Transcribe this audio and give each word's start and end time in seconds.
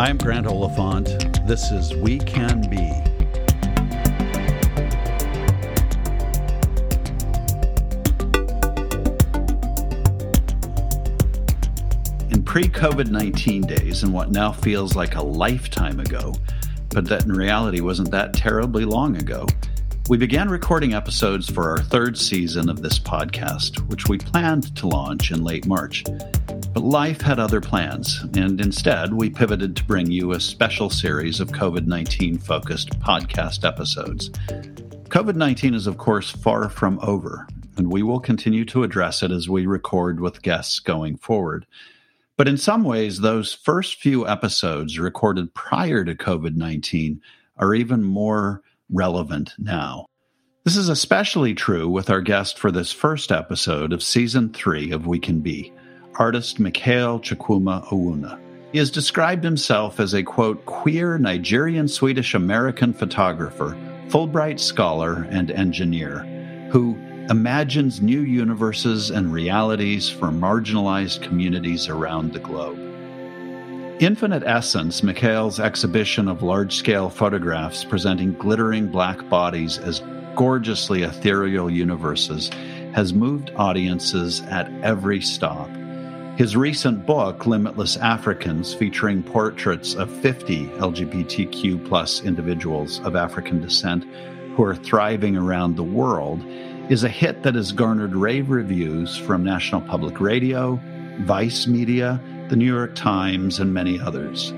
I'm 0.00 0.16
Grant 0.16 0.46
Oliphant. 0.46 1.46
This 1.46 1.70
is 1.70 1.94
We 1.94 2.20
Can 2.20 2.62
Be. 2.70 2.78
In 12.30 12.42
pre 12.42 12.62
COVID 12.62 13.10
19 13.10 13.66
days, 13.66 14.02
and 14.02 14.14
what 14.14 14.30
now 14.30 14.52
feels 14.52 14.96
like 14.96 15.16
a 15.16 15.22
lifetime 15.22 16.00
ago, 16.00 16.34
but 16.88 17.04
that 17.10 17.26
in 17.26 17.32
reality 17.32 17.82
wasn't 17.82 18.10
that 18.10 18.32
terribly 18.32 18.86
long 18.86 19.18
ago, 19.18 19.44
we 20.08 20.16
began 20.16 20.48
recording 20.48 20.94
episodes 20.94 21.46
for 21.46 21.68
our 21.68 21.78
third 21.78 22.16
season 22.16 22.70
of 22.70 22.80
this 22.80 22.98
podcast, 22.98 23.86
which 23.90 24.08
we 24.08 24.16
planned 24.16 24.74
to 24.76 24.88
launch 24.88 25.30
in 25.30 25.44
late 25.44 25.66
March. 25.66 26.04
But 26.72 26.84
life 26.84 27.20
had 27.20 27.40
other 27.40 27.60
plans, 27.60 28.22
and 28.34 28.60
instead 28.60 29.12
we 29.12 29.28
pivoted 29.28 29.74
to 29.76 29.84
bring 29.84 30.08
you 30.10 30.30
a 30.30 30.40
special 30.40 30.88
series 30.88 31.40
of 31.40 31.50
COVID 31.50 31.86
19 31.86 32.38
focused 32.38 32.98
podcast 33.00 33.66
episodes. 33.66 34.30
COVID 35.08 35.34
19 35.34 35.74
is, 35.74 35.88
of 35.88 35.98
course, 35.98 36.30
far 36.30 36.68
from 36.68 37.00
over, 37.02 37.48
and 37.76 37.90
we 37.90 38.04
will 38.04 38.20
continue 38.20 38.64
to 38.66 38.84
address 38.84 39.24
it 39.24 39.32
as 39.32 39.48
we 39.48 39.66
record 39.66 40.20
with 40.20 40.42
guests 40.42 40.78
going 40.78 41.16
forward. 41.16 41.66
But 42.36 42.46
in 42.46 42.56
some 42.56 42.84
ways, 42.84 43.18
those 43.20 43.52
first 43.52 44.00
few 44.00 44.26
episodes 44.28 44.96
recorded 44.98 45.52
prior 45.52 46.04
to 46.04 46.14
COVID 46.14 46.54
19 46.54 47.20
are 47.56 47.74
even 47.74 48.04
more 48.04 48.62
relevant 48.88 49.54
now. 49.58 50.06
This 50.64 50.76
is 50.76 50.88
especially 50.88 51.54
true 51.54 51.88
with 51.88 52.10
our 52.10 52.20
guest 52.20 52.58
for 52.58 52.70
this 52.70 52.92
first 52.92 53.32
episode 53.32 53.92
of 53.92 54.04
season 54.04 54.52
three 54.52 54.92
of 54.92 55.06
We 55.06 55.18
Can 55.18 55.40
Be, 55.40 55.72
artist 56.18 56.60
Mikael 56.60 57.20
Chukwuma 57.20 57.86
Owunna. 57.88 58.38
He 58.72 58.78
has 58.78 58.90
described 58.90 59.42
himself 59.42 59.98
as 59.98 60.14
a 60.14 60.22
quote, 60.22 60.64
queer 60.66 61.18
Nigerian 61.18 61.88
Swedish 61.88 62.34
American 62.34 62.92
photographer, 62.92 63.76
Fulbright 64.08 64.60
scholar, 64.60 65.26
and 65.30 65.50
engineer 65.50 66.26
who 66.70 66.96
imagines 67.28 68.00
new 68.00 68.20
universes 68.20 69.10
and 69.10 69.32
realities 69.32 70.08
for 70.08 70.28
marginalized 70.28 71.22
communities 71.22 71.88
around 71.88 72.32
the 72.32 72.38
globe. 72.38 72.78
Infinite 74.00 74.42
Essence, 74.46 75.02
Mikael's 75.02 75.60
exhibition 75.60 76.26
of 76.26 76.42
large 76.42 76.74
scale 76.74 77.10
photographs 77.10 77.84
presenting 77.84 78.32
glittering 78.34 78.86
black 78.86 79.28
bodies 79.28 79.78
as 79.78 80.00
gorgeously 80.36 81.02
ethereal 81.02 81.68
universes, 81.68 82.48
has 82.94 83.12
moved 83.12 83.50
audiences 83.56 84.40
at 84.42 84.70
every 84.82 85.20
stop. 85.20 85.68
His 86.40 86.56
recent 86.56 87.04
book, 87.04 87.46
Limitless 87.46 87.98
Africans, 87.98 88.72
featuring 88.72 89.22
portraits 89.22 89.94
of 89.94 90.10
50 90.22 90.68
LGBTQ 90.78 91.86
plus 91.86 92.24
individuals 92.24 92.98
of 93.00 93.14
African 93.14 93.60
descent 93.60 94.04
who 94.54 94.64
are 94.64 94.74
thriving 94.74 95.36
around 95.36 95.76
the 95.76 95.82
world, 95.82 96.42
is 96.88 97.04
a 97.04 97.10
hit 97.10 97.42
that 97.42 97.56
has 97.56 97.72
garnered 97.72 98.16
rave 98.16 98.48
reviews 98.48 99.18
from 99.18 99.44
National 99.44 99.82
Public 99.82 100.18
Radio, 100.18 100.80
Vice 101.24 101.66
Media, 101.66 102.18
the 102.48 102.56
New 102.56 102.64
York 102.64 102.94
Times, 102.94 103.60
and 103.60 103.74
many 103.74 104.00
others. 104.00 104.48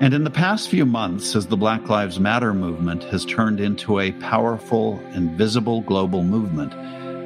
And 0.00 0.14
in 0.14 0.24
the 0.24 0.30
past 0.30 0.68
few 0.68 0.84
months, 0.84 1.36
as 1.36 1.46
the 1.46 1.56
Black 1.56 1.88
Lives 1.88 2.18
Matter 2.18 2.52
movement 2.52 3.04
has 3.04 3.24
turned 3.24 3.60
into 3.60 4.00
a 4.00 4.10
powerful 4.14 4.98
and 5.12 5.38
visible 5.38 5.82
global 5.82 6.24
movement, 6.24 6.74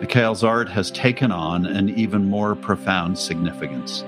Mikael's 0.00 0.44
art 0.44 0.68
has 0.68 0.92
taken 0.92 1.32
on 1.32 1.66
an 1.66 1.88
even 1.90 2.30
more 2.30 2.54
profound 2.54 3.18
significance. 3.18 4.04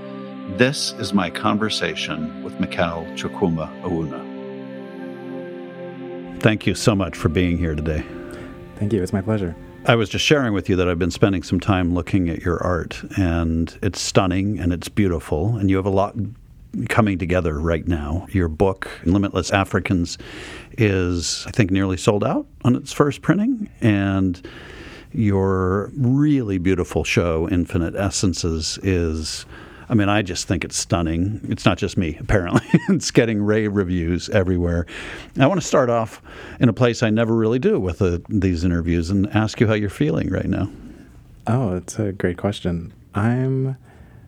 This 0.50 0.92
is 0.94 1.12
my 1.12 1.30
conversation 1.30 2.44
with 2.44 2.60
Mikael 2.60 3.04
Chukwuma 3.16 3.68
Owunna. 3.82 4.30
Thank 6.40 6.64
you 6.64 6.76
so 6.76 6.94
much 6.94 7.16
for 7.16 7.28
being 7.28 7.58
here 7.58 7.74
today. 7.74 8.04
Thank 8.76 8.92
you. 8.92 9.02
It's 9.02 9.12
my 9.12 9.20
pleasure. 9.20 9.56
I 9.86 9.96
was 9.96 10.08
just 10.08 10.24
sharing 10.24 10.54
with 10.54 10.68
you 10.68 10.76
that 10.76 10.88
I've 10.88 11.00
been 11.00 11.10
spending 11.10 11.42
some 11.42 11.58
time 11.58 11.92
looking 11.92 12.28
at 12.28 12.42
your 12.42 12.62
art, 12.62 13.02
and 13.18 13.76
it's 13.82 14.00
stunning 14.00 14.60
and 14.60 14.72
it's 14.72 14.88
beautiful, 14.88 15.56
and 15.56 15.68
you 15.68 15.74
have 15.74 15.86
a 15.86 15.90
lot 15.90 16.14
coming 16.88 17.18
together 17.18 17.58
right 17.58 17.88
now. 17.88 18.28
Your 18.30 18.46
book, 18.48 18.88
Limitless 19.04 19.50
Africans, 19.50 20.18
is, 20.78 21.44
I 21.48 21.50
think, 21.50 21.72
nearly 21.72 21.96
sold 21.96 22.22
out 22.22 22.46
on 22.64 22.76
its 22.76 22.92
first 22.92 23.22
printing, 23.22 23.68
and 23.80 24.40
your 25.12 25.90
really 25.96 26.58
beautiful 26.58 27.04
show, 27.04 27.48
Infinite 27.48 27.94
Essences, 27.94 28.78
is 28.82 29.46
I 29.90 29.94
mean, 29.94 30.08
I 30.08 30.22
just 30.22 30.46
think 30.46 30.64
it's 30.64 30.76
stunning. 30.76 31.40
It's 31.48 31.64
not 31.64 31.76
just 31.76 31.96
me, 31.96 32.16
apparently. 32.20 32.62
it's 32.88 33.10
getting 33.10 33.42
rave 33.42 33.74
reviews 33.74 34.28
everywhere. 34.28 34.86
I 35.36 35.48
want 35.48 35.60
to 35.60 35.66
start 35.66 35.90
off 35.90 36.22
in 36.60 36.68
a 36.68 36.72
place 36.72 37.02
I 37.02 37.10
never 37.10 37.34
really 37.34 37.58
do 37.58 37.80
with 37.80 37.98
the, 37.98 38.22
these 38.28 38.62
interviews 38.62 39.10
and 39.10 39.26
ask 39.34 39.58
you 39.58 39.66
how 39.66 39.74
you're 39.74 39.90
feeling 39.90 40.30
right 40.30 40.48
now. 40.48 40.70
Oh, 41.48 41.74
it's 41.74 41.98
a 41.98 42.12
great 42.12 42.38
question. 42.38 42.92
I'm 43.16 43.76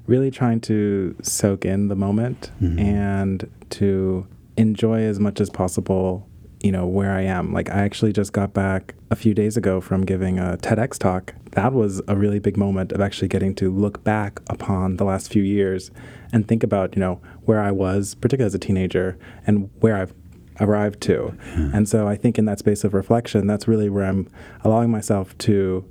really 0.08 0.32
trying 0.32 0.60
to 0.62 1.14
soak 1.22 1.64
in 1.64 1.86
the 1.86 1.94
moment 1.94 2.50
mm-hmm. 2.60 2.80
and 2.80 3.48
to 3.70 4.26
enjoy 4.56 5.02
as 5.02 5.20
much 5.20 5.40
as 5.40 5.48
possible 5.48 6.26
you 6.62 6.72
know 6.72 6.86
where 6.86 7.12
I 7.12 7.22
am. 7.22 7.52
Like 7.52 7.70
I 7.70 7.80
actually 7.80 8.12
just 8.12 8.32
got 8.32 8.54
back 8.54 8.94
a 9.10 9.16
few 9.16 9.34
days 9.34 9.56
ago 9.56 9.80
from 9.80 10.04
giving 10.04 10.38
a 10.38 10.56
TEDx 10.56 10.98
talk. 10.98 11.34
That 11.52 11.72
was 11.72 12.00
a 12.08 12.16
really 12.16 12.38
big 12.38 12.56
moment 12.56 12.92
of 12.92 13.00
actually 13.00 13.28
getting 13.28 13.54
to 13.56 13.70
look 13.70 14.02
back 14.04 14.40
upon 14.48 14.96
the 14.96 15.04
last 15.04 15.30
few 15.32 15.42
years 15.42 15.90
and 16.32 16.46
think 16.46 16.62
about, 16.62 16.94
you 16.96 17.00
know, 17.00 17.20
where 17.44 17.60
I 17.60 17.70
was, 17.72 18.14
particularly 18.14 18.46
as 18.46 18.54
a 18.54 18.58
teenager, 18.58 19.18
and 19.46 19.70
where 19.80 19.96
I've 19.96 20.14
arrived 20.60 21.00
to. 21.02 21.36
And 21.74 21.88
so 21.88 22.06
I 22.06 22.16
think 22.16 22.38
in 22.38 22.44
that 22.44 22.58
space 22.58 22.84
of 22.84 22.94
reflection, 22.94 23.46
that's 23.46 23.66
really 23.66 23.90
where 23.90 24.04
I'm 24.04 24.28
allowing 24.62 24.90
myself 24.90 25.36
to 25.38 25.84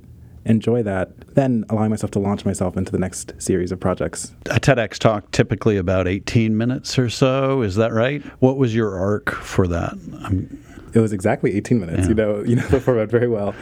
enjoy 0.44 0.82
that, 0.82 1.34
then 1.34 1.64
allowing 1.70 1.90
myself 1.90 2.10
to 2.12 2.18
launch 2.18 2.44
myself 2.44 2.76
into 2.76 2.92
the 2.92 2.98
next 2.98 3.32
series 3.38 3.72
of 3.72 3.80
projects. 3.80 4.34
A 4.46 4.60
TEDx 4.60 4.98
talk 4.98 5.30
typically 5.30 5.76
about 5.76 6.08
18 6.08 6.56
minutes 6.56 6.98
or 6.98 7.08
so, 7.08 7.62
is 7.62 7.76
that 7.76 7.92
right? 7.92 8.22
What 8.40 8.56
was 8.56 8.74
your 8.74 8.98
arc 8.98 9.30
for 9.30 9.66
that? 9.68 9.92
I'm... 10.24 10.64
It 10.94 11.00
was 11.00 11.12
exactly 11.12 11.56
18 11.56 11.80
minutes. 11.80 12.02
Yeah. 12.02 12.08
You 12.08 12.14
know, 12.14 12.42
you 12.44 12.56
know 12.56 12.66
the 12.68 12.80
format 12.80 13.10
very 13.10 13.28
well. 13.28 13.54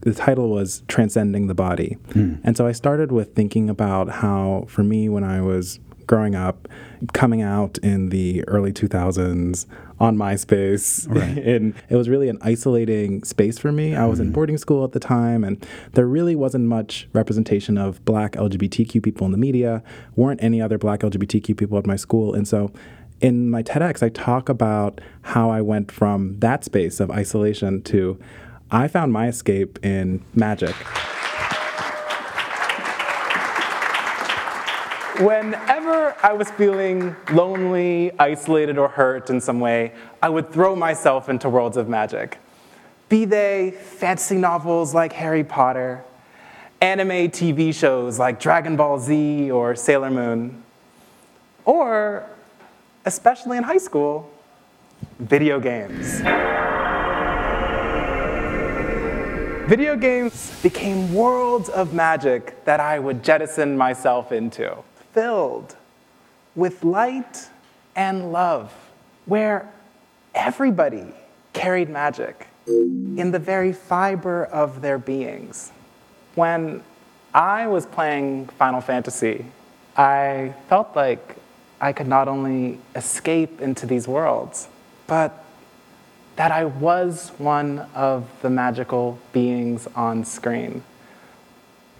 The 0.00 0.12
title 0.12 0.50
was 0.50 0.82
Transcending 0.86 1.46
the 1.46 1.54
Body. 1.54 1.96
Hmm. 2.12 2.34
And 2.44 2.58
so 2.58 2.66
I 2.66 2.72
started 2.72 3.10
with 3.10 3.34
thinking 3.34 3.70
about 3.70 4.10
how, 4.10 4.66
for 4.68 4.84
me, 4.84 5.08
when 5.08 5.24
I 5.24 5.40
was 5.40 5.80
growing 6.06 6.34
up, 6.34 6.68
coming 7.12 7.42
out 7.42 7.78
in 7.78 8.10
the 8.10 8.44
early 8.48 8.72
2000s 8.72 9.66
on 10.00 10.16
MySpace. 10.16 11.08
Right. 11.08 11.38
and 11.46 11.74
it 11.88 11.96
was 11.96 12.08
really 12.08 12.28
an 12.28 12.38
isolating 12.42 13.22
space 13.24 13.58
for 13.58 13.72
me. 13.72 13.94
I 13.94 14.06
was 14.06 14.20
in 14.20 14.26
mm-hmm. 14.26 14.34
boarding 14.34 14.58
school 14.58 14.84
at 14.84 14.92
the 14.92 15.00
time, 15.00 15.44
and 15.44 15.64
there 15.92 16.06
really 16.06 16.34
wasn't 16.34 16.64
much 16.66 17.08
representation 17.12 17.78
of 17.78 18.04
black 18.04 18.32
LGBTQ 18.32 19.02
people 19.02 19.24
in 19.26 19.32
the 19.32 19.38
media, 19.38 19.82
weren't 20.16 20.42
any 20.42 20.60
other 20.60 20.78
black 20.78 21.00
LGBTQ 21.00 21.56
people 21.56 21.78
at 21.78 21.86
my 21.86 21.96
school. 21.96 22.34
And 22.34 22.46
so 22.46 22.72
in 23.20 23.50
my 23.50 23.62
TEDx, 23.62 24.02
I 24.02 24.08
talk 24.08 24.48
about 24.48 25.00
how 25.22 25.50
I 25.50 25.60
went 25.60 25.90
from 25.90 26.38
that 26.40 26.64
space 26.64 27.00
of 27.00 27.10
isolation 27.10 27.82
to 27.82 28.18
I 28.70 28.88
found 28.88 29.12
my 29.12 29.28
escape 29.28 29.78
in 29.84 30.24
magic. 30.34 30.74
Whenever 35.20 36.16
I 36.24 36.32
was 36.32 36.50
feeling 36.50 37.14
lonely, 37.30 38.10
isolated, 38.18 38.78
or 38.78 38.88
hurt 38.88 39.30
in 39.30 39.40
some 39.40 39.60
way, 39.60 39.92
I 40.20 40.28
would 40.28 40.50
throw 40.50 40.74
myself 40.74 41.28
into 41.28 41.48
worlds 41.48 41.76
of 41.76 41.88
magic. 41.88 42.38
Be 43.08 43.24
they 43.24 43.70
fantasy 43.70 44.36
novels 44.36 44.92
like 44.92 45.12
Harry 45.12 45.44
Potter, 45.44 46.02
anime 46.80 47.30
TV 47.30 47.72
shows 47.72 48.18
like 48.18 48.40
Dragon 48.40 48.74
Ball 48.74 48.98
Z 48.98 49.52
or 49.52 49.76
Sailor 49.76 50.10
Moon, 50.10 50.64
or, 51.64 52.28
especially 53.04 53.56
in 53.56 53.62
high 53.62 53.78
school, 53.78 54.28
video 55.20 55.60
games. 55.60 56.22
Video 59.68 59.94
games 59.96 60.60
became 60.60 61.14
worlds 61.14 61.68
of 61.68 61.94
magic 61.94 62.64
that 62.64 62.80
I 62.80 62.98
would 62.98 63.22
jettison 63.22 63.78
myself 63.78 64.32
into 64.32 64.76
filled 65.14 65.76
with 66.54 66.84
light 66.84 67.48
and 67.96 68.32
love, 68.32 68.72
where 69.26 69.72
everybody 70.34 71.06
carried 71.52 71.88
magic 71.88 72.48
in 72.66 73.30
the 73.30 73.38
very 73.38 73.72
fiber 73.72 74.44
of 74.46 74.82
their 74.82 74.98
beings. 74.98 75.72
When 76.34 76.82
I 77.32 77.68
was 77.68 77.86
playing 77.86 78.48
Final 78.58 78.80
Fantasy, 78.80 79.46
I 79.96 80.54
felt 80.68 80.96
like 80.96 81.36
I 81.80 81.92
could 81.92 82.08
not 82.08 82.26
only 82.26 82.80
escape 82.96 83.60
into 83.60 83.86
these 83.86 84.08
worlds, 84.08 84.68
but 85.06 85.44
that 86.36 86.50
I 86.50 86.64
was 86.64 87.30
one 87.38 87.86
of 87.94 88.28
the 88.42 88.50
magical 88.50 89.18
beings 89.32 89.86
on 89.94 90.24
screen. 90.24 90.82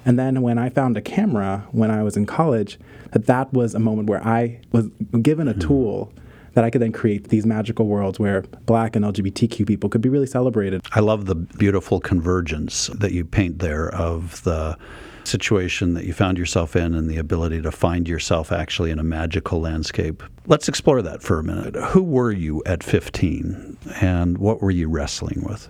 And 0.04 0.18
then 0.18 0.42
when 0.42 0.58
I 0.58 0.68
found 0.68 0.96
a 0.96 1.00
camera 1.00 1.66
when 1.72 1.90
I 1.90 2.02
was 2.02 2.16
in 2.16 2.26
college, 2.26 2.78
that 3.12 3.26
that 3.26 3.52
was 3.52 3.74
a 3.74 3.78
moment 3.78 4.08
where 4.08 4.24
I 4.26 4.60
was 4.72 4.88
given 5.22 5.48
a 5.48 5.52
hmm. 5.52 5.60
tool 5.60 6.12
that 6.54 6.64
I 6.64 6.70
could 6.70 6.80
then 6.80 6.92
create 6.92 7.28
these 7.28 7.44
magical 7.44 7.86
worlds 7.86 8.18
where 8.18 8.42
black 8.64 8.94
and 8.96 9.04
LGBTQ 9.04 9.66
people 9.66 9.90
could 9.90 10.00
be 10.00 10.08
really 10.08 10.26
celebrated. 10.26 10.82
I 10.92 11.00
love 11.00 11.26
the 11.26 11.34
beautiful 11.34 12.00
convergence 12.00 12.86
that 12.88 13.12
you 13.12 13.24
paint 13.24 13.58
there 13.58 13.92
of 13.92 14.42
the 14.44 14.78
situation 15.24 15.94
that 15.94 16.04
you 16.04 16.12
found 16.12 16.38
yourself 16.38 16.76
in 16.76 16.94
and 16.94 17.08
the 17.08 17.16
ability 17.16 17.62
to 17.62 17.72
find 17.72 18.08
yourself 18.08 18.52
actually 18.52 18.90
in 18.90 18.98
a 18.98 19.02
magical 19.02 19.60
landscape. 19.60 20.22
Let's 20.46 20.68
explore 20.68 21.02
that 21.02 21.22
for 21.22 21.38
a 21.38 21.42
minute. 21.42 21.74
Who 21.76 22.02
were 22.02 22.30
you 22.30 22.62
at 22.66 22.82
15 22.82 23.78
and 24.00 24.38
what 24.38 24.62
were 24.62 24.70
you 24.70 24.88
wrestling 24.88 25.42
with? 25.44 25.68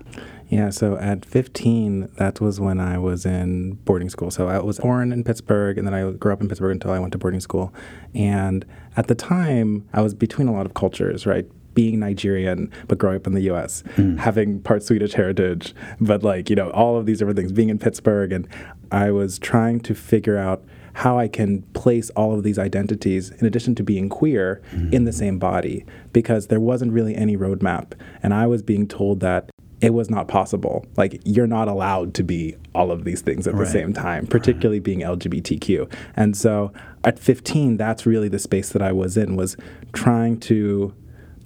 Yeah, 0.54 0.70
so 0.70 0.96
at 0.98 1.24
15, 1.24 2.10
that 2.16 2.40
was 2.40 2.60
when 2.60 2.78
I 2.78 2.96
was 2.96 3.26
in 3.26 3.72
boarding 3.84 4.08
school. 4.08 4.30
So 4.30 4.46
I 4.46 4.60
was 4.60 4.78
born 4.78 5.12
in 5.12 5.24
Pittsburgh, 5.24 5.78
and 5.78 5.84
then 5.84 5.94
I 5.94 6.08
grew 6.12 6.32
up 6.32 6.40
in 6.40 6.48
Pittsburgh 6.48 6.70
until 6.70 6.92
I 6.92 7.00
went 7.00 7.10
to 7.10 7.18
boarding 7.18 7.40
school. 7.40 7.74
And 8.14 8.64
at 8.96 9.08
the 9.08 9.16
time, 9.16 9.88
I 9.92 10.00
was 10.00 10.14
between 10.14 10.46
a 10.46 10.52
lot 10.52 10.64
of 10.64 10.74
cultures, 10.74 11.26
right? 11.26 11.44
Being 11.74 11.98
Nigerian, 11.98 12.70
but 12.86 12.98
growing 12.98 13.16
up 13.16 13.26
in 13.26 13.34
the 13.34 13.50
US, 13.50 13.82
mm. 13.96 14.16
having 14.16 14.60
part 14.60 14.84
Swedish 14.84 15.14
heritage, 15.14 15.74
but 16.00 16.22
like, 16.22 16.48
you 16.48 16.54
know, 16.54 16.70
all 16.70 16.96
of 16.96 17.04
these 17.04 17.18
different 17.18 17.36
things, 17.36 17.50
being 17.50 17.68
in 17.68 17.80
Pittsburgh. 17.80 18.30
And 18.30 18.46
I 18.92 19.10
was 19.10 19.40
trying 19.40 19.80
to 19.80 19.92
figure 19.92 20.38
out 20.38 20.62
how 20.92 21.18
I 21.18 21.26
can 21.26 21.62
place 21.72 22.10
all 22.10 22.32
of 22.32 22.44
these 22.44 22.60
identities, 22.60 23.30
in 23.30 23.44
addition 23.44 23.74
to 23.74 23.82
being 23.82 24.08
queer, 24.08 24.62
mm-hmm. 24.70 24.94
in 24.94 25.04
the 25.04 25.12
same 25.12 25.40
body, 25.40 25.84
because 26.12 26.46
there 26.46 26.60
wasn't 26.60 26.92
really 26.92 27.16
any 27.16 27.36
roadmap. 27.36 27.94
And 28.22 28.32
I 28.32 28.46
was 28.46 28.62
being 28.62 28.86
told 28.86 29.18
that 29.18 29.50
it 29.84 29.92
was 29.92 30.10
not 30.10 30.28
possible. 30.28 30.86
Like 30.96 31.20
you're 31.25 31.46
not 31.46 31.69
allowed 31.69 32.14
to 32.14 32.22
be 32.22 32.56
all 32.75 32.90
of 32.90 33.04
these 33.04 33.20
things 33.20 33.46
at 33.46 33.54
right. 33.54 33.64
the 33.64 33.70
same 33.70 33.92
time, 33.92 34.26
particularly 34.26 34.78
right. 34.78 34.84
being 34.84 35.00
LGBTQ. 35.00 35.92
And 36.16 36.36
so 36.36 36.72
at 37.04 37.19
15, 37.19 37.76
that's 37.76 38.06
really 38.06 38.28
the 38.28 38.38
space 38.38 38.70
that 38.70 38.82
I 38.82 38.92
was 38.92 39.16
in 39.16 39.36
was 39.36 39.56
trying 39.92 40.40
to 40.40 40.94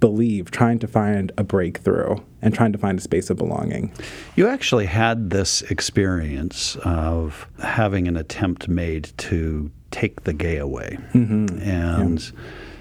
believe, 0.00 0.50
trying 0.50 0.79
to 0.79 0.87
find 0.87 1.32
a 1.37 1.43
breakthrough 1.43 2.17
and 2.40 2.55
trying 2.55 2.73
to 2.73 2.79
find 2.79 2.99
a 2.99 3.02
space 3.02 3.31
of 3.31 3.37
belonging. 3.37 3.93
You 4.37 4.46
actually 4.46 4.87
had 4.87 5.31
this 5.31 5.62
experience 5.62 6.76
of 6.85 7.49
having 7.61 8.06
an 8.06 8.17
attempt 8.17 8.69
made 8.69 9.12
to 9.19 9.70
take 9.90 10.23
the 10.25 10.32
gay 10.32 10.58
away. 10.58 10.99
Mm-hmm. 11.12 11.61
And 11.61 12.20
yeah. 12.20 12.40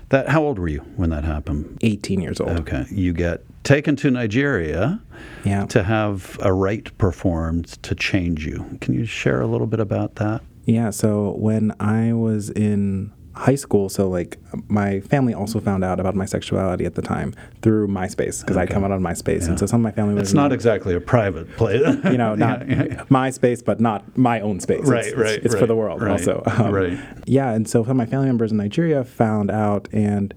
that 0.10 0.30
how 0.30 0.44
old 0.44 0.60
were 0.60 0.68
you 0.68 0.82
when 0.96 1.10
that 1.10 1.24
happened? 1.24 1.80
18 1.82 2.22
years 2.22 2.40
old. 2.40 2.52
Okay. 2.60 2.86
You 2.92 3.14
get 3.14 3.44
taken 3.68 3.98
to 3.98 4.10
Nigeria 4.10 5.02
yeah. 5.44 5.66
to 5.66 5.84
have 5.84 6.40
a 6.42 6.54
rite 6.54 6.98
performed 6.98 7.68
to 7.84 7.94
change 7.94 8.46
you. 8.46 8.66
Can 8.80 8.94
you 8.94 9.06
share 9.06 9.42
a 9.42 9.48
little 9.48 9.68
bit 9.68 9.82
about 9.82 10.16
that? 10.16 10.42
Yeah, 10.64 10.90
so 10.90 11.32
when 11.32 11.74
I 11.80 12.14
was 12.14 12.50
in 12.50 13.12
high 13.34 13.56
school, 13.56 13.90
so 13.90 14.08
like 14.08 14.40
my 14.70 15.02
family 15.02 15.34
also 15.34 15.60
found 15.60 15.84
out 15.84 16.00
about 16.00 16.16
my 16.16 16.26
sexuality 16.26 16.86
at 16.86 16.96
the 16.96 17.02
time 17.02 17.34
through 17.62 17.90
MySpace 17.90 18.40
because 18.40 18.56
okay. 18.56 18.62
I 18.62 18.66
come 18.66 18.86
out 18.86 18.92
on 18.92 19.02
MySpace, 19.02 19.42
yeah. 19.42 19.50
and 19.50 19.60
so 19.60 19.66
some 19.66 19.82
of 19.82 19.84
my 19.84 19.92
family. 19.92 20.20
It's 20.22 20.34
not 20.34 20.54
exactly 20.54 20.96
a 20.96 21.02
private 21.02 21.54
place, 21.58 21.82
you 22.06 22.18
know, 22.18 22.36
not 22.36 22.68
yeah, 22.70 22.84
yeah. 22.84 23.04
MySpace, 23.10 23.64
but 23.64 23.82
not 23.82 24.18
my 24.18 24.40
own 24.40 24.62
space. 24.62 24.86
Right, 24.86 25.08
it's, 25.08 25.16
right. 25.16 25.36
It's, 25.36 25.46
it's 25.46 25.54
right, 25.56 25.60
for 25.60 25.68
the 25.68 25.76
world 25.76 26.02
right, 26.02 26.12
also. 26.12 26.42
Um, 26.58 26.72
right. 26.72 26.98
Yeah, 27.26 27.52
and 27.52 27.70
so 27.70 27.84
some 27.84 27.92
of 27.92 27.98
my 27.98 28.06
family 28.06 28.28
members 28.28 28.52
in 28.52 28.58
Nigeria 28.58 29.04
found 29.04 29.52
out, 29.52 29.90
and 29.92 30.34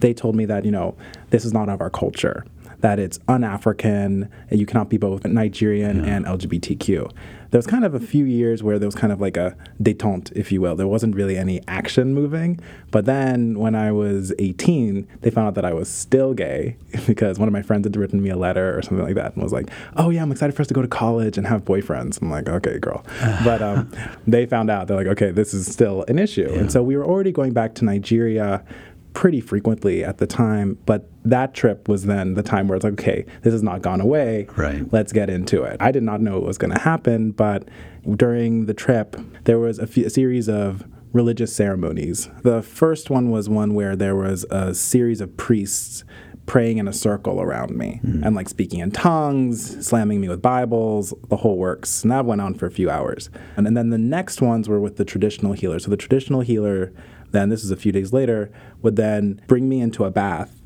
they 0.00 0.12
told 0.12 0.34
me 0.34 0.44
that 0.46 0.64
you 0.64 0.72
know 0.72 0.96
this 1.30 1.44
is 1.44 1.52
not 1.52 1.68
of 1.68 1.80
our 1.80 1.90
culture 1.90 2.44
that 2.82 2.98
it's 2.98 3.18
un-African, 3.28 4.28
you 4.50 4.66
cannot 4.66 4.90
be 4.90 4.98
both 4.98 5.24
Nigerian 5.24 6.04
yeah. 6.04 6.16
and 6.16 6.26
LGBTQ. 6.26 7.10
There 7.50 7.58
was 7.58 7.66
kind 7.66 7.84
of 7.84 7.94
a 7.94 8.00
few 8.00 8.24
years 8.24 8.62
where 8.62 8.78
there 8.78 8.86
was 8.86 8.94
kind 8.94 9.12
of 9.12 9.20
like 9.20 9.36
a 9.36 9.54
detente, 9.80 10.32
if 10.32 10.50
you 10.50 10.62
will. 10.62 10.74
There 10.74 10.88
wasn't 10.88 11.14
really 11.14 11.36
any 11.36 11.60
action 11.68 12.14
moving. 12.14 12.58
But 12.90 13.04
then 13.04 13.58
when 13.58 13.74
I 13.74 13.92
was 13.92 14.32
18, 14.38 15.06
they 15.20 15.30
found 15.30 15.48
out 15.48 15.54
that 15.56 15.64
I 15.64 15.74
was 15.74 15.88
still 15.88 16.32
gay 16.32 16.76
because 17.06 17.38
one 17.38 17.48
of 17.48 17.52
my 17.52 17.60
friends 17.60 17.84
had 17.84 17.94
written 17.94 18.22
me 18.22 18.30
a 18.30 18.36
letter 18.36 18.76
or 18.76 18.80
something 18.80 19.04
like 19.04 19.16
that 19.16 19.34
and 19.34 19.42
was 19.42 19.52
like, 19.52 19.68
oh, 19.96 20.08
yeah, 20.08 20.22
I'm 20.22 20.32
excited 20.32 20.56
for 20.56 20.62
us 20.62 20.68
to 20.68 20.74
go 20.74 20.80
to 20.80 20.88
college 20.88 21.36
and 21.36 21.46
have 21.46 21.62
boyfriends. 21.64 22.22
I'm 22.22 22.30
like, 22.30 22.48
okay, 22.48 22.78
girl. 22.78 23.04
but 23.44 23.60
um, 23.60 23.92
they 24.26 24.46
found 24.46 24.70
out, 24.70 24.88
they're 24.88 24.96
like, 24.96 25.06
okay, 25.08 25.30
this 25.30 25.52
is 25.52 25.70
still 25.70 26.06
an 26.08 26.18
issue. 26.18 26.48
Yeah. 26.50 26.58
And 26.58 26.72
so 26.72 26.82
we 26.82 26.96
were 26.96 27.04
already 27.04 27.32
going 27.32 27.52
back 27.52 27.74
to 27.76 27.84
Nigeria 27.84 28.64
pretty 29.14 29.40
frequently 29.40 30.04
at 30.04 30.18
the 30.18 30.26
time, 30.26 30.78
but 30.86 31.08
that 31.24 31.54
trip 31.54 31.88
was 31.88 32.04
then 32.04 32.34
the 32.34 32.42
time 32.42 32.68
where 32.68 32.76
it's 32.76 32.84
like, 32.84 32.94
okay, 32.94 33.24
this 33.42 33.52
has 33.52 33.62
not 33.62 33.82
gone 33.82 34.00
away. 34.00 34.46
Right. 34.56 34.90
Let's 34.92 35.12
get 35.12 35.30
into 35.30 35.62
it. 35.62 35.76
I 35.80 35.92
did 35.92 36.02
not 36.02 36.20
know 36.20 36.36
it 36.36 36.44
was 36.44 36.58
going 36.58 36.72
to 36.72 36.80
happen, 36.80 37.32
but 37.32 37.68
during 38.16 38.66
the 38.66 38.74
trip, 38.74 39.16
there 39.44 39.58
was 39.58 39.78
a, 39.78 39.86
series 40.10 40.48
of 40.48 40.84
religious 41.12 41.54
ceremonies. 41.54 42.28
The 42.42 42.62
first 42.62 43.10
one 43.10 43.30
was 43.30 43.48
one 43.48 43.74
where 43.74 43.94
there 43.94 44.16
was 44.16 44.44
a 44.50 44.74
series 44.74 45.20
of 45.20 45.36
priests 45.36 46.04
praying 46.46 46.78
in 46.78 46.88
a 46.88 46.92
circle 46.92 47.40
around 47.40 47.76
me 47.76 48.00
mm. 48.04 48.24
and 48.24 48.34
like 48.34 48.48
speaking 48.48 48.80
in 48.80 48.90
tongues, 48.90 49.86
slamming 49.86 50.20
me 50.20 50.28
with 50.28 50.42
Bibles, 50.42 51.14
the 51.28 51.36
whole 51.36 51.56
works. 51.56 52.02
And 52.02 52.10
that 52.10 52.24
went 52.24 52.40
on 52.40 52.54
for 52.54 52.66
a 52.66 52.70
few 52.70 52.90
hours. 52.90 53.30
And, 53.56 53.66
and 53.66 53.76
then 53.76 53.90
the 53.90 53.98
next 53.98 54.42
ones 54.42 54.68
were 54.68 54.80
with 54.80 54.96
the 54.96 55.04
traditional 55.04 55.52
healer. 55.52 55.78
So 55.78 55.90
the 55.90 55.96
traditional 55.96 56.40
healer 56.40 56.92
then 57.32 57.48
this 57.48 57.64
is 57.64 57.70
a 57.70 57.76
few 57.76 57.92
days 57.92 58.12
later, 58.12 58.50
would 58.82 58.96
then 58.96 59.40
bring 59.46 59.68
me 59.68 59.80
into 59.80 60.04
a 60.04 60.10
bath 60.10 60.62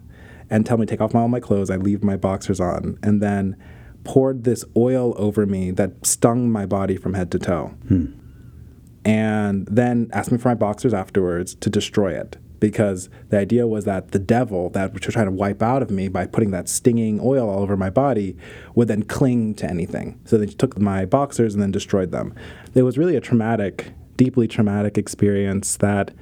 and 0.51 0.65
tell 0.65 0.77
me 0.77 0.87
to 0.87 0.91
take 0.91 1.01
off 1.01 1.15
all 1.15 1.29
my 1.29 1.41
clothes. 1.41 1.71
I 1.71 1.77
leave 1.77 2.05
my 2.05 2.17
boxers 2.17 2.61
on, 2.61 2.99
and 3.03 3.21
then 3.21 3.57
poured 4.05 4.45
this 4.45 4.65
oil 4.77 5.15
over 5.17 5.47
me 5.47 5.73
that 5.73 6.07
stung 6.07 6.51
my 6.51 6.65
body 6.65 6.97
from 6.97 7.15
head 7.15 7.31
to 7.33 7.39
toe. 7.39 7.75
Hmm. 7.89 8.07
And 9.05 9.67
then 9.67 10.09
asked 10.13 10.33
me 10.33 10.39
for 10.39 10.49
my 10.49 10.55
boxers 10.55 10.95
afterwards 10.95 11.55
to 11.57 11.71
destroy 11.71 12.13
it 12.13 12.39
because 12.61 13.09
the 13.29 13.39
idea 13.39 13.67
was 13.67 13.85
that 13.85 14.13
the 14.13 14.19
devil 14.19 14.71
that 14.71 14.93
was 14.93 15.03
trying 15.03 15.27
to 15.27 15.33
wipe 15.33 15.63
out 15.63 15.83
of 15.83 15.91
me 15.91 16.09
by 16.09 16.27
putting 16.27 16.51
that 16.53 16.69
stinging 16.69 17.21
oil 17.21 17.49
all 17.49 17.61
over 17.61 17.77
my 17.77 17.91
body 17.91 18.37
would 18.75 18.89
then 18.89 19.03
cling 19.03 19.55
to 19.55 19.69
anything. 19.69 20.19
So 20.25 20.39
they 20.39 20.47
took 20.47 20.79
my 20.79 21.05
boxers 21.05 21.55
and 21.55 21.63
then 21.63 21.71
destroyed 21.71 22.11
them. 22.11 22.35
It 22.75 22.83
was 22.83 22.99
really 22.99 23.17
a 23.17 23.21
traumatic, 23.21 23.93
deeply 24.17 24.49
traumatic 24.49 24.97
experience 24.99 25.77
that 25.77 26.13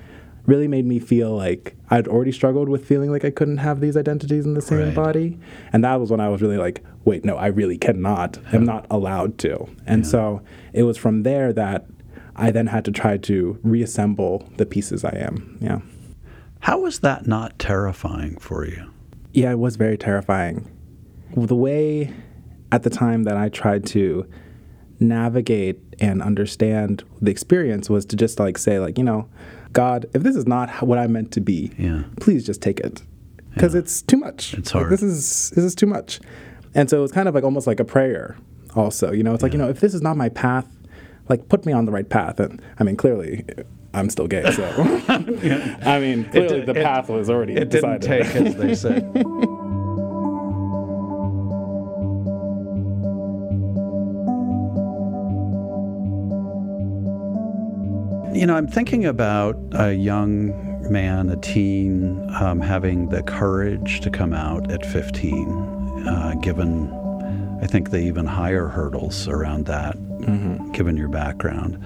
really 0.47 0.69
made 0.69 0.85
me 0.85 0.99
feel 0.99 1.35
like 1.35 1.75
I'd 1.91 2.07
already 2.07 2.33
struggled 2.33 2.69
with 2.69 2.87
feeling 2.87 3.11
like 3.11 3.25
I 3.25 3.31
couldn't 3.31 3.59
have 3.59 3.81
these 3.81 3.97
identities 3.97 4.45
in 4.45 4.55
the 4.55 4.61
same 4.61 4.79
right. 4.79 4.95
body. 4.95 5.39
And 5.73 5.83
that 5.85 6.01
was 6.01 6.11
when 6.11 6.21
I 6.21 6.29
was 6.29 6.43
really 6.43 6.59
like, 6.59 6.85
wait, 7.05 7.25
no, 7.25 7.37
I 7.37 7.47
really 7.47 7.79
cannot. 7.79 8.39
I'm 8.53 8.65
not 8.65 8.87
allowed 8.91 9.39
to. 9.39 9.69
And 9.87 10.05
yeah. 10.05 10.11
so 10.11 10.43
it 10.73 10.83
was 10.83 10.99
from 10.99 11.23
there 11.23 11.53
that 11.53 11.87
I 12.37 12.51
then 12.51 12.67
had 12.67 12.85
to 12.87 12.91
try 12.91 13.17
to 13.19 13.59
reassemble 13.63 14.49
the 14.57 14.67
pieces 14.67 15.05
I 15.05 15.17
am. 15.17 15.57
Yeah. 15.61 15.81
How 16.61 16.81
was 16.81 17.01
that 17.01 17.27
not 17.27 17.59
terrifying 17.59 18.39
for 18.39 18.67
you? 18.67 18.91
Yeah, 19.33 19.53
it 19.53 19.59
was 19.59 19.77
very 19.77 19.97
terrifying. 19.97 20.71
The 21.37 21.57
way 21.57 22.13
at 22.71 22.83
the 22.83 22.91
time 22.91 23.25
that 23.25 23.37
I 23.37 23.49
tried 23.49 23.87
to 23.87 24.29
navigate 25.01 25.81
and 26.01 26.23
understand 26.23 27.05
the 27.21 27.31
experience 27.31 27.91
was 27.91 28.07
to 28.07 28.17
just 28.17 28.39
like 28.39 28.59
say 28.59 28.79
like, 28.79 28.99
you 28.99 29.05
know, 29.05 29.29
God, 29.75 30.07
if 30.15 30.23
this 30.23 30.37
is 30.37 30.47
not 30.47 30.83
what 30.83 30.99
I 30.99 31.07
meant 31.07 31.33
to 31.33 31.41
be, 31.41 31.73
yeah. 31.77 32.05
please 32.21 32.47
just 32.47 32.63
take 32.63 32.81
it 32.81 33.03
because 33.53 33.75
yeah. 33.75 33.81
it's 33.81 34.01
too 34.01 34.17
much. 34.17 34.55
It's 34.55 34.71
hard. 34.71 34.85
Like, 34.85 34.91
this 34.91 35.03
is 35.03 35.51
this 35.51 35.65
is 35.65 35.75
too 35.75 35.87
much, 35.87 36.21
and 36.75 36.89
so 36.89 37.05
it's 37.05 37.13
kind 37.13 37.29
of 37.29 37.35
like 37.35 37.45
almost 37.45 37.67
like 37.67 37.81
a 37.81 37.85
prayer. 37.85 38.39
Also, 38.77 39.13
you 39.13 39.23
know, 39.23 39.35
it's 39.35 39.43
yeah. 39.43 39.47
like 39.47 39.53
you 39.53 39.59
know, 39.59 39.69
if 39.69 39.81
this 39.81 39.93
is 39.93 40.01
not 40.01 40.17
my 40.17 40.29
path, 40.29 40.69
like 41.29 41.49
put 41.49 41.67
me 41.67 41.73
on 41.73 41.85
the 41.85 41.93
right 41.93 42.09
path. 42.09 42.39
And 42.41 42.63
I 42.79 42.85
mean, 42.85 42.97
clearly, 42.97 43.45
I'm 43.93 44.11
still 44.11 44.29
gay, 44.29 44.49
so 44.53 44.65
I 45.09 45.99
mean, 45.99 46.25
clearly 46.31 46.61
it, 46.61 46.67
the 46.67 46.79
it, 46.79 46.85
path 46.85 47.09
was 47.09 47.29
already 47.29 47.55
it 47.55 47.69
decided. 47.69 48.01
didn't 48.01 48.33
take, 48.33 48.47
as 48.47 48.57
they 48.57 48.75
say. 48.75 49.01
You 58.35 58.47
know, 58.47 58.57
I'm 58.57 58.67
thinking 58.67 59.05
about 59.05 59.57
a 59.75 59.95
young 59.95 60.91
man, 60.91 61.31
a 61.31 61.37
teen, 61.37 62.29
um, 62.35 62.61
having 62.61 63.09
the 63.11 63.23
courage 63.23 64.01
to 64.01 64.11
come 64.11 64.33
out 64.33 64.73
at 64.73 64.85
15, 64.85 66.05
uh, 66.09 66.35
given, 66.43 66.91
I 67.63 67.69
think, 67.69 67.93
the 67.93 67.99
even 67.99 68.27
higher 68.27 68.67
hurdles 68.67 69.29
around 69.29 69.67
that, 69.67 69.97
mm-hmm. 69.97 70.73
given 70.73 70.97
your 70.97 71.09
background. 71.09 71.81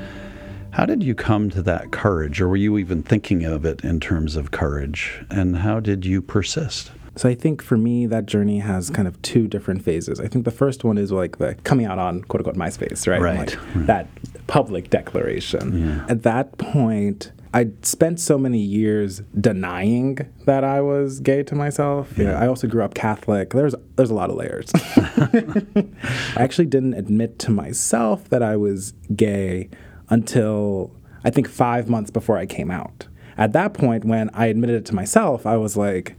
How 0.70 0.86
did 0.86 1.02
you 1.02 1.14
come 1.14 1.50
to 1.50 1.60
that 1.62 1.92
courage, 1.92 2.40
or 2.40 2.48
were 2.48 2.56
you 2.56 2.78
even 2.78 3.02
thinking 3.02 3.44
of 3.44 3.66
it 3.66 3.84
in 3.84 4.00
terms 4.00 4.34
of 4.34 4.50
courage? 4.50 5.22
And 5.28 5.58
how 5.58 5.80
did 5.80 6.06
you 6.06 6.22
persist? 6.22 6.90
So 7.18 7.28
I 7.28 7.34
think 7.34 7.62
for 7.62 7.76
me, 7.76 8.06
that 8.06 8.26
journey 8.26 8.60
has 8.60 8.90
kind 8.90 9.08
of 9.08 9.20
two 9.22 9.48
different 9.48 9.82
phases. 9.82 10.20
I 10.20 10.28
think 10.28 10.44
the 10.44 10.52
first 10.52 10.84
one 10.84 10.96
is 10.96 11.10
like 11.10 11.38
the 11.38 11.56
coming 11.64 11.84
out 11.84 11.98
on 11.98 12.22
quote 12.22 12.46
unquote 12.46 12.54
MySpace, 12.54 13.08
right? 13.08 13.20
Right. 13.20 13.38
Like 13.38 13.74
right. 13.74 13.86
That 13.88 14.08
public 14.46 14.88
declaration. 14.90 15.88
Yeah. 15.88 16.06
At 16.08 16.22
that 16.22 16.58
point, 16.58 17.32
I 17.52 17.70
spent 17.82 18.20
so 18.20 18.38
many 18.38 18.60
years 18.60 19.20
denying 19.40 20.18
that 20.44 20.62
I 20.62 20.80
was 20.80 21.18
gay 21.18 21.42
to 21.42 21.56
myself. 21.56 22.12
Yeah. 22.12 22.18
You 22.18 22.30
know, 22.30 22.36
I 22.36 22.46
also 22.46 22.68
grew 22.68 22.84
up 22.84 22.94
Catholic. 22.94 23.50
There's 23.50 23.74
there's 23.96 24.10
a 24.10 24.14
lot 24.14 24.30
of 24.30 24.36
layers. 24.36 24.70
I 24.76 25.88
actually 26.36 26.66
didn't 26.66 26.94
admit 26.94 27.40
to 27.40 27.50
myself 27.50 28.28
that 28.28 28.44
I 28.44 28.56
was 28.56 28.92
gay 29.16 29.70
until 30.08 30.94
I 31.24 31.30
think 31.30 31.48
five 31.48 31.90
months 31.90 32.12
before 32.12 32.38
I 32.38 32.46
came 32.46 32.70
out. 32.70 33.08
At 33.36 33.52
that 33.54 33.74
point, 33.74 34.04
when 34.04 34.30
I 34.34 34.46
admitted 34.46 34.76
it 34.76 34.86
to 34.86 34.94
myself, 34.94 35.46
I 35.46 35.56
was 35.56 35.76
like, 35.76 36.16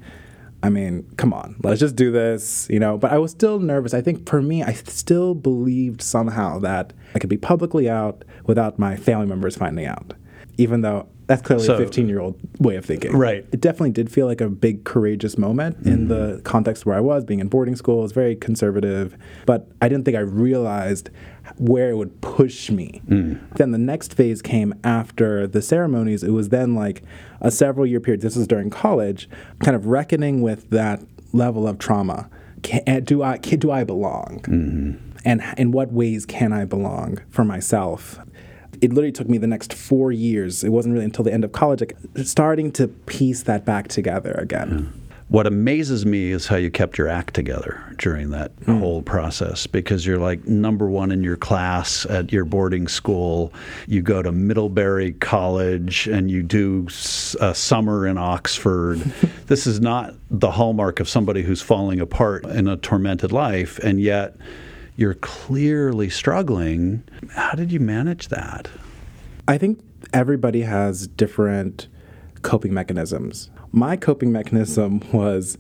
I 0.61 0.69
mean, 0.69 1.09
come 1.15 1.33
on, 1.33 1.55
let's 1.63 1.79
just 1.79 1.95
do 1.95 2.11
this, 2.11 2.67
you 2.69 2.79
know. 2.79 2.97
But 2.97 3.11
I 3.11 3.17
was 3.17 3.31
still 3.31 3.59
nervous. 3.59 3.93
I 3.93 4.01
think 4.01 4.27
for 4.27 4.41
me, 4.41 4.61
I 4.61 4.73
still 4.73 5.33
believed 5.33 6.01
somehow 6.01 6.59
that 6.59 6.91
I 7.15 7.19
could 7.19 7.29
be 7.29 7.37
publicly 7.37 7.89
out 7.89 8.25
without 8.45 8.77
my 8.77 8.97
family 8.97 9.25
members 9.25 9.55
finding 9.55 9.85
out, 9.85 10.13
even 10.57 10.81
though 10.81 11.07
that's 11.29 11.43
clearly 11.43 11.63
So- 11.63 11.75
a 11.75 11.77
15 11.77 12.09
year 12.09 12.19
old 12.19 12.39
way 12.59 12.75
of 12.75 12.83
thinking. 12.83 13.15
Right. 13.15 13.45
It 13.51 13.62
definitely 13.62 13.91
did 13.91 14.12
feel 14.12 14.25
like 14.25 14.41
a 14.41 14.50
big 14.50 14.83
courageous 14.83 15.38
moment 15.38 15.86
in 15.86 16.07
mm-hmm. 16.07 16.07
the 16.07 16.41
context 16.43 16.88
where 16.88 16.98
I 16.98 17.01
was, 17.01 17.24
being 17.24 17.39
in 17.39 17.50
boarding 17.50 17.75
school. 17.75 18.00
It 18.00 18.03
was 18.03 18.12
very 18.13 18.36
conservative, 18.36 19.15
but 19.45 19.69
I 19.79 19.88
didn't 19.89 20.05
think 20.05 20.17
I 20.17 20.21
realized 20.21 21.12
where 21.57 21.91
it 21.91 21.98
would 21.98 22.19
push 22.21 22.71
me. 22.71 23.03
Mm. 23.07 23.39
Then 23.57 23.71
the 23.71 23.77
next 23.77 24.15
phase 24.15 24.41
came 24.41 24.74
after 24.83 25.45
the 25.45 25.62
ceremonies. 25.62 26.24
It 26.24 26.31
was 26.31 26.50
then 26.50 26.74
like 26.74 27.03
a 27.41 27.51
several 27.51 27.86
year 27.86 28.00
period. 28.00 28.21
This 28.21 28.36
was 28.36 28.48
during 28.48 28.71
college, 28.71 29.29
kind 29.59 29.75
of 29.75 29.86
reckoning 29.86 30.41
with 30.41 30.71
that 30.71 31.00
level 31.31 31.67
of 31.67 31.77
trauma. 31.77 32.27
Can, 32.63 32.81
eh, 32.88 33.01
do 33.01 33.21
I 33.21 33.38
can, 33.38 33.59
do 33.59 33.69
I 33.69 33.83
belong? 33.83 34.41
Mm-hmm. 34.48 35.09
And 35.25 35.43
in 35.57 35.71
what 35.71 35.91
ways 35.91 36.25
can 36.25 36.53
I 36.53 36.65
belong 36.65 37.19
for 37.29 37.43
myself? 37.43 38.19
It 38.81 38.93
literally 38.93 39.12
took 39.12 39.29
me 39.29 39.38
the 39.38 39.48
next 39.48 39.74
four 39.74 40.12
years. 40.12 40.63
It 40.63 40.69
wasn't 40.69 40.93
really 40.93 41.05
until 41.05 41.24
the 41.24 41.33
end 41.33 41.43
of 41.43 41.51
college, 41.51 41.81
like, 41.81 41.98
starting 42.24 42.71
to 42.74 42.88
piece 42.88 43.43
that 43.43 43.65
back 43.65 43.88
together 43.88 44.31
again. 44.33 44.93
What 45.29 45.45
amazes 45.45 46.07
me 46.07 46.31
is 46.31 46.48
how 46.48 46.55
you 46.55 46.71
kept 46.71 46.98
your 46.98 47.07
act 47.07 47.36
together 47.36 47.95
during 48.00 48.31
that 48.31 48.51
hmm. 48.65 48.79
whole 48.79 49.03
process 49.03 49.67
because 49.67 50.03
you're 50.03 50.17
like 50.17 50.48
number 50.48 50.89
one 50.89 51.12
in 51.12 51.21
your 51.21 51.38
class 51.38 52.07
at 52.07 52.31
your 52.31 52.45
boarding 52.45 52.88
school. 52.88 53.53
You 53.86 54.01
go 54.01 54.24
to 54.24 54.31
Middlebury 54.31 55.12
College 55.12 56.07
and 56.07 56.31
you 56.31 56.41
do 56.41 56.88
a 57.39 57.53
summer 57.53 58.07
in 58.07 58.17
Oxford. 58.17 58.98
this 59.45 59.67
is 59.67 59.79
not 59.79 60.15
the 60.31 60.50
hallmark 60.50 61.00
of 61.00 61.07
somebody 61.07 61.43
who's 61.43 61.62
falling 61.62 62.00
apart 62.00 62.43
in 62.45 62.67
a 62.67 62.77
tormented 62.77 63.31
life, 63.31 63.77
and 63.79 64.01
yet 64.01 64.36
you're 65.00 65.13
clearly 65.13 66.10
struggling. 66.10 67.01
How 67.32 67.53
did 67.53 67.72
you 67.72 67.79
manage 67.79 68.27
that? 68.27 68.68
I 69.48 69.58
think 69.58 69.79
everybody 70.12 70.63
has 70.63 71.08
different 71.08 71.88
coping 72.41 72.74
mechanisms. 72.74 73.50
My 73.72 73.96
coping 73.96 74.34
mechanism 74.34 75.01
was 75.13 75.58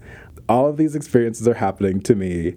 all 0.49 0.67
of 0.67 0.75
these 0.75 0.93
experiences 0.93 1.47
are 1.47 1.53
happening 1.53 2.01
to 2.01 2.15
me. 2.15 2.55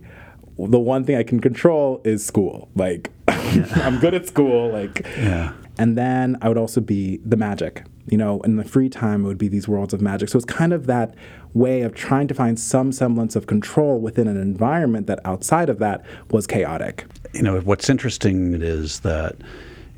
The 0.58 0.80
one 0.80 1.04
thing 1.04 1.14
I 1.14 1.22
can 1.22 1.38
control 1.38 2.00
is 2.04 2.26
school. 2.26 2.68
Like, 2.74 3.12
I'm 3.28 4.00
good 4.00 4.14
at 4.14 4.26
school. 4.26 4.72
Like, 4.72 5.06
Yeah. 5.16 5.52
And 5.78 5.96
then 5.96 6.36
I 6.42 6.48
would 6.48 6.58
also 6.58 6.80
be 6.80 7.18
the 7.24 7.36
magic. 7.36 7.84
You 8.06 8.18
know, 8.18 8.40
in 8.42 8.56
the 8.56 8.64
free 8.64 8.88
time, 8.88 9.24
it 9.24 9.28
would 9.28 9.38
be 9.38 9.48
these 9.48 9.68
worlds 9.68 9.94
of 9.94 10.00
magic. 10.00 10.28
So 10.28 10.36
it's 10.36 10.44
kind 10.44 10.72
of 10.72 10.86
that 10.86 11.14
way 11.54 11.82
of 11.82 11.94
trying 11.94 12.28
to 12.28 12.34
find 12.34 12.58
some 12.58 12.92
semblance 12.92 13.36
of 13.36 13.46
control 13.46 14.00
within 14.00 14.26
an 14.26 14.36
environment 14.36 15.06
that 15.06 15.20
outside 15.24 15.68
of 15.68 15.78
that 15.78 16.04
was 16.30 16.46
chaotic. 16.46 17.04
you 17.34 17.42
know 17.42 17.60
what's 17.60 17.88
interesting 17.90 18.60
is 18.60 19.00
that 19.00 19.36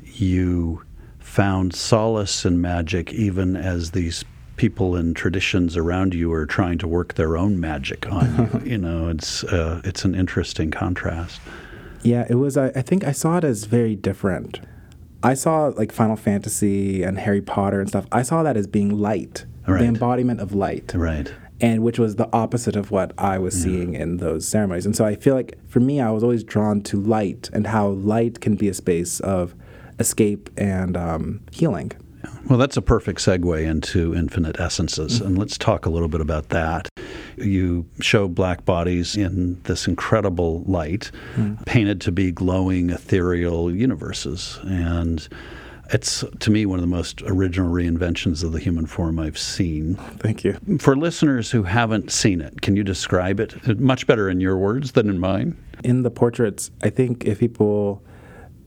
you 0.03 0.81
found 1.19 1.73
solace 1.73 2.45
in 2.45 2.61
magic 2.61 3.11
even 3.13 3.55
as 3.55 3.91
these 3.91 4.23
people 4.55 4.95
and 4.95 5.15
traditions 5.15 5.75
around 5.75 6.13
you 6.13 6.31
are 6.31 6.45
trying 6.45 6.77
to 6.77 6.87
work 6.87 7.15
their 7.15 7.35
own 7.35 7.59
magic 7.59 8.09
on 8.09 8.49
you 8.63 8.71
you 8.71 8.77
know 8.77 9.09
it's 9.09 9.43
uh, 9.45 9.81
it's 9.83 10.05
an 10.05 10.15
interesting 10.15 10.71
contrast 10.71 11.41
Yeah, 12.03 12.25
it 12.29 12.35
was. 12.35 12.55
I, 12.55 12.67
I 12.67 12.83
think 12.83 13.03
I 13.03 13.11
saw 13.11 13.37
it 13.39 13.43
as 13.43 13.65
very 13.65 13.95
different. 13.95 14.59
I 15.25 15.33
saw 15.33 15.73
like 15.75 15.91
Final 15.91 16.15
Fantasy 16.15 17.01
and 17.03 17.17
Harry 17.17 17.41
Potter 17.41 17.79
and 17.79 17.89
stuff. 17.89 18.05
I 18.11 18.21
saw 18.21 18.43
that 18.43 18.55
as 18.55 18.67
being 18.67 18.89
light, 18.99 19.45
Right. 19.67 19.79
the 19.81 19.85
embodiment 19.87 20.39
of 20.39 20.53
light. 20.53 20.93
right 20.95 21.33
and 21.61 21.81
which 21.83 21.97
was 21.97 22.17
the 22.17 22.27
opposite 22.33 22.75
of 22.75 22.91
what 22.91 23.13
I 23.17 23.37
was 23.39 23.53
seeing 23.63 23.93
in 23.93 24.17
those 24.17 24.45
ceremonies. 24.45 24.85
And 24.85 24.93
so 24.93 25.05
I 25.05 25.15
feel 25.15 25.35
like 25.35 25.57
for 25.67 25.79
me, 25.79 26.01
I 26.01 26.11
was 26.11 26.21
always 26.21 26.43
drawn 26.43 26.81
to 26.81 26.97
light 26.99 27.49
and 27.53 27.65
how 27.67 27.87
light 27.87 28.41
can 28.41 28.55
be 28.55 28.67
a 28.67 28.73
space 28.73 29.21
of 29.21 29.55
escape 29.97 30.49
and 30.57 30.97
um, 30.97 31.39
healing. 31.51 31.93
Well, 32.47 32.59
that's 32.59 32.77
a 32.77 32.81
perfect 32.81 33.19
segue 33.19 33.65
into 33.65 34.13
Infinite 34.13 34.59
Essences. 34.59 35.19
And 35.19 35.31
mm-hmm. 35.31 35.39
let's 35.39 35.57
talk 35.57 35.85
a 35.85 35.89
little 35.89 36.07
bit 36.07 36.21
about 36.21 36.49
that. 36.49 36.87
You 37.37 37.85
show 38.01 38.27
black 38.27 38.65
bodies 38.65 39.17
in 39.17 39.61
this 39.63 39.87
incredible 39.87 40.63
light, 40.67 41.11
mm-hmm. 41.35 41.63
painted 41.63 42.01
to 42.01 42.11
be 42.11 42.31
glowing, 42.31 42.91
ethereal 42.91 43.73
universes. 43.73 44.59
And 44.63 45.27
it's, 45.91 46.23
to 46.39 46.51
me, 46.51 46.65
one 46.65 46.77
of 46.77 46.81
the 46.81 46.87
most 46.87 47.23
original 47.23 47.71
reinventions 47.71 48.43
of 48.43 48.51
the 48.51 48.59
human 48.59 48.85
form 48.85 49.19
I've 49.19 49.37
seen. 49.37 49.95
Thank 50.19 50.43
you. 50.43 50.57
For 50.79 50.95
listeners 50.95 51.49
who 51.49 51.63
haven't 51.63 52.11
seen 52.11 52.41
it, 52.41 52.61
can 52.61 52.75
you 52.75 52.83
describe 52.83 53.39
it? 53.39 53.55
Uh, 53.67 53.73
much 53.77 54.05
better 54.05 54.29
in 54.29 54.39
your 54.39 54.57
words 54.57 54.91
than 54.91 55.09
in 55.09 55.19
mine. 55.19 55.57
In 55.83 56.03
the 56.03 56.11
portraits, 56.11 56.69
I 56.83 56.89
think 56.89 57.25
if 57.25 57.39
people 57.39 58.03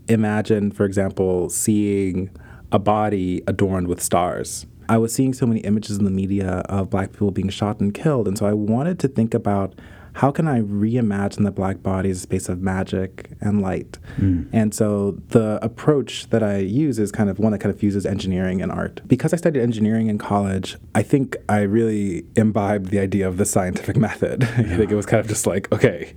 imagine, 0.08 0.70
for 0.72 0.84
example, 0.84 1.48
seeing 1.48 2.30
a 2.72 2.78
body 2.78 3.42
adorned 3.46 3.88
with 3.88 4.02
stars, 4.02 4.66
I 4.88 4.96
was 4.96 5.12
seeing 5.12 5.34
so 5.34 5.46
many 5.46 5.60
images 5.60 5.98
in 5.98 6.04
the 6.04 6.10
media 6.10 6.62
of 6.68 6.90
black 6.90 7.12
people 7.12 7.30
being 7.30 7.50
shot 7.50 7.80
and 7.80 7.92
killed. 7.92 8.26
And 8.26 8.38
so 8.38 8.46
I 8.46 8.54
wanted 8.54 8.98
to 9.00 9.08
think 9.08 9.34
about 9.34 9.74
how 10.18 10.32
can 10.32 10.48
I 10.48 10.62
reimagine 10.62 11.44
the 11.44 11.52
black 11.52 11.80
body 11.80 12.10
as 12.10 12.16
a 12.16 12.20
space 12.22 12.48
of 12.48 12.60
magic 12.60 13.30
and 13.40 13.62
light? 13.62 13.98
Hmm. 14.16 14.46
And 14.52 14.74
so 14.74 15.12
the 15.28 15.60
approach 15.62 16.28
that 16.30 16.42
I 16.42 16.56
use 16.56 16.98
is 16.98 17.12
kind 17.12 17.30
of 17.30 17.38
one 17.38 17.52
that 17.52 17.60
kind 17.60 17.72
of 17.72 17.78
fuses 17.78 18.04
engineering 18.04 18.60
and 18.60 18.72
art. 18.72 19.00
Because 19.06 19.32
I 19.32 19.36
studied 19.36 19.62
engineering 19.62 20.08
in 20.08 20.18
college, 20.18 20.76
I 20.92 21.04
think 21.04 21.36
I 21.48 21.60
really 21.60 22.24
imbibed 22.34 22.86
the 22.86 22.98
idea 22.98 23.28
of 23.28 23.36
the 23.36 23.44
scientific 23.44 23.96
method. 24.08 24.42
I 24.42 24.64
think 24.76 24.90
it 24.90 24.96
was 24.96 25.06
kind 25.06 25.20
of 25.20 25.28
just 25.28 25.46
like, 25.46 25.70
okay, 25.70 26.14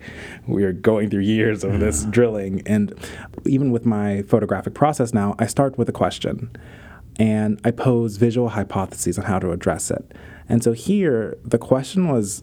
we're 0.48 0.74
going 0.74 1.12
through 1.12 1.22
years 1.22 1.64
of 1.64 1.80
this 1.80 2.06
drilling. 2.06 2.64
And 2.66 2.96
even 3.46 3.70
with 3.70 3.86
my 3.86 4.24
photographic 4.24 4.74
process 4.74 5.14
now, 5.14 5.36
I 5.38 5.46
start 5.46 5.78
with 5.78 5.88
a 5.90 5.94
question 5.94 6.50
and 7.20 7.62
I 7.64 7.70
pose 7.70 8.18
visual 8.18 8.50
hypotheses 8.50 9.20
on 9.20 9.26
how 9.26 9.38
to 9.38 9.52
address 9.52 9.92
it. 9.92 10.12
And 10.50 10.64
so 10.64 10.74
here, 10.74 11.38
the 11.44 11.60
question 11.60 12.08
was, 12.08 12.42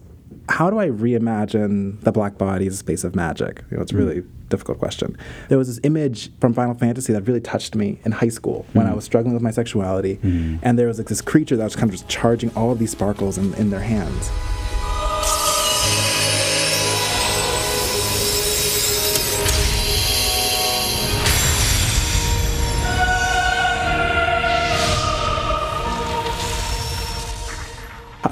how 0.49 0.69
do 0.69 0.79
I 0.79 0.87
reimagine 0.87 2.01
the 2.01 2.11
black 2.11 2.37
body 2.37 2.67
as 2.67 2.73
a 2.73 2.77
space 2.77 3.03
of 3.03 3.15
magic? 3.15 3.63
You 3.69 3.77
know, 3.77 3.83
it's 3.83 3.91
a 3.91 3.95
really 3.95 4.21
hmm. 4.21 4.29
difficult 4.49 4.79
question. 4.79 5.15
There 5.47 5.57
was 5.57 5.67
this 5.67 5.79
image 5.83 6.31
from 6.39 6.53
Final 6.53 6.73
Fantasy 6.73 7.13
that 7.13 7.21
really 7.23 7.39
touched 7.39 7.75
me 7.75 7.99
in 8.03 8.11
high 8.11 8.29
school 8.29 8.65
when 8.73 8.85
I 8.85 8.89
hmm. 8.89 8.95
was 8.95 9.05
struggling 9.05 9.33
with 9.33 9.43
my 9.43 9.51
sexuality, 9.51 10.15
hmm. 10.15 10.57
and 10.63 10.77
there 10.77 10.87
was 10.87 10.97
like 10.97 11.07
this 11.07 11.21
creature 11.21 11.55
that 11.55 11.63
was 11.63 11.75
kind 11.75 11.89
of 11.89 11.91
just 11.91 12.09
charging 12.09 12.53
all 12.55 12.71
of 12.71 12.79
these 12.79 12.91
sparkles 12.91 13.37
in, 13.37 13.53
in 13.55 13.69
their 13.69 13.81
hands. 13.81 14.29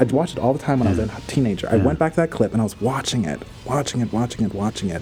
I'd 0.08 0.14
watch 0.14 0.32
it 0.32 0.40
all 0.40 0.54
the 0.54 0.60
time 0.60 0.80
when 0.80 0.88
I 0.88 0.92
was 0.92 1.00
a 1.00 1.22
teenager. 1.28 1.70
I 1.70 1.76
went 1.76 2.00
back 2.00 2.14
to 2.14 2.22
that 2.22 2.32
clip 2.32 2.54
and 2.54 2.62
I 2.62 2.64
was 2.64 2.80
watching 2.80 3.26
it, 3.26 3.42
watching 3.66 4.00
it, 4.00 4.14
watching 4.14 4.46
it, 4.46 4.54
watching 4.54 4.90
it. 4.90 5.02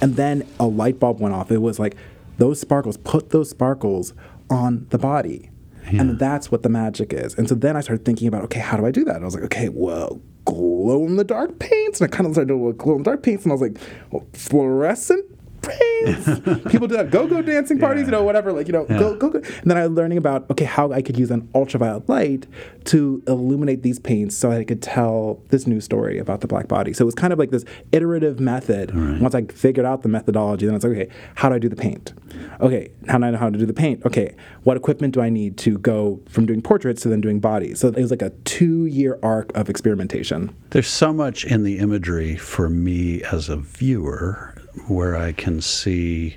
And 0.00 0.14
then 0.14 0.46
a 0.60 0.66
light 0.66 1.00
bulb 1.00 1.20
went 1.20 1.34
off. 1.34 1.50
It 1.50 1.58
was 1.58 1.80
like 1.80 1.96
those 2.38 2.60
sparkles, 2.60 2.96
put 2.96 3.30
those 3.30 3.50
sparkles 3.50 4.14
on 4.48 4.86
the 4.90 4.98
body. 4.98 5.50
And 5.88 6.18
that's 6.18 6.50
what 6.50 6.62
the 6.64 6.68
magic 6.68 7.12
is. 7.12 7.34
And 7.34 7.48
so 7.48 7.54
then 7.54 7.76
I 7.76 7.80
started 7.80 8.04
thinking 8.04 8.26
about, 8.26 8.42
okay, 8.44 8.58
how 8.58 8.76
do 8.76 8.84
I 8.86 8.90
do 8.90 9.04
that? 9.04 9.14
And 9.16 9.24
I 9.24 9.24
was 9.24 9.34
like, 9.34 9.44
okay, 9.44 9.68
well, 9.68 10.20
glow 10.44 11.04
in 11.04 11.16
the 11.16 11.24
dark 11.24 11.58
paints. 11.58 12.00
And 12.00 12.12
I 12.12 12.16
kind 12.16 12.26
of 12.26 12.34
started 12.34 12.48
doing 12.48 12.76
glow 12.76 12.96
in 12.96 13.02
the 13.02 13.10
dark 13.10 13.22
paints. 13.22 13.44
And 13.44 13.52
I 13.52 13.54
was 13.54 13.62
like, 13.62 13.78
well, 14.10 14.26
fluorescent 14.32 15.24
paints. 15.66 16.24
People 16.70 16.88
do 16.88 16.96
that 16.96 17.10
go-go 17.10 17.42
dancing 17.42 17.78
parties, 17.78 18.06
you 18.06 18.10
know, 18.10 18.22
whatever. 18.22 18.52
Like, 18.52 18.66
you 18.66 18.72
know, 18.72 18.84
go, 18.84 19.16
go, 19.16 19.30
go. 19.30 19.38
And 19.38 19.70
then 19.70 19.76
I 19.76 19.86
was 19.86 19.96
learning 19.96 20.18
about, 20.18 20.50
okay, 20.50 20.64
how 20.64 20.92
I 20.92 21.02
could 21.02 21.18
use 21.18 21.30
an 21.30 21.48
ultraviolet 21.54 22.08
light 22.08 22.46
to 22.86 23.22
illuminate 23.26 23.82
these 23.82 23.98
paints 23.98 24.36
so 24.36 24.50
that 24.50 24.60
I 24.60 24.64
could 24.64 24.82
tell 24.82 25.42
this 25.48 25.66
new 25.66 25.80
story 25.80 26.18
about 26.18 26.40
the 26.40 26.46
black 26.46 26.68
body. 26.68 26.92
So 26.92 27.02
it 27.02 27.06
was 27.06 27.14
kind 27.14 27.32
of 27.32 27.38
like 27.38 27.50
this 27.50 27.64
iterative 27.92 28.40
method. 28.40 28.92
Once 29.20 29.34
I 29.34 29.42
figured 29.44 29.86
out 29.86 30.02
the 30.02 30.08
methodology, 30.08 30.66
then 30.66 30.74
it's 30.74 30.84
like, 30.84 30.92
okay, 30.92 31.08
how 31.34 31.48
do 31.48 31.54
I 31.54 31.58
do 31.58 31.68
the 31.68 31.76
paint? 31.76 32.12
Okay, 32.60 32.90
how 33.08 33.18
do 33.18 33.24
I 33.24 33.30
know 33.30 33.38
how 33.38 33.50
to 33.50 33.58
do 33.58 33.66
the 33.66 33.72
paint? 33.72 34.04
Okay, 34.04 34.34
what 34.62 34.76
equipment 34.76 35.14
do 35.14 35.20
I 35.20 35.28
need 35.28 35.56
to 35.58 35.78
go 35.78 36.20
from 36.28 36.46
doing 36.46 36.62
portraits 36.62 37.02
to 37.02 37.08
then 37.08 37.20
doing 37.20 37.40
bodies? 37.40 37.80
So 37.80 37.88
it 37.88 37.96
was 37.96 38.10
like 38.10 38.22
a 38.22 38.30
two-year 38.44 39.18
arc 39.22 39.56
of 39.56 39.68
experimentation. 39.68 40.54
There's 40.70 40.88
so 40.88 41.12
much 41.12 41.44
in 41.44 41.62
the 41.62 41.78
imagery 41.78 42.36
for 42.36 42.68
me 42.68 43.22
as 43.24 43.48
a 43.48 43.56
viewer 43.56 44.54
where 44.86 45.16
I 45.16 45.32
can 45.32 45.60
see 45.60 46.36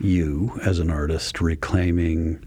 you 0.00 0.58
as 0.64 0.78
an 0.78 0.90
artist 0.90 1.40
reclaiming 1.40 2.44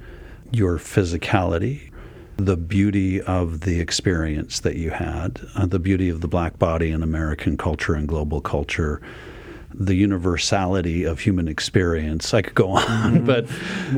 your 0.52 0.78
physicality, 0.78 1.92
the 2.38 2.58
beauty 2.58 3.22
of 3.22 3.62
the 3.62 3.80
experience 3.80 4.60
that 4.62 4.76
you 4.76 4.90
had, 4.92 5.42
uh, 5.56 5.66
the 5.66 5.80
beauty 5.80 6.10
of 6.10 6.22
the 6.22 6.28
black 6.28 6.58
body 6.58 6.90
in 6.92 7.04
American 7.04 7.58
culture 7.58 7.94
and 7.94 8.08
global 8.08 8.42
culture, 8.42 9.02
the 9.74 9.96
universality 9.96 11.04
of 11.04 11.20
human 11.20 11.48
experience. 11.48 12.34
I 12.34 12.42
could 12.42 12.56
go 12.56 12.70
on, 12.70 12.84
mm-hmm. 12.86 13.26
but 13.26 13.50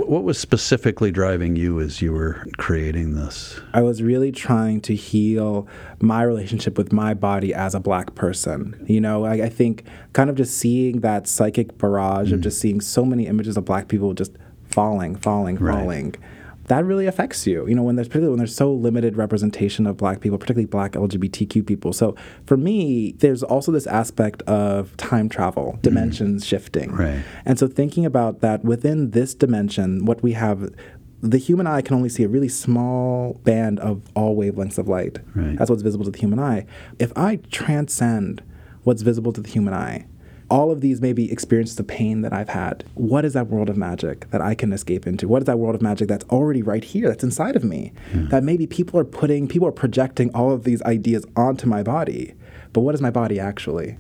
what 0.08 0.24
was 0.24 0.38
specifically 0.38 1.12
driving 1.12 1.56
you 1.56 1.80
as 1.80 2.02
you 2.02 2.12
were 2.12 2.46
creating 2.58 3.16
this? 3.16 3.60
I 3.74 3.82
was 3.82 4.02
really 4.02 4.32
trying 4.32 4.82
to 4.82 4.96
heal 4.96 5.68
my 6.00 6.24
relationship 6.24 6.78
with 6.78 6.92
my 6.92 7.14
body 7.14 7.54
as 7.54 7.76
a 7.76 7.80
black 7.80 8.16
person. 8.16 8.84
You 8.88 9.02
know, 9.02 9.26
I, 9.26 9.46
I 9.46 9.50
think 9.50 9.86
kind 10.14 10.30
of 10.30 10.36
just 10.36 10.58
seeing 10.58 11.02
that 11.02 11.28
psychic 11.28 11.78
barrage 11.78 12.28
mm-hmm. 12.28 12.36
of 12.36 12.42
just 12.42 12.60
seeing 12.60 12.82
so 12.82 13.06
many 13.06 13.28
images 13.28 13.58
of 13.58 13.66
black 13.66 13.88
people 13.88 14.14
just 14.14 14.34
falling, 14.70 15.16
falling, 15.16 15.58
falling. 15.58 16.12
Right 16.12 16.20
that 16.68 16.84
really 16.86 17.06
affects 17.06 17.46
you. 17.46 17.68
You 17.68 17.76
know, 17.76 17.84
when 17.84 17.96
there's 17.96 18.08
particularly 18.08 18.32
when 18.32 18.40
there's 18.40 18.56
so 18.56 18.74
limited 18.74 19.18
representation 19.18 19.86
of 19.86 19.98
black 19.98 20.20
people, 20.22 20.38
particularly 20.38 20.66
black 20.66 20.94
LGBTQ 20.94 21.66
people. 21.66 21.94
So 21.94 22.16
for 22.46 22.58
me, 22.58 23.14
there's 23.20 23.44
also 23.44 23.72
this 23.72 23.88
aspect 23.88 24.42
of 24.44 24.96
time 24.98 25.30
travel, 25.30 25.74
mm-hmm. 25.74 25.82
dimensions 25.82 26.44
mm. 26.44 26.48
shifting. 26.48 26.92
Right. 26.92 27.24
And 27.46 27.60
so 27.60 27.68
thinking 27.68 28.06
about 28.06 28.42
that 28.42 28.64
within 28.64 29.12
this 29.12 29.34
dimension, 29.34 30.06
what 30.06 30.24
we 30.24 30.34
have 30.34 30.74
the 31.22 31.38
human 31.38 31.66
eye 31.66 31.82
can 31.82 31.96
only 31.96 32.10
see 32.10 32.24
a 32.24 32.28
really 32.28 32.50
small 32.50 33.34
band 33.44 33.80
of 33.80 34.02
all 34.16 34.38
wavelengths 34.38 34.78
of 34.78 34.88
light. 34.88 35.20
Right. 35.34 35.58
That's 35.58 35.70
what's 35.70 35.82
visible 35.82 36.06
to 36.06 36.12
the 36.12 36.20
human 36.20 36.40
eye. 36.40 36.66
If 37.00 37.12
I 37.16 37.38
transcend 37.52 38.44
what's 38.84 39.02
visible 39.02 39.34
to 39.34 39.42
the 39.42 39.50
human 39.50 39.74
eye, 39.74 40.06
all 40.50 40.72
of 40.72 40.82
these 40.82 41.02
maybe 41.02 41.32
experience 41.32 41.76
the 41.76 41.84
pain 41.84 42.22
that 42.22 42.34
I've 42.34 42.50
had. 42.50 42.84
What 42.94 43.26
is 43.26 43.34
that 43.34 43.48
world 43.48 43.70
of 43.70 43.78
magic 43.78 44.30
that 44.32 44.42
I 44.42 44.56
can 44.56 44.72
escape 44.74 45.08
into? 45.08 45.28
What 45.28 45.42
is 45.42 45.46
that 45.46 45.58
world 45.58 45.76
of 45.76 45.82
magic 45.82 46.08
that's 46.08 46.26
already 46.26 46.62
right 46.62 46.84
here, 46.84 47.10
that's 47.10 47.24
inside 47.24 47.56
of 47.56 47.64
me? 47.64 47.94
Mm. 48.12 48.30
That 48.30 48.44
maybe 48.44 48.68
people 48.68 49.00
are 49.00 49.06
putting, 49.06 49.48
people 49.48 49.68
are 49.68 49.74
projecting 49.74 50.34
all 50.36 50.52
of 50.52 50.64
these 50.64 50.82
ideas 50.84 51.26
onto 51.36 51.68
my 51.68 51.84
body. 51.84 52.34
But 52.74 52.82
what 52.82 52.94
is 52.94 53.02
my 53.02 53.10
body 53.10 53.40
actually? 53.40 53.98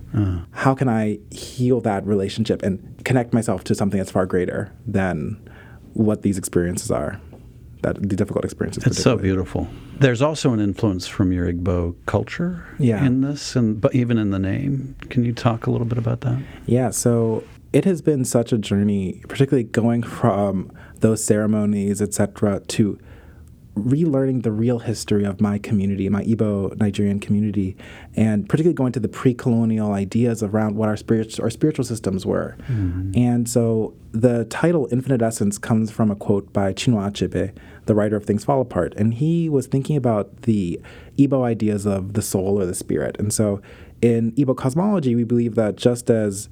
How 0.52 0.76
can 0.76 0.90
I 0.90 1.20
heal 1.32 1.80
that 1.82 2.06
relationship 2.06 2.62
and 2.62 3.02
connect 3.06 3.34
myself 3.34 3.64
to 3.66 3.76
something 3.76 3.98
that's 3.98 4.12
far 4.12 4.26
greater 4.26 4.72
than 4.86 5.40
what 5.94 6.24
these 6.24 6.38
experiences 6.38 6.92
are? 6.92 7.22
That 7.82 7.96
the 8.02 8.16
difficult 8.16 8.46
experiences. 8.46 8.86
It's 8.86 9.02
so 9.02 9.18
beautiful. 9.18 9.68
There's 10.00 10.22
also 10.22 10.54
an 10.54 10.60
influence 10.60 11.08
from 11.08 11.32
your 11.32 11.52
Igbo 11.52 11.96
culture 12.06 12.66
yeah. 12.80 13.06
in 13.06 13.22
this, 13.22 13.56
and 13.56 13.80
but 13.80 13.94
even 13.96 14.18
in 14.18 14.32
the 14.32 14.40
name. 14.40 14.96
Can 15.10 15.24
you 15.24 15.34
talk 15.34 15.68
a 15.68 15.72
little 15.72 15.88
bit 15.88 15.98
about 15.98 16.22
that? 16.22 16.42
Yeah. 16.66 16.90
So 16.90 17.44
it 17.74 17.86
has 17.86 18.02
been 18.02 18.26
such 18.26 18.52
a 18.54 18.58
journey, 18.58 19.22
particularly 19.28 19.66
going 19.66 20.02
from 20.04 20.72
those 21.00 21.24
ceremonies, 21.24 22.02
etc., 22.02 22.62
to 22.62 22.98
relearning 23.76 24.44
the 24.44 24.52
real 24.52 24.80
history 24.80 25.26
of 25.26 25.42
my 25.42 25.58
community, 25.58 26.08
my 26.08 26.24
Igbo 26.24 26.78
Nigerian 26.78 27.20
community, 27.20 27.76
and 28.16 28.48
particularly 28.48 28.74
going 28.74 28.94
to 28.94 29.00
the 29.00 29.10
pre-colonial 29.10 29.92
ideas 29.92 30.42
around 30.42 30.76
what 30.76 30.88
our 30.88 30.96
spiritual 30.96 31.44
our 31.44 31.50
spiritual 31.50 31.84
systems 31.84 32.26
were. 32.26 32.56
Mm-hmm. 32.70 33.12
And 33.16 33.50
so 33.50 33.94
the 34.12 34.46
title 34.46 34.88
Infinite 34.92 35.22
Essence 35.22 35.58
comes 35.58 35.92
from 35.92 36.10
a 36.10 36.16
quote 36.16 36.54
by 36.54 36.74
Chinua 36.74 37.12
Achebe, 37.12 37.54
the 37.86 37.96
writer 37.96 38.16
of 38.16 38.26
Things 38.26 38.46
Fall 38.46 38.62
Apart. 38.62 38.94
And 38.96 39.14
he 39.14 39.50
was 39.50 39.68
thinking 39.68 39.98
about 39.98 40.44
the 40.44 40.80
Igbo 41.18 41.44
ideas 41.44 41.86
of 41.86 42.14
the 42.14 42.22
soul 42.22 42.60
or 42.60 42.66
the 42.66 42.76
spirit. 42.76 43.18
And 43.20 43.34
so 43.34 43.62
in 44.02 44.32
Igbo 44.34 44.56
cosmology, 44.56 45.16
we 45.16 45.26
believe 45.26 45.56
that 45.56 45.76
just 45.76 46.10
as 46.10 46.48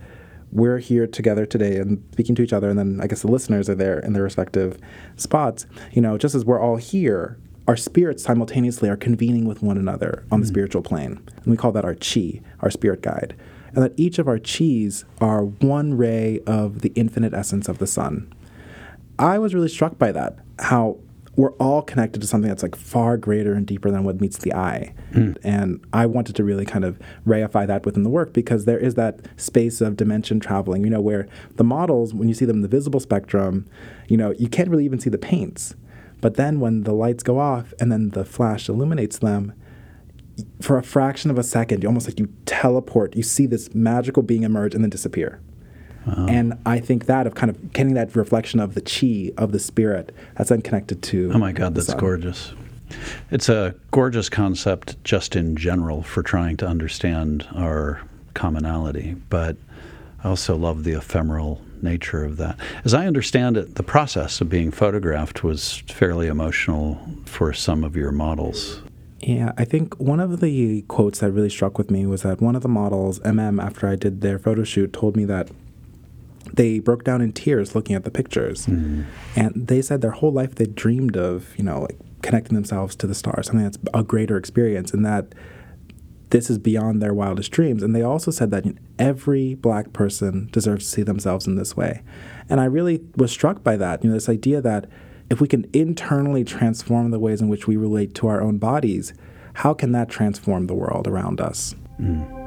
we're 0.53 0.77
here 0.77 1.07
together 1.07 1.45
today 1.45 1.77
and 1.77 2.03
speaking 2.13 2.35
to 2.35 2.43
each 2.43 2.53
other, 2.53 2.69
and 2.69 2.77
then 2.77 2.99
I 3.01 3.07
guess 3.07 3.21
the 3.21 3.31
listeners 3.31 3.69
are 3.69 3.75
there 3.75 3.99
in 3.99 4.13
their 4.13 4.23
respective 4.23 4.77
spots, 5.15 5.65
you 5.91 6.01
know, 6.01 6.17
just 6.17 6.35
as 6.35 6.45
we're 6.45 6.61
all 6.61 6.77
here, 6.77 7.37
our 7.67 7.77
spirits 7.77 8.23
simultaneously 8.23 8.89
are 8.89 8.97
convening 8.97 9.45
with 9.45 9.63
one 9.63 9.77
another 9.77 10.23
on 10.31 10.39
mm 10.39 10.41
the 10.43 10.47
spiritual 10.47 10.81
plane. 10.81 11.21
And 11.37 11.45
we 11.47 11.57
call 11.57 11.71
that 11.71 11.85
our 11.85 11.95
chi, 11.95 12.41
our 12.59 12.69
spirit 12.69 13.01
guide. 13.01 13.35
And 13.73 13.83
that 13.83 13.93
each 13.97 14.19
of 14.19 14.27
our 14.27 14.37
chis 14.37 15.05
are 15.19 15.45
one 15.45 15.95
ray 15.95 16.41
of 16.45 16.81
the 16.81 16.91
infinite 16.95 17.33
essence 17.33 17.67
of 17.67 17.79
the 17.79 17.87
sun. 17.87 18.31
I 19.17 19.39
was 19.39 19.55
really 19.55 19.69
struck 19.69 19.97
by 19.97 20.11
that, 20.11 20.37
how 20.59 20.97
we're 21.35 21.53
all 21.53 21.81
connected 21.81 22.21
to 22.21 22.27
something 22.27 22.47
that's 22.47 22.61
like 22.61 22.75
far 22.75 23.17
greater 23.17 23.53
and 23.53 23.65
deeper 23.65 23.89
than 23.89 24.03
what 24.03 24.21
meets 24.21 24.37
the 24.37 24.53
eye. 24.53 24.93
Mm. 25.13 25.37
And 25.43 25.83
I 25.91 26.05
wanted 26.05 26.35
to 26.35 26.43
really 26.43 26.65
kind 26.65 26.85
of 26.85 26.99
reify 27.25 27.65
that 27.65 27.85
within 27.85 28.03
the 28.03 28.09
work 28.09 28.33
because 28.33 28.65
there 28.65 28.77
is 28.77 28.93
that 28.95 29.21
space 29.37 29.81
of 29.81 29.97
dimension 29.97 30.39
traveling, 30.39 30.83
you 30.83 30.91
know, 30.91 31.01
where 31.01 31.27
the 31.55 31.63
models, 31.63 32.13
when 32.13 32.27
you 32.27 32.35
see 32.35 32.45
them 32.45 32.57
in 32.57 32.61
the 32.61 32.67
visible 32.67 32.99
spectrum, 32.99 33.65
you 34.07 34.17
know, 34.17 34.31
you 34.37 34.47
can't 34.47 34.69
really 34.69 34.85
even 34.85 34.99
see 34.99 35.09
the 35.09 35.17
paints. 35.17 35.75
But 36.21 36.35
then 36.35 36.59
when 36.59 36.83
the 36.83 36.93
lights 36.93 37.23
go 37.23 37.39
off 37.39 37.73
and 37.79 37.91
then 37.91 38.11
the 38.11 38.23
flash 38.23 38.69
illuminates 38.69 39.17
them, 39.17 39.53
for 40.61 40.77
a 40.77 40.83
fraction 40.83 41.29
of 41.29 41.37
a 41.37 41.43
second, 41.43 41.83
you 41.83 41.89
almost 41.89 42.07
like 42.07 42.19
you 42.19 42.31
teleport, 42.45 43.15
you 43.15 43.23
see 43.23 43.45
this 43.45 43.73
magical 43.75 44.23
being 44.23 44.43
emerge 44.43 44.73
and 44.73 44.83
then 44.83 44.89
disappear. 44.89 45.39
Wow. 46.05 46.27
And 46.27 46.53
I 46.65 46.79
think 46.79 47.05
that 47.05 47.27
of 47.27 47.35
kind 47.35 47.49
of 47.49 47.73
getting 47.73 47.93
that 47.93 48.15
reflection 48.15 48.59
of 48.59 48.73
the 48.73 48.81
chi 48.81 49.31
of 49.41 49.51
the 49.51 49.59
spirit 49.59 50.13
that's 50.35 50.51
unconnected 50.51 51.01
to. 51.03 51.31
Oh 51.33 51.37
my 51.37 51.51
God, 51.51 51.75
that's 51.75 51.93
gorgeous. 51.93 52.53
It's 53.31 53.49
a 53.49 53.73
gorgeous 53.91 54.29
concept 54.29 55.03
just 55.03 55.35
in 55.35 55.55
general 55.55 56.03
for 56.03 56.21
trying 56.21 56.57
to 56.57 56.67
understand 56.67 57.47
our 57.55 58.01
commonality, 58.33 59.15
but 59.29 59.57
I 60.23 60.29
also 60.29 60.55
love 60.55 60.83
the 60.83 60.93
ephemeral 60.93 61.61
nature 61.81 62.23
of 62.23 62.37
that. 62.37 62.57
As 62.85 62.93
I 62.93 63.07
understand 63.07 63.57
it, 63.57 63.75
the 63.75 63.83
process 63.83 64.41
of 64.41 64.49
being 64.49 64.71
photographed 64.71 65.43
was 65.43 65.83
fairly 65.87 66.27
emotional 66.27 66.99
for 67.25 67.51
some 67.53 67.83
of 67.83 67.95
your 67.95 68.11
models. 68.11 68.81
Yeah, 69.19 69.53
I 69.57 69.65
think 69.65 69.99
one 69.99 70.19
of 70.19 70.39
the 70.39 70.81
quotes 70.83 71.19
that 71.19 71.31
really 71.31 71.49
struck 71.49 71.77
with 71.77 71.89
me 71.89 72.05
was 72.05 72.23
that 72.23 72.41
one 72.41 72.55
of 72.55 72.61
the 72.61 72.69
models, 72.69 73.19
MM, 73.21 73.61
after 73.63 73.87
I 73.87 73.95
did 73.95 74.21
their 74.21 74.37
photo 74.37 74.63
shoot, 74.63 74.93
told 74.93 75.15
me 75.15 75.25
that 75.25 75.49
they 76.51 76.79
broke 76.79 77.03
down 77.03 77.21
in 77.21 77.31
tears 77.31 77.75
looking 77.75 77.95
at 77.95 78.03
the 78.03 78.11
pictures. 78.11 78.65
Mm-hmm. 78.65 79.03
And 79.35 79.67
they 79.67 79.81
said 79.81 80.01
their 80.01 80.11
whole 80.11 80.31
life 80.31 80.55
they 80.55 80.65
dreamed 80.65 81.15
of, 81.15 81.57
you 81.57 81.63
know, 81.63 81.81
like 81.81 81.97
connecting 82.21 82.55
themselves 82.55 82.95
to 82.97 83.07
the 83.07 83.15
stars, 83.15 83.47
something 83.47 83.63
that's 83.63 83.77
a 83.93 84.03
greater 84.03 84.37
experience, 84.37 84.93
and 84.93 85.05
that 85.05 85.33
this 86.29 86.49
is 86.49 86.57
beyond 86.57 87.01
their 87.01 87.13
wildest 87.13 87.51
dreams. 87.51 87.83
And 87.83 87.95
they 87.95 88.01
also 88.01 88.31
said 88.31 88.49
that 88.51 88.65
every 88.97 89.53
black 89.53 89.93
person 89.93 90.49
deserves 90.51 90.85
to 90.85 90.91
see 90.91 91.03
themselves 91.03 91.45
in 91.45 91.55
this 91.55 91.77
way. 91.77 92.01
And 92.49 92.59
I 92.59 92.65
really 92.65 93.03
was 93.15 93.31
struck 93.31 93.63
by 93.63 93.77
that, 93.77 94.03
you 94.03 94.09
know, 94.09 94.15
this 94.15 94.29
idea 94.29 94.59
that 94.61 94.89
if 95.29 95.39
we 95.39 95.47
can 95.47 95.69
internally 95.73 96.43
transform 96.43 97.11
the 97.11 97.19
ways 97.19 97.39
in 97.39 97.49
which 97.49 97.67
we 97.67 97.77
relate 97.77 98.15
to 98.15 98.27
our 98.27 98.41
own 98.41 98.57
bodies, 98.57 99.13
how 99.53 99.73
can 99.73 99.91
that 99.91 100.09
transform 100.09 100.67
the 100.67 100.73
world 100.73 101.07
around 101.07 101.39
us? 101.39 101.75
Mm. 101.99 102.42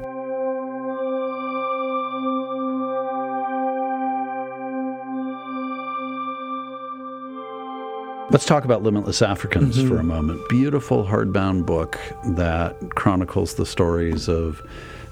Let's 8.37 8.45
talk 8.45 8.65
about 8.65 8.83
Limitless 8.83 9.23
Africans 9.23 9.79
mm-hmm. 9.79 9.87
for 9.87 9.97
a 9.97 10.03
moment. 10.03 10.47
Beautiful 10.47 11.03
hardbound 11.03 11.65
book 11.65 11.99
that 12.23 12.75
chronicles 12.91 13.55
the 13.55 13.65
stories 13.65 14.29
of 14.29 14.61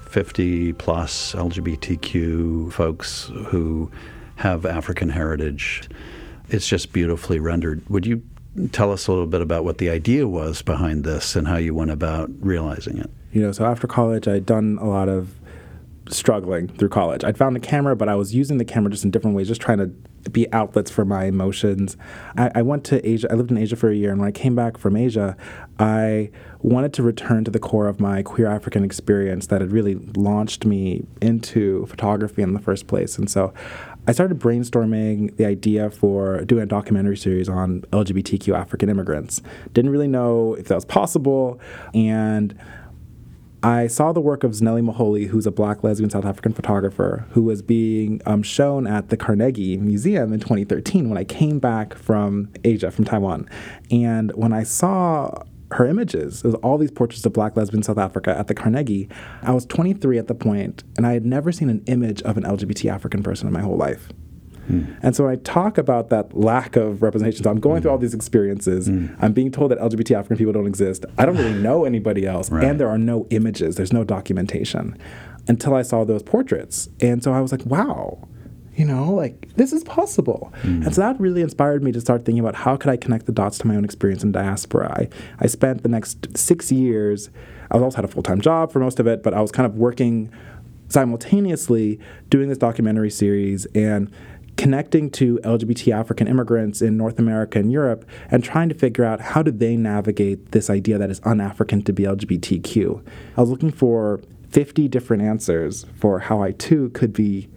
50 0.08 0.74
plus 0.74 1.34
LGBTQ 1.34 2.72
folks 2.72 3.32
who 3.46 3.90
have 4.36 4.64
African 4.64 5.08
heritage. 5.08 5.88
It's 6.50 6.68
just 6.68 6.92
beautifully 6.92 7.40
rendered. 7.40 7.82
Would 7.90 8.06
you 8.06 8.22
tell 8.70 8.92
us 8.92 9.08
a 9.08 9.10
little 9.10 9.26
bit 9.26 9.40
about 9.40 9.64
what 9.64 9.78
the 9.78 9.90
idea 9.90 10.28
was 10.28 10.62
behind 10.62 11.02
this 11.02 11.34
and 11.34 11.48
how 11.48 11.56
you 11.56 11.74
went 11.74 11.90
about 11.90 12.30
realizing 12.38 12.96
it? 12.96 13.10
You 13.32 13.42
know, 13.42 13.50
so 13.50 13.64
after 13.64 13.88
college, 13.88 14.28
I'd 14.28 14.46
done 14.46 14.78
a 14.80 14.86
lot 14.86 15.08
of 15.08 15.34
struggling 16.08 16.68
through 16.68 16.90
college. 16.90 17.24
I'd 17.24 17.36
found 17.36 17.56
a 17.56 17.60
camera, 17.60 17.96
but 17.96 18.08
I 18.08 18.14
was 18.14 18.36
using 18.36 18.58
the 18.58 18.64
camera 18.64 18.92
just 18.92 19.02
in 19.02 19.10
different 19.10 19.36
ways, 19.36 19.48
just 19.48 19.60
trying 19.60 19.78
to 19.78 19.90
be 20.32 20.50
outlets 20.52 20.90
for 20.90 21.04
my 21.04 21.24
emotions. 21.24 21.96
I, 22.36 22.50
I, 22.56 22.62
went 22.62 22.84
to 22.84 23.06
Asia, 23.06 23.28
I 23.30 23.34
lived 23.34 23.50
in 23.50 23.58
Asia 23.58 23.76
for 23.76 23.90
a 23.90 23.94
year, 23.94 24.10
and 24.10 24.20
when 24.20 24.28
I 24.28 24.32
came 24.32 24.54
back 24.54 24.78
from 24.78 24.96
Asia, 24.96 25.36
I 25.78 26.30
wanted 26.60 26.92
to 26.94 27.02
return 27.02 27.44
to 27.44 27.50
the 27.50 27.58
core 27.58 27.88
of 27.88 28.00
my 28.00 28.22
queer 28.22 28.46
African 28.48 28.84
experience 28.84 29.46
that 29.48 29.60
had 29.60 29.72
really 29.72 29.96
launched 30.16 30.64
me 30.64 31.04
into 31.20 31.86
photography 31.86 32.42
in 32.42 32.54
the 32.54 32.60
first 32.60 32.86
place. 32.86 33.18
And 33.18 33.30
so 33.30 33.52
I 34.08 34.12
started 34.12 34.38
brainstorming 34.38 35.36
the 35.36 35.46
idea 35.46 35.90
for 35.90 36.44
doing 36.44 36.62
a 36.62 36.66
documentary 36.66 37.16
series 37.16 37.48
on 37.48 37.82
LGBTQ 37.92 38.56
African 38.56 38.88
immigrants. 38.88 39.42
Didn't 39.72 39.90
really 39.90 40.08
know 40.08 40.54
if 40.54 40.68
that 40.68 40.76
was 40.76 40.84
possible, 40.84 41.60
and 41.92 42.56
I 43.62 43.86
saw 43.86 44.12
the 44.12 44.20
work 44.20 44.44
of 44.44 44.52
Zanele 44.52 44.88
Muholi, 44.88 45.28
who's 45.28 45.46
a 45.46 45.50
black 45.50 45.82
lesbian 45.82 46.10
South 46.10 46.24
African 46.24 46.52
photographer, 46.52 47.26
who 47.30 47.42
was 47.42 47.62
being 47.62 48.20
um, 48.26 48.42
shown 48.42 48.86
at 48.86 49.08
the 49.08 49.16
Carnegie 49.16 49.76
Museum 49.78 50.32
in 50.32 50.40
2013 50.40 51.08
when 51.08 51.18
I 51.18 51.24
came 51.24 51.58
back 51.58 51.94
from 51.94 52.50
Asia, 52.64 52.90
from 52.90 53.04
Taiwan. 53.04 53.48
And 53.90 54.30
when 54.34 54.52
I 54.52 54.62
saw 54.62 55.42
her 55.72 55.86
images, 55.86 56.44
it 56.44 56.48
was 56.48 56.54
all 56.56 56.78
these 56.78 56.90
portraits 56.90 57.24
of 57.24 57.32
black 57.32 57.56
lesbian 57.56 57.82
South 57.82 57.98
Africa 57.98 58.36
at 58.38 58.46
the 58.46 58.54
Carnegie. 58.54 59.08
I 59.42 59.52
was 59.52 59.66
23 59.66 60.18
at 60.18 60.28
the 60.28 60.34
point, 60.34 60.84
and 60.96 61.06
I 61.06 61.14
had 61.14 61.24
never 61.24 61.50
seen 61.50 61.70
an 61.70 61.82
image 61.86 62.22
of 62.22 62.36
an 62.36 62.44
LGBT 62.44 62.92
African 62.92 63.22
person 63.22 63.46
in 63.48 63.52
my 63.52 63.62
whole 63.62 63.76
life. 63.76 64.10
Mm. 64.68 64.98
And 65.02 65.16
so 65.16 65.24
when 65.24 65.32
I 65.32 65.36
talk 65.36 65.78
about 65.78 66.08
that 66.10 66.36
lack 66.36 66.76
of 66.76 67.02
representation, 67.02 67.44
so 67.44 67.50
I'm 67.50 67.60
going 67.60 67.78
mm. 67.78 67.82
through 67.82 67.90
all 67.92 67.98
these 67.98 68.14
experiences. 68.14 68.88
Mm. 68.88 69.16
I'm 69.20 69.32
being 69.32 69.50
told 69.50 69.70
that 69.70 69.78
LGBT 69.78 70.16
African 70.16 70.36
people 70.36 70.52
don't 70.52 70.66
exist. 70.66 71.04
I 71.18 71.26
don't 71.26 71.36
really 71.36 71.54
know 71.54 71.84
anybody 71.84 72.26
else, 72.26 72.50
right. 72.50 72.64
and 72.64 72.80
there 72.80 72.88
are 72.88 72.98
no 72.98 73.26
images. 73.30 73.76
There's 73.76 73.92
no 73.92 74.04
documentation. 74.04 74.96
until 75.48 75.74
I 75.74 75.82
saw 75.82 76.04
those 76.04 76.22
portraits. 76.22 76.88
And 77.00 77.22
so 77.22 77.32
I 77.32 77.40
was 77.40 77.52
like, 77.52 77.64
wow, 77.66 78.26
you 78.74 78.84
know, 78.84 79.12
like 79.12 79.54
this 79.54 79.72
is 79.72 79.84
possible. 79.84 80.52
Mm. 80.62 80.86
And 80.86 80.94
so 80.94 81.00
that 81.00 81.18
really 81.20 81.40
inspired 81.40 81.82
me 81.82 81.92
to 81.92 82.00
start 82.00 82.24
thinking 82.24 82.40
about 82.40 82.54
how 82.54 82.76
could 82.76 82.90
I 82.90 82.96
connect 82.96 83.26
the 83.26 83.32
dots 83.32 83.58
to 83.58 83.66
my 83.66 83.76
own 83.76 83.84
experience 83.84 84.22
in 84.22 84.32
diaspora. 84.32 84.92
I, 84.92 85.08
I 85.40 85.46
spent 85.46 85.82
the 85.82 85.88
next 85.88 86.36
six 86.36 86.70
years, 86.70 87.30
I 87.70 87.78
also 87.78 87.96
had 87.96 88.04
a 88.04 88.08
full 88.08 88.22
time 88.22 88.40
job 88.40 88.72
for 88.72 88.80
most 88.80 89.00
of 89.00 89.06
it, 89.06 89.22
but 89.22 89.34
I 89.34 89.40
was 89.40 89.50
kind 89.50 89.66
of 89.66 89.76
working 89.76 90.30
simultaneously 90.88 91.98
doing 92.30 92.48
this 92.48 92.58
documentary 92.58 93.10
series 93.10 93.66
and 93.74 94.10
connecting 94.56 95.10
to 95.10 95.38
LGBT 95.38 95.92
African 95.92 96.26
immigrants 96.26 96.80
in 96.80 96.96
North 96.96 97.18
America 97.18 97.58
and 97.58 97.70
Europe 97.70 98.04
and 98.30 98.42
trying 98.42 98.68
to 98.68 98.74
figure 98.74 99.04
out 99.04 99.20
how 99.20 99.42
do 99.42 99.50
they 99.50 99.76
navigate 99.76 100.52
this 100.52 100.70
idea 100.70 100.98
that 100.98 101.10
it's 101.10 101.20
un-African 101.24 101.82
to 101.82 101.92
be 101.92 102.04
LGBTQ. 102.04 103.02
I 103.36 103.40
was 103.40 103.50
looking 103.50 103.70
for 103.70 104.20
50 104.50 104.88
different 104.88 105.22
answers 105.22 105.84
for 105.98 106.20
how 106.20 106.42
I 106.42 106.52
too 106.52 106.90
could 106.90 107.12
be 107.12 107.48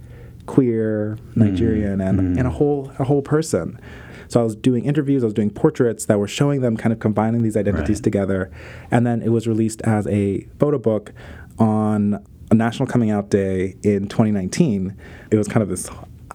queer, 0.46 1.18
Nigerian, 1.36 2.00
mm. 2.00 2.10
and, 2.10 2.20
mm. 2.20 2.38
and 2.38 2.48
a 2.48 2.50
whole 2.50 2.92
a 3.00 3.04
whole 3.04 3.22
person. 3.22 3.80
So 4.28 4.40
I 4.40 4.44
was 4.44 4.56
doing 4.56 4.86
interviews, 4.86 5.24
I 5.24 5.26
was 5.26 5.34
doing 5.34 5.50
portraits 5.50 6.06
that 6.06 6.20
were 6.20 6.28
showing 6.28 6.62
them 6.62 6.78
kind 6.78 6.94
of 6.94 7.00
combining 7.00 7.42
these 7.42 7.58
identities 7.58 7.98
right. 7.98 8.04
together. 8.04 8.52
And 8.92 9.06
then 9.06 9.22
it 9.22 9.30
was 9.30 9.48
released 9.48 9.82
as 9.84 10.06
a 10.08 10.42
photo 10.60 10.78
book 10.78 11.14
on 11.58 12.24
a 12.52 12.56
National 12.56 12.88
Coming 12.88 13.10
Out 13.10 13.30
Day 13.30 13.76
in 13.84 14.08
2019. 14.08 14.96
It 15.32 15.38
was 15.38 15.48
kind 15.48 15.64
of 15.64 15.70
this 15.70 15.90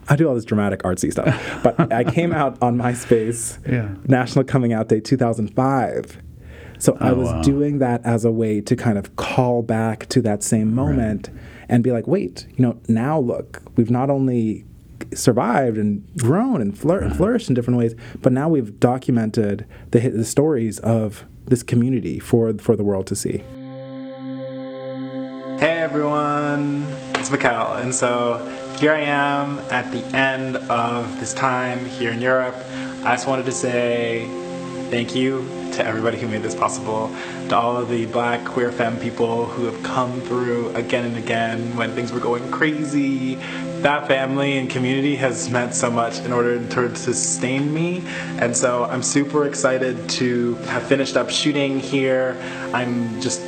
I 0.09 0.17
do 0.17 0.29
all 0.29 0.35
this 0.35 0.45
dramatic 0.45 0.83
artsy 0.83 1.11
stuff. 1.11 1.61
But 1.63 1.93
I 1.93 2.05
came 2.05 2.33
out 2.35 2.61
on 2.63 2.77
MySpace, 2.77 3.59
yeah. 3.71 3.95
National 4.07 4.45
Coming 4.45 4.73
Out 4.73 4.89
Day 4.89 5.01
2005. 5.01 6.23
So 6.79 6.97
oh, 7.01 7.07
I 7.07 7.13
was 7.13 7.29
wow. 7.29 7.43
doing 7.43 7.79
that 7.79 8.05
as 8.05 8.25
a 8.25 8.31
way 8.31 8.61
to 8.61 8.77
kind 8.77 8.99
of 8.99 9.17
call 9.17 9.63
back 9.63 10.07
to 10.11 10.21
that 10.23 10.43
same 10.43 10.75
moment 10.75 11.29
right. 11.29 11.41
and 11.69 11.83
be 11.83 11.93
like, 11.93 12.07
wait, 12.07 12.47
you 12.57 12.63
know, 12.65 12.79
now 12.89 13.19
look, 13.19 13.63
we've 13.77 13.91
not 13.91 14.11
only 14.11 14.65
survived 15.15 15.79
and 15.79 16.07
grown 16.19 16.61
and, 16.61 16.77
flour- 16.77 17.01
right. 17.01 17.07
and 17.07 17.17
flourished 17.17 17.49
in 17.49 17.55
different 17.55 17.79
ways, 17.79 17.95
but 18.21 18.33
now 18.33 18.49
we've 18.49 18.79
documented 18.81 19.67
the, 19.93 20.09
the 20.09 20.25
stories 20.25 20.79
of 20.81 21.25
this 21.47 21.63
community 21.63 22.19
for 22.19 22.53
for 22.55 22.75
the 22.75 22.85
world 22.85 23.07
to 23.07 23.15
see. 23.15 23.39
Hey 25.59 25.79
everyone, 25.79 26.85
it's 27.15 27.31
Mikael, 27.31 27.75
and 27.75 27.95
so 27.95 28.39
here 28.79 28.93
I 28.93 29.01
am 29.01 29.61
at 29.71 29.91
the 29.93 30.05
end 30.17 30.57
of 30.57 31.21
this 31.21 31.33
time 31.33 31.85
here 31.87 32.11
in 32.11 32.21
Europe. 32.21 32.57
I 33.05 33.15
just 33.15 33.27
wanted 33.27 33.47
to 33.47 33.53
say 33.53 34.27
thank 34.91 35.15
you 35.15 35.47
to 35.73 35.87
everybody 35.87 36.19
who 36.19 36.29
made 36.29 36.43
this 36.43 36.55
possible, 36.55 37.15
to 37.49 37.57
all 37.57 37.77
of 37.77 37.89
the 37.89 38.07
black 38.07 38.45
queer 38.45 38.73
femme 38.73 38.99
people 38.99 39.47
who 39.47 39.65
have 39.67 39.83
come 39.83 40.21
through 40.23 40.75
again 40.75 41.05
and 41.05 41.17
again 41.17 41.77
when 41.77 41.93
things 41.95 42.13
were 42.13 42.21
going 42.21 42.51
crazy. 42.51 43.37
That 43.83 44.09
family 44.09 44.59
and 44.59 44.69
community 44.69 45.17
has 45.17 45.51
meant 45.51 45.75
so 45.75 45.91
much 45.91 46.19
in 46.21 46.33
order 46.33 46.67
to 46.67 46.97
sustain 46.97 47.73
me. 47.73 48.03
And 48.39 48.57
so 48.57 48.85
I'm 48.85 49.03
super 49.03 49.47
excited 49.47 50.09
to 50.11 50.55
have 50.67 50.83
finished 50.85 51.17
up 51.17 51.31
shooting 51.31 51.79
here. 51.79 52.37
I'm 52.73 53.21
just 53.21 53.41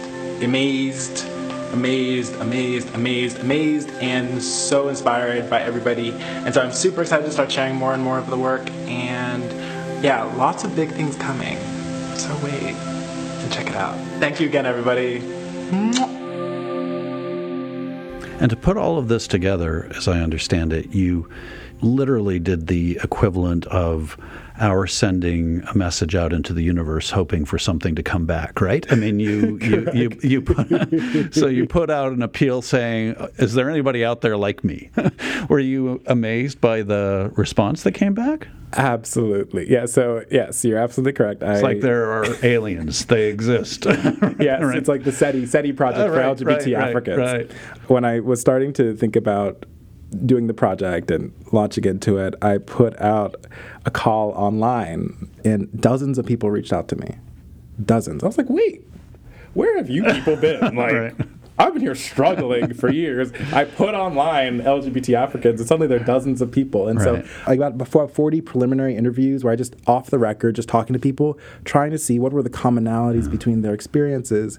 amazed 0.43 1.27
amazed, 1.73 2.35
amazed, 2.37 2.95
amazed, 2.95 3.39
amazed, 3.39 3.91
and 4.01 4.43
so 4.43 4.89
inspired 4.89 5.49
by 5.51 5.63
everybody. 5.63 6.13
And 6.13 6.53
so 6.55 6.61
I'm 6.63 6.73
super 6.73 7.03
excited 7.03 7.25
to 7.27 7.33
start 7.33 7.51
sharing 7.51 7.75
more 7.75 7.95
and 7.95 8.03
more 8.03 8.19
of 8.19 8.29
the 8.29 8.37
work. 8.37 8.69
And 8.87 9.45
yeah, 10.05 10.23
lots 10.37 10.65
of 10.65 10.75
big 10.77 10.91
things 10.91 11.17
coming. 11.17 11.59
So 12.17 12.35
wait 12.45 12.75
and 12.75 13.53
check 13.53 13.67
it 13.67 13.77
out. 13.77 13.97
Thank 14.19 14.41
you 14.41 14.49
again, 14.49 14.67
everybody. 14.67 15.19
And 18.39 18.51
to 18.51 18.57
put 18.57 18.77
all 18.77 18.99
of 18.99 19.09
this 19.09 19.27
together, 19.27 19.91
as 19.97 20.09
I 20.09 20.21
understand 20.21 20.73
it, 20.73 20.95
you 20.95 21.29
literally 21.81 22.39
did 22.39 22.67
the 22.67 22.99
equivalent 23.03 23.67
of 23.67 24.19
our 24.59 24.87
sending 24.87 25.63
a 25.65 25.77
message 25.77 26.15
out 26.15 26.33
into 26.33 26.53
the 26.53 26.63
universe 26.63 27.11
hoping 27.11 27.45
for 27.45 27.59
something 27.59 27.95
to 27.95 28.03
come 28.03 28.27
back, 28.27 28.61
right? 28.61 28.91
I 28.91 28.95
mean, 28.95 29.21
you 29.21 29.59
you, 29.63 29.89
you, 29.93 30.19
you 30.23 30.43
put, 30.43 31.35
so 31.35 31.47
you 31.47 31.67
put 31.67 31.91
out 31.91 32.13
an 32.13 32.23
appeal 32.23 32.63
saying, 32.63 33.17
"Is 33.37 33.55
there 33.55 33.71
anybody 33.71 34.05
out 34.05 34.21
there 34.21 34.37
like 34.37 34.65
me?" 34.65 34.91
Were 35.49 35.59
you 35.59 36.03
amazed 36.07 36.61
by 36.61 36.83
the 36.83 37.33
response 37.37 37.83
that 37.83 37.93
came 37.93 38.15
back? 38.15 38.49
Absolutely. 38.73 39.71
Yeah. 39.71 39.87
So 39.87 40.25
yes, 40.31 40.65
you're 40.65 40.79
absolutely 40.79 41.13
correct. 41.13 41.43
It's 41.43 41.61
I, 41.61 41.63
like 41.63 41.81
there 41.81 42.11
are 42.11 42.27
aliens. 42.45 43.07
They 43.07 43.29
exist. 43.29 43.85
yes. 43.87 44.63
right. 44.63 44.77
It's 44.77 44.89
like 44.89 45.05
the 45.05 45.13
SETI 45.13 45.47
SETI 45.47 45.73
project 45.73 46.11
uh, 46.11 46.11
right, 46.11 46.39
for 46.39 46.45
LGBT 46.45 46.77
right, 46.77 46.89
Africans. 46.89 47.19
Right, 47.19 47.53
When 47.89 48.05
I 48.05 48.21
was 48.21 48.41
starting 48.41 48.73
to 48.75 48.95
think 48.95 49.17
about 49.17 49.67
doing 50.25 50.47
the 50.47 50.55
project 50.55 51.11
and 51.11 51.33
launching 51.53 51.85
into 51.85 52.19
it, 52.19 52.35
I 52.43 52.59
put 52.59 52.99
out 53.01 53.47
a 53.85 53.91
call 53.91 54.31
online, 54.33 55.31
and 55.45 55.69
dozens 55.81 56.19
of 56.19 56.27
people 56.27 56.51
reached 56.51 56.73
out 56.73 56.89
to 56.89 56.97
me. 56.97 57.17
Dozens. 57.85 58.23
I 58.23 58.27
was 58.27 58.39
like, 58.39 58.49
wait, 58.49 58.83
where 59.55 59.77
have 59.77 59.91
you 59.91 60.05
people 60.05 60.37
been? 60.41 60.75
Like, 60.75 60.93
right. 60.93 61.15
I've 61.59 61.73
been 61.73 61.83
here 61.83 61.95
struggling 61.95 62.75
for 62.75 62.91
years. 62.91 63.33
I 63.53 63.65
put 63.65 63.95
online 63.95 64.61
LGBT 64.61 65.15
Africans, 65.15 65.61
and 65.61 65.67
suddenly 65.67 65.87
there 65.87 66.01
are 66.01 66.05
dozens 66.05 66.43
of 66.43 66.53
people. 66.53 66.87
And 66.89 67.01
right. 67.01 67.25
so 67.25 67.31
I 67.47 67.57
got 67.57 67.79
before 67.79 68.07
40 68.09 68.43
preliminary 68.43 68.95
interviews 68.95 69.43
where 69.43 69.53
I 69.53 69.57
just 69.57 69.75
off 69.87 70.11
the 70.11 70.19
record, 70.19 70.57
just 70.57 70.69
talking 70.69 70.93
to 70.93 70.99
people, 70.99 71.39
trying 71.65 71.93
to 71.93 71.99
see 71.99 72.19
what 72.19 72.33
were 72.33 72.43
the 72.43 72.51
commonalities 72.51 73.25
mm. 73.25 73.31
between 73.31 73.63
their 73.63 73.73
experiences. 73.73 74.59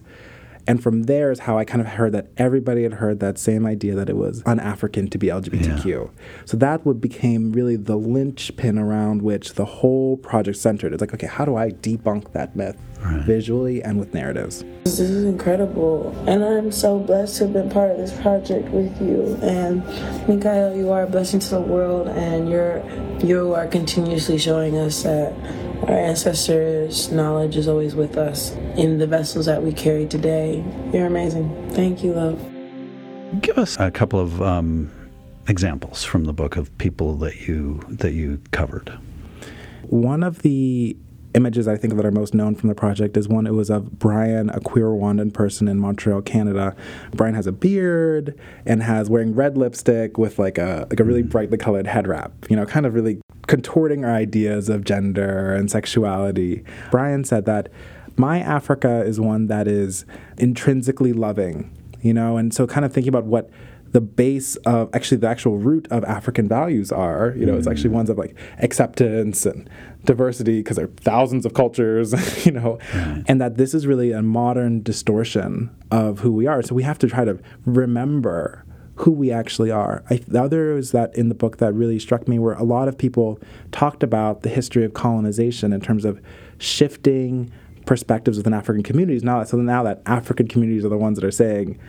And 0.67 0.83
from 0.83 1.03
there 1.03 1.31
is 1.31 1.39
how 1.39 1.57
I 1.57 1.63
kind 1.63 1.81
of 1.81 1.87
heard 1.87 2.11
that 2.13 2.27
everybody 2.37 2.83
had 2.83 2.95
heard 2.95 3.19
that 3.21 3.37
same 3.37 3.65
idea 3.65 3.95
that 3.95 4.09
it 4.09 4.17
was 4.17 4.43
un-African 4.45 5.07
to 5.09 5.17
be 5.17 5.27
LGBTQ. 5.27 5.85
Yeah. 5.85 6.23
So 6.45 6.57
that 6.57 6.85
would 6.85 6.99
became 6.99 7.53
really 7.53 7.77
the 7.77 7.95
linchpin 7.95 8.77
around 8.77 9.21
which 9.21 9.53
the 9.53 9.65
whole 9.65 10.17
project 10.17 10.57
centered. 10.57 10.93
It's 10.93 11.01
like, 11.01 11.13
okay, 11.13 11.27
how 11.27 11.45
do 11.45 11.55
I 11.55 11.71
debunk 11.71 12.33
that 12.33 12.55
myth 12.55 12.77
right. 13.07 13.25
visually 13.25 13.83
and 13.83 13.99
with 13.99 14.13
narratives? 14.13 14.63
This 14.83 14.99
is 14.99 15.25
incredible. 15.25 16.15
And 16.27 16.43
I'm 16.43 16.71
so 16.71 16.99
blessed 16.99 17.37
to 17.37 17.43
have 17.45 17.53
been 17.53 17.69
part 17.69 17.91
of 17.91 17.97
this 17.97 18.13
project 18.21 18.69
with 18.69 19.01
you. 19.01 19.37
And 19.41 19.85
Mikael, 20.27 20.75
you 20.75 20.91
are 20.91 21.03
a 21.03 21.07
blessing 21.07 21.39
to 21.39 21.49
the 21.49 21.61
world 21.61 22.07
and 22.07 22.49
you're 22.49 22.83
you 23.23 23.55
are 23.55 23.67
continuously 23.67 24.37
showing 24.37 24.77
us 24.77 25.03
that 25.03 25.33
our 25.83 25.97
ancestors' 25.97 27.11
knowledge 27.11 27.55
is 27.55 27.67
always 27.67 27.95
with 27.95 28.17
us 28.17 28.51
in 28.77 28.97
the 28.97 29.07
vessels 29.07 29.45
that 29.45 29.63
we 29.63 29.73
carry 29.73 30.05
today. 30.05 30.63
You're 30.93 31.07
amazing. 31.07 31.71
Thank 31.71 32.03
you, 32.03 32.13
love. 32.13 32.39
Give 33.41 33.57
us 33.57 33.77
a 33.79 33.91
couple 33.91 34.19
of 34.19 34.41
um, 34.41 34.91
examples 35.47 36.03
from 36.03 36.25
the 36.25 36.33
book 36.33 36.55
of 36.57 36.75
people 36.77 37.15
that 37.17 37.47
you 37.47 37.83
that 37.89 38.13
you 38.13 38.41
covered. 38.51 38.97
One 39.83 40.23
of 40.23 40.41
the 40.41 40.97
images 41.33 41.67
I 41.67 41.77
think 41.77 41.95
that 41.95 42.05
are 42.05 42.11
most 42.11 42.33
known 42.33 42.55
from 42.55 42.69
the 42.69 42.75
project 42.75 43.17
is 43.17 43.27
one. 43.27 43.47
It 43.47 43.53
was 43.53 43.69
of 43.69 43.99
Brian, 43.99 44.49
a 44.49 44.59
queer 44.59 44.85
Rwandan 44.85 45.33
person 45.33 45.67
in 45.67 45.79
Montreal, 45.79 46.21
Canada. 46.21 46.75
Brian 47.11 47.35
has 47.35 47.47
a 47.47 47.51
beard 47.51 48.37
and 48.65 48.83
has 48.83 49.09
wearing 49.09 49.35
red 49.35 49.57
lipstick 49.57 50.17
with 50.17 50.39
like 50.39 50.57
a 50.57 50.87
like 50.89 50.99
a 50.99 51.03
really 51.03 51.23
mm. 51.23 51.29
brightly 51.29 51.57
colored 51.57 51.87
head 51.87 52.07
wrap. 52.07 52.31
You 52.49 52.55
know, 52.55 52.65
kind 52.65 52.85
of 52.85 52.93
really 52.93 53.21
contorting 53.47 54.03
our 54.03 54.13
ideas 54.13 54.69
of 54.69 54.83
gender 54.83 55.53
and 55.53 55.71
sexuality. 55.71 56.63
Brian 56.91 57.23
said 57.23 57.45
that 57.45 57.69
my 58.17 58.39
Africa 58.39 59.03
is 59.05 59.19
one 59.19 59.47
that 59.47 59.67
is 59.67 60.05
intrinsically 60.37 61.13
loving, 61.13 61.71
you 62.01 62.13
know, 62.13 62.37
and 62.37 62.53
so 62.53 62.65
kind 62.65 62.85
of 62.85 62.91
thinking 62.91 63.09
about 63.09 63.25
what 63.25 63.49
the 63.91 64.01
base 64.01 64.55
of 64.57 64.89
actually 64.93 65.17
the 65.17 65.27
actual 65.27 65.57
root 65.57 65.87
of 65.91 66.03
African 66.03 66.47
values 66.47 66.91
are, 66.91 67.33
you 67.37 67.45
know, 67.45 67.53
mm. 67.53 67.57
it's 67.57 67.67
actually 67.67 67.89
ones 67.91 68.09
of 68.09 68.17
like 68.17 68.35
acceptance 68.59 69.45
and 69.45 69.69
diversity 70.05 70.59
because 70.59 70.77
there 70.77 70.85
are 70.85 70.91
thousands 70.97 71.45
of 71.45 71.53
cultures, 71.53 72.13
you 72.45 72.51
know, 72.51 72.79
mm. 72.91 73.23
and 73.27 73.41
that 73.41 73.57
this 73.57 73.73
is 73.73 73.87
really 73.87 74.11
a 74.11 74.21
modern 74.21 74.81
distortion 74.81 75.69
of 75.91 76.19
who 76.19 76.31
we 76.31 76.47
are. 76.47 76.61
So 76.61 76.75
we 76.75 76.83
have 76.83 76.99
to 76.99 77.07
try 77.07 77.25
to 77.25 77.39
remember 77.65 78.65
who 78.95 79.11
we 79.11 79.31
actually 79.31 79.69
are. 79.69 80.03
I, 80.09 80.21
the 80.27 80.41
other 80.41 80.75
is 80.75 80.91
that 80.91 81.15
in 81.15 81.29
the 81.29 81.35
book 81.35 81.57
that 81.57 81.73
really 81.73 81.99
struck 81.99 82.27
me 82.27 82.39
where 82.39 82.55
a 82.55 82.63
lot 82.63 82.87
of 82.87 82.97
people 82.97 83.39
talked 83.71 84.01
about 84.01 84.41
the 84.41 84.49
history 84.49 84.83
of 84.83 84.93
colonization 84.93 85.71
in 85.71 85.81
terms 85.81 86.03
of 86.03 86.19
shifting 86.57 87.51
perspectives 87.85 88.37
within 88.37 88.53
African 88.53 88.83
communities. 88.83 89.23
Now, 89.23 89.43
so 89.43 89.57
now 89.57 89.83
that 89.83 90.01
African 90.05 90.47
communities 90.47 90.83
are 90.83 90.89
the 90.89 90.97
ones 90.97 91.19
that 91.19 91.25
are 91.25 91.31
saying 91.31 91.79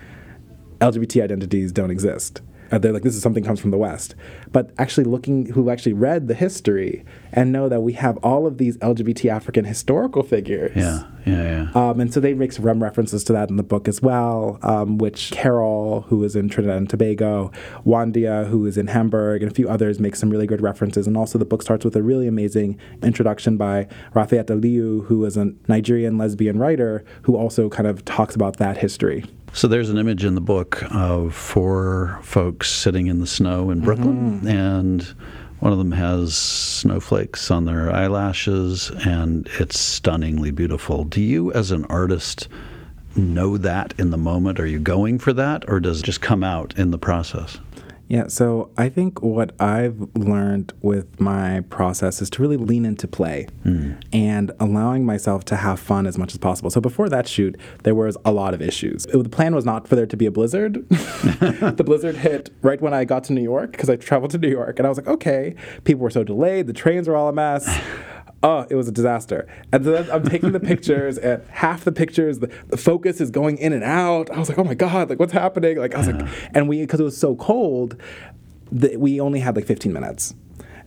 LGBT 0.80 1.22
identities 1.22 1.72
don't 1.72 1.90
exist. 1.90 2.42
Uh, 2.70 2.78
they're 2.78 2.92
like, 2.92 3.02
this 3.02 3.16
is 3.16 3.22
something 3.22 3.44
comes 3.44 3.60
from 3.60 3.70
the 3.70 3.78
West. 3.78 4.14
But 4.52 4.70
actually 4.78 5.04
looking, 5.04 5.46
who 5.46 5.70
actually 5.70 5.94
read 5.94 6.28
the 6.28 6.34
history 6.34 7.04
and 7.32 7.52
know 7.52 7.68
that 7.68 7.80
we 7.80 7.94
have 7.94 8.18
all 8.18 8.46
of 8.46 8.58
these 8.58 8.76
LGBT 8.78 9.30
African 9.30 9.64
historical 9.64 10.22
figures. 10.22 10.76
Yeah, 10.76 11.04
yeah, 11.24 11.70
yeah. 11.74 11.90
Um, 11.90 12.00
and 12.00 12.12
so 12.12 12.20
they 12.20 12.34
make 12.34 12.52
some 12.52 12.82
references 12.82 13.24
to 13.24 13.32
that 13.32 13.48
in 13.48 13.56
the 13.56 13.62
book 13.62 13.88
as 13.88 14.02
well, 14.02 14.58
um, 14.62 14.98
which 14.98 15.30
Carol, 15.30 16.02
who 16.08 16.22
is 16.24 16.36
in 16.36 16.48
Trinidad 16.48 16.76
and 16.76 16.90
Tobago, 16.90 17.50
Wandia, 17.86 18.48
who 18.48 18.66
is 18.66 18.76
in 18.76 18.88
Hamburg, 18.88 19.42
and 19.42 19.50
a 19.50 19.54
few 19.54 19.68
others 19.68 19.98
make 19.98 20.16
some 20.16 20.30
really 20.30 20.46
good 20.46 20.60
references. 20.60 21.06
And 21.06 21.16
also 21.16 21.38
the 21.38 21.44
book 21.44 21.62
starts 21.62 21.84
with 21.84 21.96
a 21.96 22.02
really 22.02 22.26
amazing 22.26 22.78
introduction 23.02 23.56
by 23.56 23.88
Rafayat 24.14 24.46
Aliyu, 24.46 25.06
who 25.06 25.24
is 25.24 25.36
a 25.36 25.52
Nigerian 25.68 26.18
lesbian 26.18 26.58
writer 26.58 27.04
who 27.22 27.36
also 27.36 27.68
kind 27.68 27.86
of 27.86 28.04
talks 28.04 28.34
about 28.34 28.58
that 28.58 28.78
history. 28.78 29.24
So 29.52 29.66
there's 29.66 29.90
an 29.90 29.98
image 29.98 30.24
in 30.24 30.34
the 30.34 30.40
book 30.40 30.84
of 30.90 31.34
four 31.34 32.20
folks 32.22 32.70
sitting 32.70 33.08
in 33.08 33.18
the 33.18 33.26
snow 33.26 33.70
in 33.70 33.80
Brooklyn, 33.80 34.40
mm-hmm. 34.40 34.48
and 34.48 35.02
one 35.58 35.72
of 35.72 35.78
them 35.78 35.90
has 35.92 36.36
snowflakes 36.36 37.50
on 37.50 37.64
their 37.64 37.92
eyelashes, 37.92 38.90
and 39.04 39.48
it's 39.58 39.80
stunningly 39.80 40.52
beautiful. 40.52 41.02
Do 41.02 41.20
you, 41.20 41.52
as 41.52 41.72
an 41.72 41.84
artist, 41.86 42.46
know 43.16 43.56
that 43.58 43.94
in 43.98 44.10
the 44.10 44.18
moment? 44.18 44.60
Are 44.60 44.66
you 44.66 44.78
going 44.78 45.18
for 45.18 45.32
that, 45.32 45.68
or 45.68 45.80
does 45.80 46.00
it 46.00 46.04
just 46.04 46.20
come 46.20 46.44
out 46.44 46.78
in 46.78 46.92
the 46.92 46.98
process? 46.98 47.58
Yeah, 48.08 48.28
so 48.28 48.70
I 48.78 48.88
think 48.88 49.22
what 49.22 49.52
I've 49.60 50.08
learned 50.14 50.72
with 50.80 51.20
my 51.20 51.60
process 51.68 52.22
is 52.22 52.30
to 52.30 52.42
really 52.42 52.56
lean 52.56 52.86
into 52.86 53.06
play 53.06 53.48
mm. 53.64 54.00
and 54.12 54.50
allowing 54.58 55.04
myself 55.04 55.44
to 55.46 55.56
have 55.56 55.78
fun 55.78 56.06
as 56.06 56.16
much 56.16 56.32
as 56.32 56.38
possible. 56.38 56.70
So 56.70 56.80
before 56.80 57.10
that 57.10 57.28
shoot, 57.28 57.56
there 57.82 57.94
was 57.94 58.16
a 58.24 58.32
lot 58.32 58.54
of 58.54 58.62
issues. 58.62 59.04
It, 59.06 59.22
the 59.22 59.28
plan 59.28 59.54
was 59.54 59.66
not 59.66 59.86
for 59.86 59.94
there 59.94 60.06
to 60.06 60.16
be 60.16 60.24
a 60.24 60.30
blizzard. 60.30 60.88
the 60.88 61.84
blizzard 61.84 62.16
hit 62.16 62.50
right 62.62 62.80
when 62.80 62.94
I 62.94 63.04
got 63.04 63.24
to 63.24 63.34
New 63.34 63.42
York 63.42 63.72
because 63.72 63.90
I 63.90 63.96
traveled 63.96 64.30
to 64.30 64.38
New 64.38 64.48
York, 64.48 64.78
and 64.78 64.86
I 64.86 64.88
was 64.88 64.96
like, 64.96 65.08
okay, 65.08 65.54
people 65.84 66.02
were 66.02 66.10
so 66.10 66.24
delayed, 66.24 66.66
the 66.66 66.72
trains 66.72 67.08
were 67.08 67.16
all 67.16 67.28
a 67.28 67.32
mess 67.32 67.68
oh, 68.42 68.66
it 68.70 68.74
was 68.74 68.88
a 68.88 68.92
disaster. 68.92 69.46
And 69.72 69.84
then 69.84 70.10
I'm 70.10 70.24
taking 70.24 70.52
the 70.52 70.60
pictures, 70.60 71.18
and 71.18 71.42
half 71.48 71.84
the 71.84 71.92
pictures, 71.92 72.38
the, 72.38 72.50
the, 72.68 72.76
focus 72.76 73.20
is 73.20 73.30
going 73.30 73.58
in 73.58 73.72
and 73.72 73.84
out. 73.84 74.30
I 74.30 74.38
was 74.38 74.48
like, 74.48 74.58
oh 74.58 74.64
my 74.64 74.74
god, 74.74 75.10
like 75.10 75.18
what's 75.18 75.32
happening? 75.32 75.78
Like 75.78 75.94
I 75.94 75.98
was 75.98 76.08
like, 76.08 76.28
and 76.54 76.68
we 76.68 76.80
because 76.80 77.00
it 77.00 77.04
was 77.04 77.16
so 77.16 77.36
cold, 77.36 78.00
that 78.70 79.00
we 79.00 79.20
only 79.20 79.40
had 79.40 79.56
like 79.56 79.66
15 79.66 79.92
minutes, 79.92 80.34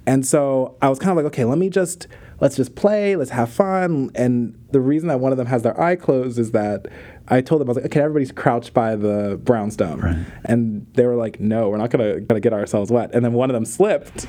and 0.05 0.25
so 0.25 0.77
I 0.81 0.89
was 0.89 0.99
kind 0.99 1.11
of 1.11 1.17
like, 1.17 1.25
okay, 1.33 1.45
let 1.45 1.57
me 1.57 1.69
just 1.69 2.07
let's 2.39 2.55
just 2.55 2.75
play, 2.75 3.15
let's 3.15 3.29
have 3.31 3.51
fun. 3.51 4.09
And 4.15 4.57
the 4.71 4.81
reason 4.81 5.09
that 5.09 5.19
one 5.19 5.31
of 5.31 5.37
them 5.37 5.47
has 5.47 5.61
their 5.61 5.79
eye 5.79 5.95
closed 5.95 6.39
is 6.39 6.51
that 6.51 6.87
I 7.27 7.41
told 7.41 7.61
them 7.61 7.67
I 7.67 7.71
was 7.71 7.77
like, 7.77 7.85
okay, 7.85 8.01
everybody's 8.01 8.31
crouched 8.31 8.73
by 8.73 8.95
the 8.95 9.39
brownstone, 9.43 9.99
right. 10.01 10.25
and 10.45 10.87
they 10.93 11.05
were 11.05 11.15
like, 11.15 11.39
no, 11.39 11.69
we're 11.69 11.77
not 11.77 11.89
gonna 11.89 12.21
gonna 12.21 12.39
get 12.39 12.53
ourselves 12.53 12.91
wet. 12.91 13.11
And 13.13 13.23
then 13.23 13.33
one 13.33 13.49
of 13.49 13.53
them 13.53 13.65
slipped 13.65 14.27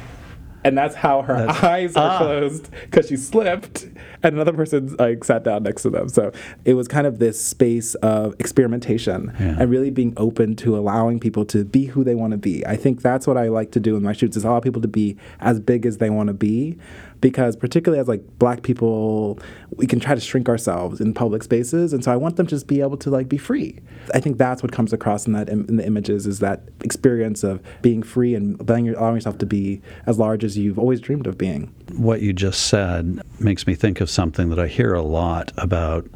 and 0.64 0.76
that's 0.76 0.94
how 0.94 1.22
her 1.22 1.46
that's, 1.46 1.62
eyes 1.62 1.96
are 1.96 2.10
ah. 2.10 2.18
closed 2.18 2.70
because 2.82 3.08
she 3.08 3.16
slipped 3.16 3.84
and 4.22 4.34
another 4.34 4.52
person 4.52 4.94
like 4.96 5.24
sat 5.24 5.44
down 5.44 5.62
next 5.62 5.82
to 5.82 5.90
them 5.90 6.08
so 6.08 6.32
it 6.64 6.74
was 6.74 6.88
kind 6.88 7.06
of 7.06 7.18
this 7.18 7.40
space 7.40 7.94
of 7.96 8.34
experimentation 8.38 9.32
yeah. 9.38 9.56
and 9.58 9.70
really 9.70 9.90
being 9.90 10.12
open 10.16 10.54
to 10.56 10.76
allowing 10.76 11.18
people 11.18 11.44
to 11.44 11.64
be 11.64 11.86
who 11.86 12.04
they 12.04 12.14
want 12.14 12.30
to 12.32 12.38
be 12.38 12.64
i 12.66 12.76
think 12.76 13.02
that's 13.02 13.26
what 13.26 13.36
i 13.36 13.48
like 13.48 13.70
to 13.70 13.80
do 13.80 13.96
in 13.96 14.02
my 14.02 14.12
shoots 14.12 14.36
is 14.36 14.44
allow 14.44 14.60
people 14.60 14.82
to 14.82 14.88
be 14.88 15.16
as 15.40 15.60
big 15.60 15.86
as 15.86 15.98
they 15.98 16.10
want 16.10 16.28
to 16.28 16.34
be 16.34 16.78
because 17.22 17.56
particularly 17.56 17.98
as 17.98 18.08
like 18.08 18.20
black 18.38 18.62
people 18.62 19.38
we 19.76 19.86
can 19.86 19.98
try 19.98 20.14
to 20.14 20.20
shrink 20.20 20.48
ourselves 20.50 21.00
in 21.00 21.14
public 21.14 21.42
spaces 21.42 21.94
and 21.94 22.04
so 22.04 22.12
i 22.12 22.16
want 22.16 22.36
them 22.36 22.46
to 22.46 22.50
just 22.50 22.66
be 22.66 22.82
able 22.82 22.98
to 22.98 23.08
like 23.08 23.28
be 23.28 23.38
free 23.38 23.78
i 24.12 24.20
think 24.20 24.36
that's 24.36 24.62
what 24.62 24.70
comes 24.72 24.92
across 24.92 25.26
in 25.26 25.32
that 25.32 25.48
in 25.48 25.76
the 25.76 25.86
images 25.86 26.26
is 26.26 26.40
that 26.40 26.64
experience 26.82 27.42
of 27.42 27.62
being 27.80 28.02
free 28.02 28.34
and 28.34 28.60
allowing 28.60 28.84
yourself 28.84 29.38
to 29.38 29.46
be 29.46 29.80
as 30.04 30.18
large 30.18 30.44
as 30.44 30.58
you've 30.58 30.78
always 30.78 31.00
dreamed 31.00 31.26
of 31.26 31.38
being 31.38 31.72
what 31.96 32.20
you 32.20 32.34
just 32.34 32.66
said 32.66 33.22
makes 33.40 33.66
me 33.66 33.74
think 33.74 34.02
of 34.02 34.10
something 34.10 34.50
that 34.50 34.58
i 34.58 34.66
hear 34.66 34.92
a 34.92 35.02
lot 35.02 35.50
about 35.56 36.06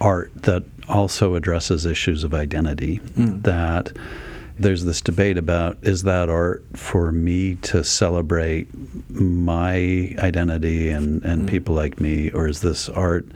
art 0.00 0.30
that 0.42 0.64
also 0.88 1.34
addresses 1.34 1.84
issues 1.84 2.24
of 2.24 2.32
identity 2.32 3.00
mm. 3.16 3.42
that 3.42 3.92
there's 4.62 4.84
this 4.84 5.00
debate 5.00 5.38
about 5.38 5.76
is 5.82 6.04
that 6.04 6.28
art 6.28 6.64
for 6.74 7.12
me 7.12 7.56
to 7.56 7.82
celebrate 7.82 8.68
my 9.10 10.14
identity 10.18 10.88
and, 10.88 11.22
and 11.24 11.42
mm. 11.42 11.48
people 11.48 11.74
like 11.74 12.00
me, 12.00 12.30
or 12.30 12.48
is 12.48 12.60
this 12.60 12.88
art 12.88 13.26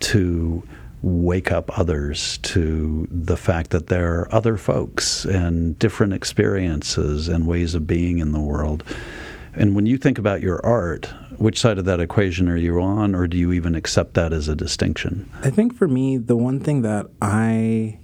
to 0.00 0.62
wake 1.00 1.52
up 1.52 1.78
others 1.78 2.38
to 2.38 3.06
the 3.10 3.36
fact 3.36 3.70
that 3.70 3.86
there 3.86 4.20
are 4.20 4.34
other 4.34 4.56
folks 4.56 5.24
and 5.24 5.78
different 5.78 6.12
experiences 6.12 7.28
and 7.28 7.46
ways 7.46 7.74
of 7.74 7.86
being 7.86 8.18
in 8.18 8.32
the 8.32 8.40
world? 8.40 8.84
And 9.54 9.74
when 9.74 9.86
you 9.86 9.96
think 9.96 10.18
about 10.18 10.40
your 10.40 10.64
art, 10.64 11.06
which 11.38 11.58
side 11.58 11.78
of 11.78 11.84
that 11.86 12.00
equation 12.00 12.48
are 12.48 12.56
you 12.56 12.80
on, 12.80 13.14
or 13.14 13.26
do 13.26 13.36
you 13.36 13.52
even 13.52 13.74
accept 13.74 14.14
that 14.14 14.32
as 14.32 14.48
a 14.48 14.54
distinction? 14.54 15.30
I 15.42 15.50
think 15.50 15.74
for 15.74 15.88
me, 15.88 16.16
the 16.16 16.36
one 16.36 16.60
thing 16.60 16.82
that 16.82 17.06
I 17.22 17.98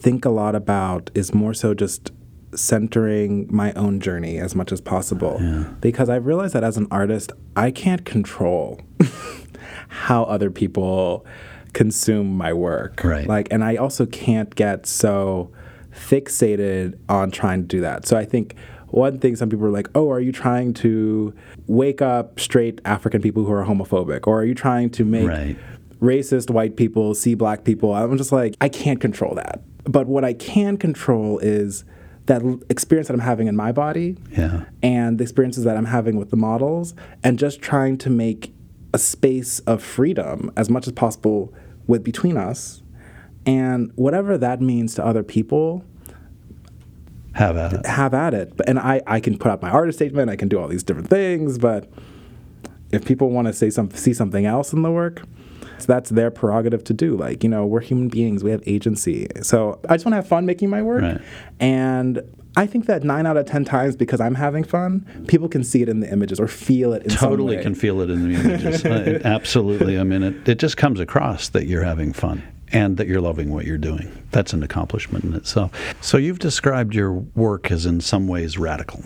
think 0.00 0.24
a 0.24 0.30
lot 0.30 0.54
about 0.54 1.10
is 1.14 1.34
more 1.34 1.54
so 1.54 1.74
just 1.74 2.12
centering 2.54 3.46
my 3.50 3.72
own 3.74 4.00
journey 4.00 4.38
as 4.38 4.54
much 4.54 4.72
as 4.72 4.80
possible 4.80 5.38
yeah. 5.40 5.64
because 5.80 6.08
I've 6.08 6.26
realized 6.26 6.54
that 6.54 6.64
as 6.64 6.76
an 6.76 6.86
artist, 6.90 7.32
I 7.56 7.70
can't 7.70 8.04
control 8.04 8.80
how 9.88 10.24
other 10.24 10.50
people 10.50 11.24
consume 11.72 12.36
my 12.36 12.52
work. 12.52 13.02
Right. 13.04 13.26
Like, 13.26 13.48
and 13.52 13.62
I 13.62 13.76
also 13.76 14.06
can't 14.06 14.54
get 14.54 14.86
so 14.86 15.52
fixated 15.92 16.98
on 17.08 17.30
trying 17.30 17.62
to 17.62 17.66
do 17.66 17.80
that. 17.80 18.06
So 18.06 18.16
I 18.16 18.24
think 18.24 18.56
one 18.88 19.18
thing 19.18 19.36
some 19.36 19.48
people 19.48 19.66
are 19.66 19.70
like, 19.70 19.88
oh, 19.94 20.10
are 20.10 20.20
you 20.20 20.32
trying 20.32 20.74
to 20.74 21.34
wake 21.66 22.02
up 22.02 22.40
straight 22.40 22.80
African 22.84 23.22
people 23.22 23.44
who 23.44 23.52
are 23.52 23.64
homophobic? 23.64 24.26
Or 24.26 24.40
are 24.40 24.44
you 24.44 24.54
trying 24.54 24.90
to 24.90 25.04
make 25.04 25.28
right. 25.28 25.56
racist 26.00 26.50
white 26.50 26.76
people 26.76 27.14
see 27.14 27.34
black 27.34 27.64
people? 27.64 27.94
I'm 27.94 28.16
just 28.16 28.32
like, 28.32 28.56
I 28.60 28.68
can't 28.68 29.00
control 29.00 29.34
that. 29.36 29.62
But 29.84 30.06
what 30.06 30.24
I 30.24 30.32
can 30.32 30.76
control 30.76 31.38
is 31.38 31.84
that 32.26 32.42
experience 32.68 33.08
that 33.08 33.14
I'm 33.14 33.20
having 33.20 33.48
in 33.48 33.56
my 33.56 33.72
body 33.72 34.16
yeah. 34.30 34.64
and 34.82 35.18
the 35.18 35.22
experiences 35.22 35.64
that 35.64 35.76
I'm 35.76 35.86
having 35.86 36.16
with 36.16 36.30
the 36.30 36.36
models, 36.36 36.94
and 37.24 37.38
just 37.38 37.60
trying 37.60 37.98
to 37.98 38.10
make 38.10 38.54
a 38.92 38.98
space 38.98 39.60
of 39.60 39.82
freedom 39.82 40.52
as 40.56 40.68
much 40.68 40.86
as 40.86 40.92
possible 40.92 41.52
with 41.86 42.04
between 42.04 42.36
us. 42.36 42.82
And 43.46 43.90
whatever 43.96 44.36
that 44.38 44.60
means 44.60 44.94
to 44.96 45.04
other 45.04 45.22
people, 45.22 45.84
have 47.34 47.56
at 47.56 47.72
it. 47.72 47.86
Have 47.86 48.12
at 48.12 48.34
it. 48.34 48.52
And 48.66 48.78
I, 48.78 49.00
I 49.06 49.20
can 49.20 49.38
put 49.38 49.50
out 49.50 49.62
my 49.62 49.70
artist 49.70 49.98
statement, 49.98 50.30
I 50.30 50.36
can 50.36 50.48
do 50.48 50.58
all 50.58 50.68
these 50.68 50.82
different 50.82 51.08
things, 51.08 51.58
but 51.58 51.88
if 52.92 53.04
people 53.04 53.30
want 53.30 53.46
to 53.46 53.52
say 53.52 53.70
some, 53.70 53.90
see 53.92 54.12
something 54.12 54.46
else 54.46 54.72
in 54.72 54.82
the 54.82 54.90
work, 54.90 55.22
that's 55.86 56.10
their 56.10 56.30
prerogative 56.30 56.84
to 56.84 56.94
do. 56.94 57.16
Like, 57.16 57.42
you 57.42 57.48
know, 57.48 57.66
we're 57.66 57.80
human 57.80 58.08
beings, 58.08 58.42
we 58.44 58.50
have 58.50 58.62
agency. 58.66 59.28
So 59.42 59.80
I 59.88 59.96
just 59.96 60.04
want 60.04 60.12
to 60.12 60.16
have 60.16 60.28
fun 60.28 60.46
making 60.46 60.70
my 60.70 60.82
work. 60.82 61.02
Right. 61.02 61.20
And 61.58 62.22
I 62.56 62.66
think 62.66 62.86
that 62.86 63.04
nine 63.04 63.26
out 63.26 63.36
of 63.36 63.46
ten 63.46 63.64
times, 63.64 63.96
because 63.96 64.20
I'm 64.20 64.34
having 64.34 64.64
fun, 64.64 65.24
people 65.28 65.48
can 65.48 65.62
see 65.62 65.82
it 65.82 65.88
in 65.88 66.00
the 66.00 66.10
images 66.12 66.40
or 66.40 66.48
feel 66.48 66.92
it. 66.92 67.08
totally 67.10 67.60
can 67.62 67.74
feel 67.74 68.00
it 68.00 68.10
in 68.10 68.28
the 68.28 68.40
images. 68.40 68.84
uh, 68.84 69.20
absolutely. 69.24 69.98
I 69.98 70.02
mean, 70.02 70.22
it, 70.22 70.48
it 70.48 70.58
just 70.58 70.76
comes 70.76 71.00
across 71.00 71.50
that 71.50 71.66
you're 71.66 71.84
having 71.84 72.12
fun 72.12 72.42
and 72.72 72.96
that 72.96 73.06
you're 73.06 73.20
loving 73.20 73.52
what 73.52 73.66
you're 73.66 73.78
doing. 73.78 74.10
That's 74.30 74.52
an 74.52 74.62
accomplishment 74.62 75.24
in 75.24 75.34
itself. 75.34 75.72
So 76.00 76.16
you've 76.16 76.38
described 76.38 76.94
your 76.94 77.12
work 77.12 77.70
as 77.70 77.86
in 77.86 78.00
some 78.00 78.28
ways 78.28 78.58
radical. 78.58 79.02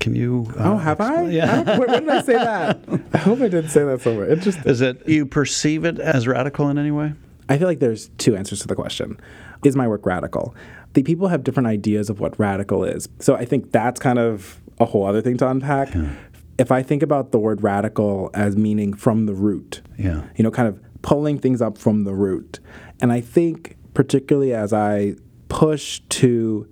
Can 0.00 0.14
you? 0.14 0.46
Uh, 0.58 0.72
oh, 0.72 0.76
have 0.76 1.00
I? 1.00 1.24
Yeah. 1.24 1.64
I 1.66 1.78
when 1.78 1.88
did 1.88 2.08
I 2.08 2.22
say 2.22 2.34
that? 2.34 2.80
I 3.12 3.18
hope 3.18 3.40
I 3.40 3.48
didn't 3.48 3.70
say 3.70 3.84
that 3.84 4.00
somewhere. 4.00 4.30
Interesting. 4.30 4.64
Is 4.64 4.80
it 4.80 5.06
you 5.08 5.26
perceive 5.26 5.84
it 5.84 5.98
as 5.98 6.26
radical 6.26 6.68
in 6.68 6.78
any 6.78 6.90
way? 6.90 7.14
I 7.48 7.58
feel 7.58 7.66
like 7.66 7.80
there's 7.80 8.08
two 8.18 8.36
answers 8.36 8.60
to 8.60 8.68
the 8.68 8.74
question. 8.74 9.18
Is 9.64 9.74
my 9.74 9.88
work 9.88 10.06
radical? 10.06 10.54
The 10.92 11.02
people 11.02 11.28
have 11.28 11.42
different 11.44 11.66
ideas 11.66 12.10
of 12.10 12.20
what 12.20 12.38
radical 12.38 12.84
is. 12.84 13.08
So 13.18 13.34
I 13.34 13.44
think 13.44 13.72
that's 13.72 13.98
kind 13.98 14.18
of 14.18 14.60
a 14.78 14.84
whole 14.84 15.06
other 15.06 15.20
thing 15.20 15.36
to 15.38 15.48
unpack. 15.48 15.94
Yeah. 15.94 16.10
If 16.58 16.72
I 16.72 16.82
think 16.82 17.02
about 17.02 17.32
the 17.32 17.38
word 17.38 17.62
radical 17.62 18.30
as 18.34 18.56
meaning 18.56 18.92
from 18.92 19.26
the 19.26 19.34
root, 19.34 19.80
yeah. 19.96 20.24
you 20.36 20.42
know, 20.42 20.50
kind 20.50 20.68
of 20.68 20.80
pulling 21.02 21.38
things 21.38 21.62
up 21.62 21.78
from 21.78 22.04
the 22.04 22.14
root. 22.14 22.60
And 23.00 23.12
I 23.12 23.20
think 23.20 23.76
particularly 23.94 24.52
as 24.52 24.72
I 24.72 25.14
push 25.48 26.00
to 26.08 26.68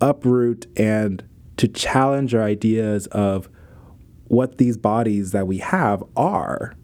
uproot 0.00 0.66
and 0.78 1.24
to 1.62 1.68
challenge 1.68 2.34
our 2.34 2.42
ideas 2.42 3.06
of 3.12 3.48
what 4.24 4.58
these 4.58 4.76
bodies 4.76 5.30
that 5.30 5.46
we 5.46 5.58
have 5.58 6.02
are, 6.16 6.74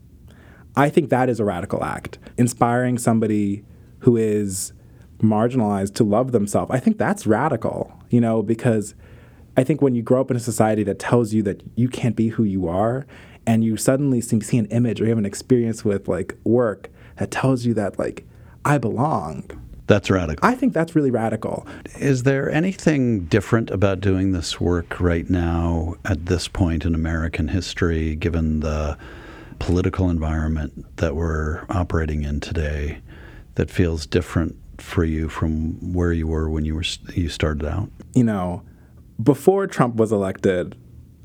I 0.76 0.88
think 0.88 1.10
that 1.10 1.28
is 1.28 1.40
a 1.40 1.44
radical 1.44 1.82
act. 1.82 2.20
Inspiring 2.36 2.96
somebody 2.96 3.64
who 3.98 4.16
is 4.16 4.72
marginalized 5.18 5.96
to 5.96 6.04
love 6.04 6.30
themselves, 6.30 6.70
I 6.72 6.78
think 6.78 6.96
that's 6.96 7.26
radical, 7.26 7.92
you 8.08 8.20
know, 8.20 8.40
because 8.40 8.94
I 9.56 9.64
think 9.64 9.82
when 9.82 9.96
you 9.96 10.02
grow 10.02 10.20
up 10.20 10.30
in 10.30 10.36
a 10.36 10.40
society 10.40 10.84
that 10.84 11.00
tells 11.00 11.34
you 11.34 11.42
that 11.42 11.60
you 11.74 11.88
can't 11.88 12.14
be 12.14 12.28
who 12.28 12.44
you 12.44 12.68
are, 12.68 13.04
and 13.48 13.64
you 13.64 13.76
suddenly 13.76 14.20
see 14.20 14.58
an 14.58 14.66
image 14.66 15.00
or 15.00 15.06
you 15.06 15.10
have 15.10 15.18
an 15.18 15.26
experience 15.26 15.84
with 15.84 16.06
like 16.06 16.36
work 16.44 16.88
that 17.16 17.32
tells 17.32 17.66
you 17.66 17.74
that 17.74 17.98
like 17.98 18.28
I 18.64 18.78
belong, 18.78 19.50
that's 19.88 20.10
radical. 20.10 20.46
I 20.46 20.54
think 20.54 20.72
that's 20.72 20.94
really 20.94 21.10
radical. 21.10 21.66
Is 21.98 22.22
there 22.22 22.50
anything 22.50 23.24
different 23.24 23.70
about 23.70 24.00
doing 24.00 24.32
this 24.32 24.60
work 24.60 25.00
right 25.00 25.28
now 25.28 25.94
at 26.04 26.26
this 26.26 26.46
point 26.46 26.84
in 26.84 26.94
American 26.94 27.48
history, 27.48 28.14
given 28.14 28.60
the 28.60 28.96
political 29.58 30.08
environment 30.08 30.96
that 30.98 31.16
we're 31.16 31.64
operating 31.70 32.22
in 32.22 32.38
today, 32.38 33.00
that 33.56 33.70
feels 33.70 34.06
different 34.06 34.54
for 34.78 35.04
you 35.04 35.28
from 35.28 35.92
where 35.92 36.12
you 36.12 36.28
were 36.28 36.48
when 36.48 36.64
you 36.64 36.74
were 36.74 36.84
you 37.14 37.28
started 37.28 37.66
out? 37.66 37.90
You 38.14 38.24
know, 38.24 38.62
before 39.20 39.66
Trump 39.66 39.96
was 39.96 40.12
elected, 40.12 40.76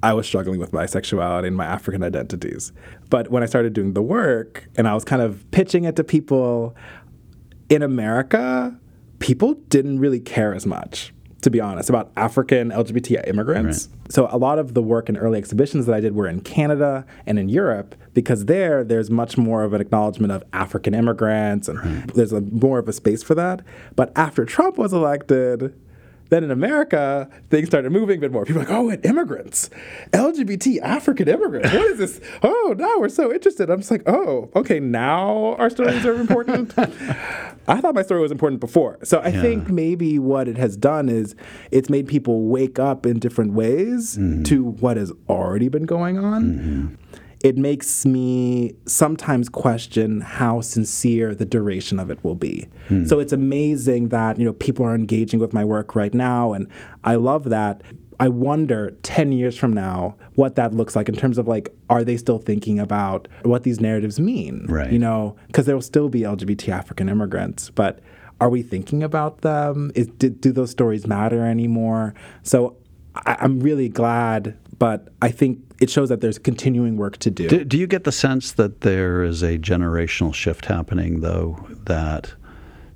I 0.02 0.14
was 0.14 0.26
struggling 0.26 0.60
with 0.60 0.74
my 0.74 0.86
sexuality 0.86 1.48
and 1.48 1.56
my 1.56 1.66
African 1.66 2.04
identities. 2.04 2.74
But 3.10 3.30
when 3.30 3.44
I 3.44 3.46
started 3.46 3.74
doing 3.74 3.94
the 3.94 4.02
work 4.02 4.68
and 4.76 4.88
I 4.88 4.94
was 4.94 5.06
kind 5.06 5.22
of 5.22 5.50
pitching 5.52 5.86
it 5.86 5.96
to 5.96 6.04
people, 6.04 6.76
in 7.74 7.82
America, 7.82 8.78
people 9.18 9.56
didn't 9.70 10.00
really 10.00 10.20
care 10.20 10.54
as 10.54 10.66
much 10.66 11.14
to 11.42 11.50
be 11.50 11.60
honest, 11.60 11.90
about 11.90 12.10
African 12.16 12.70
LGBT 12.72 13.28
immigrants. 13.28 13.90
Right. 13.92 14.14
So 14.14 14.30
a 14.32 14.38
lot 14.38 14.60
of 14.60 14.76
the 14.76 14.82
work 14.82 15.10
in 15.10 15.18
early 15.18 15.38
exhibitions 15.38 15.86
that 15.88 15.94
I 15.94 16.00
did 16.00 16.16
were 16.16 16.26
in 16.26 16.40
Canada 16.40 17.06
and 17.26 17.38
in 17.38 17.50
Europe 17.50 17.96
because 18.14 18.46
there 18.46 18.86
there's 18.86 19.12
much 19.12 19.38
more 19.38 19.66
of 19.66 19.74
an 19.74 19.82
acknowledgement 19.82 20.32
of 20.32 20.42
African 20.54 20.94
immigrants 20.94 21.68
and 21.68 21.80
right. 21.80 22.14
there's 22.16 22.32
a, 22.32 22.40
more 22.40 22.80
of 22.80 22.88
a 22.88 22.94
space 22.94 23.24
for 23.24 23.36
that. 23.36 23.62
But 23.98 24.14
after 24.16 24.46
Trump 24.46 24.78
was 24.78 24.94
elected, 24.94 25.78
then 26.30 26.44
in 26.44 26.50
America, 26.50 27.30
things 27.50 27.68
started 27.68 27.92
moving 27.92 28.18
a 28.18 28.22
bit 28.22 28.32
more. 28.32 28.46
People 28.46 28.62
were 28.62 28.68
like, 28.68 28.76
oh, 28.76 28.90
and 28.90 29.06
immigrants, 29.06 29.70
LGBT 30.14 30.82
African 30.82 31.28
immigrants. 31.28 31.72
What 31.72 31.86
is 31.92 31.98
this? 32.00 32.22
Oh, 32.42 32.74
now 32.78 32.98
we're 32.98 33.10
so 33.10 33.32
interested. 33.32 33.70
I'm 33.70 33.80
just 33.80 33.92
like, 33.92 34.02
oh, 34.08 34.50
okay, 34.56 34.80
now 34.80 35.56
our 35.60 35.70
stories 35.70 36.06
are 36.06 36.16
important. 36.16 36.74
I 37.68 37.80
thought 37.80 37.96
my 37.96 38.04
story 38.04 38.22
was 38.22 38.32
important 38.32 38.60
before. 38.60 39.00
So 39.04 39.20
I 39.20 39.30
yeah. 39.30 39.42
think 39.42 39.70
maybe 39.70 40.20
what 40.20 40.48
it 40.48 40.58
has 40.58 40.76
done 40.76 41.10
is 41.10 41.36
it's 41.72 41.90
made 41.90 42.08
people 42.08 42.48
wake 42.48 42.80
up 42.80 43.06
in 43.06 43.20
different 43.20 43.54
ways 43.54 44.18
mm-hmm. 44.18 44.44
to 44.44 44.64
what 44.64 44.98
has 44.98 45.12
already 45.30 45.70
been 45.70 45.86
going 45.86 46.18
on. 46.18 46.44
Mm-hmm 46.44 46.96
it 47.44 47.58
makes 47.58 48.06
me 48.06 48.74
sometimes 48.86 49.50
question 49.50 50.22
how 50.22 50.62
sincere 50.62 51.36
the 51.36 51.46
duration 51.46 52.00
of 52.00 52.10
it 52.10 52.24
will 52.24 52.36
be. 52.36 52.70
Hmm. 52.88 53.06
So 53.06 53.20
it's 53.20 53.34
amazing 53.34 54.10
that 54.10 54.40
you 54.40 54.46
know 54.46 54.54
people 54.54 54.86
are 54.86 54.96
engaging 54.96 55.42
with 55.42 55.54
my 55.54 55.66
work 55.66 55.94
right 55.94 56.14
now, 56.14 56.54
and 56.54 56.68
I 57.04 57.16
love 57.16 57.50
that. 57.50 57.82
I 58.24 58.30
wonder 58.30 58.92
10 59.04 59.34
years 59.34 59.58
from 59.58 59.74
now 59.74 60.16
what 60.36 60.56
that 60.56 60.74
looks 60.74 60.96
like 60.96 61.10
in 61.10 61.16
terms 61.18 61.38
of 61.38 61.46
like, 61.46 61.76
are 61.90 62.06
they 62.06 62.16
still 62.16 62.40
thinking 62.40 62.80
about 62.80 63.28
what 63.42 63.64
these 63.64 63.82
narratives 63.82 64.18
mean? 64.18 64.66
Right. 64.70 64.90
You 64.94 64.98
know, 64.98 65.36
because 65.48 65.66
there 65.66 65.76
will 65.76 65.82
still 65.82 66.08
be 66.08 66.22
LGBT 66.22 66.70
African 66.70 67.10
immigrants, 67.10 67.70
but 67.70 68.00
are 68.40 68.50
we 68.50 68.62
thinking 68.62 69.04
about 69.04 69.42
them? 69.42 69.92
Is, 69.94 70.08
do, 70.08 70.30
do 70.30 70.54
those 70.54 70.72
stories 70.72 71.06
matter 71.06 71.46
anymore? 71.46 72.14
So 72.44 72.78
I, 73.26 73.36
I'm 73.42 73.60
really 73.60 73.90
glad, 73.90 74.58
but 74.80 75.10
I 75.22 75.30
think 75.30 75.60
it 75.82 75.90
shows 75.90 76.08
that 76.08 76.22
there's 76.22 76.40
continuing 76.40 76.96
work 76.96 77.18
to 77.18 77.30
do. 77.30 77.50
do. 77.50 77.66
Do 77.66 77.78
you 77.78 77.88
get 77.88 78.06
the 78.06 78.14
sense 78.14 78.54
that 78.54 78.80
there 78.82 79.22
is 79.22 79.44
a 79.44 79.58
generational 79.58 80.34
shift 80.34 80.68
happening, 80.68 81.20
though, 81.20 81.68
that 81.88 82.36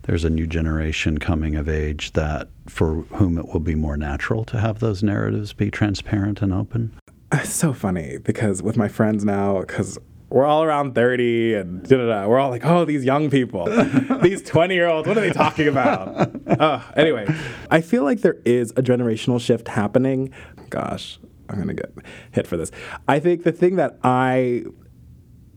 there's 0.08 0.24
a 0.24 0.30
new 0.30 0.48
generation 0.48 1.17
coming 1.17 1.56
of 1.56 1.70
age 1.70 2.13
that 2.13 2.48
for 2.67 3.02
whom 3.13 3.38
it 3.38 3.48
will 3.50 3.60
be 3.60 3.76
more 3.76 3.98
natural 3.98 4.43
to 4.46 4.60
have 4.60 4.80
those 4.80 5.04
narratives 5.04 5.54
be 5.54 5.70
transparent 5.70 6.41
and 6.41 6.54
open? 6.54 6.98
It's 7.34 7.54
so 7.54 7.74
funny 7.74 8.17
because 8.17 8.63
with 8.63 8.78
my 8.78 8.88
friends 8.88 9.26
now, 9.26 9.60
because 9.60 10.00
we're 10.30 10.46
all 10.46 10.63
around 10.63 10.96
30 10.96 11.56
and 11.56 11.84
da-da-da. 11.88 12.28
we're 12.28 12.39
all 12.39 12.50
like, 12.50 12.65
oh, 12.65 12.86
these 12.86 13.04
young 13.04 13.30
people, 13.30 13.65
these 14.22 14.41
20 14.41 14.74
year 14.74 14.88
olds, 14.88 15.08
what 15.08 15.17
are 15.17 15.22
they 15.22 15.32
talking 15.32 15.67
about? 15.67 16.32
uh, 16.48 16.82
anyway, 16.96 17.28
I 17.70 17.82
feel 17.82 18.04
like 18.04 18.22
there 18.22 18.38
is 18.46 18.72
a 18.72 18.82
generational 18.82 19.41
shift 19.41 19.67
happening. 19.67 20.34
Gosh, 20.70 21.20
I'm 21.50 21.58
gonna 21.60 21.74
get 21.74 21.93
hit 22.32 22.48
for 22.48 22.56
this. 22.58 22.72
I 23.08 23.20
think 23.20 23.43
the 23.43 23.52
thing 23.52 23.76
that 23.76 24.00
I 24.04 24.63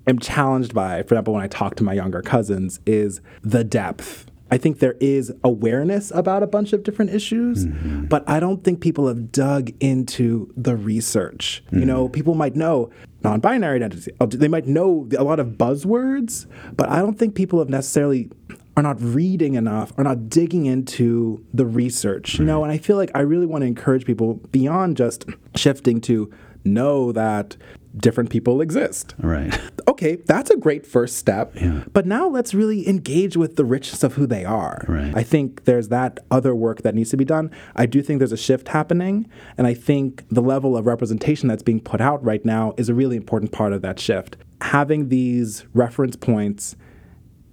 am 0.07 0.19
challenged 0.19 0.75
by, 0.75 1.03
for 1.03 1.15
example, 1.15 1.35
when 1.35 1.43
I 1.43 1.49
talk 1.49 1.77
to 1.77 1.85
my 1.85 1.93
younger 1.93 2.23
cousins, 2.23 2.81
is 2.85 3.21
the 3.43 3.65
depth. 3.65 4.30
I 4.51 4.59
think 4.59 4.81
there 4.81 4.97
is 5.01 5.33
awareness 5.45 6.11
about 6.11 6.43
a 6.43 6.47
bunch 6.47 6.73
of 6.73 6.83
different 6.83 7.13
issues, 7.13 7.67
mm-hmm. 7.67 8.07
but 8.07 8.29
I 8.29 8.41
don't 8.41 8.65
think 8.65 8.81
people 8.81 9.07
have 9.09 9.31
dug 9.31 9.71
into 9.81 10.53
the 10.57 10.77
research. 10.77 11.63
Mm-hmm. 11.67 11.79
You 11.79 11.87
know, 11.87 12.05
mm-hmm. 12.05 12.13
people 12.13 12.35
might 12.35 12.57
know 12.57 12.91
non-binary 13.23 13.77
identity. 13.77 14.13
They 14.37 14.49
might 14.49 14.67
know 14.67 15.09
a 15.17 15.25
lot 15.25 15.41
of 15.41 15.49
buzzwords, 15.49 16.47
but 16.77 16.89
I 16.89 17.01
don't 17.01 17.19
think 17.19 17.35
people 17.35 17.59
have 17.59 17.69
necessarily 17.69 18.31
are 18.77 18.83
not 18.83 19.01
reading 19.01 19.55
enough, 19.55 19.93
are 19.99 20.05
not 20.05 20.29
digging 20.29 20.67
into 20.67 21.45
the 21.53 21.67
research. 21.67 22.39
You 22.39 22.45
know, 22.45 22.63
and 22.65 22.73
I 22.73 22.79
feel 22.79 22.97
like 22.97 23.11
I 23.15 23.21
really 23.21 23.47
want 23.47 23.63
to 23.63 23.67
encourage 23.67 24.05
people 24.05 24.35
beyond 24.53 24.97
just 24.97 25.27
shifting 25.55 26.01
to 26.03 26.33
know 26.65 27.13
that 27.13 27.57
different 27.97 28.31
people 28.31 28.61
exist. 28.61 29.15
Right. 29.19 29.59
Okay, 29.89 30.17
that's 30.17 30.51
a 30.51 30.57
great 30.57 30.87
first 30.87 31.17
step. 31.17 31.53
Yeah. 31.57 31.85
But 31.93 32.07
now 32.07 32.29
let's 32.29 32.55
really 32.55 32.89
engage 32.89 33.37
with 33.37 33.57
the 33.57 33.65
richness 33.65 34.03
of 34.03 34.15
who 34.15 34.27
they 34.27 34.45
are. 34.45 34.85
Right. 34.87 35.13
I 35.15 35.23
think 35.23 35.65
there's 35.65 35.89
that 35.89 36.21
other 36.31 36.55
work 36.55 36.83
that 36.83 36.95
needs 36.95 37.11
to 37.11 37.17
be 37.17 37.25
done. 37.25 37.51
I 37.77 37.87
do 37.87 38.03
think 38.03 38.19
there's 38.19 38.33
a 38.33 38.37
shift 38.37 38.69
happening, 38.69 39.29
and 39.59 39.67
I 39.67 39.75
think 39.75 40.25
the 40.31 40.43
level 40.43 40.77
of 40.77 40.87
representation 40.87 41.49
that's 41.49 41.63
being 41.63 41.81
put 41.81 42.01
out 42.01 42.25
right 42.25 42.45
now 42.45 42.75
is 42.77 42.89
a 42.89 42.95
really 42.95 43.17
important 43.17 43.53
part 43.53 43.73
of 43.73 43.83
that 43.83 43.99
shift. 43.99 44.37
Having 44.63 45.09
these 45.09 45.65
reference 45.75 46.17
points 46.17 46.77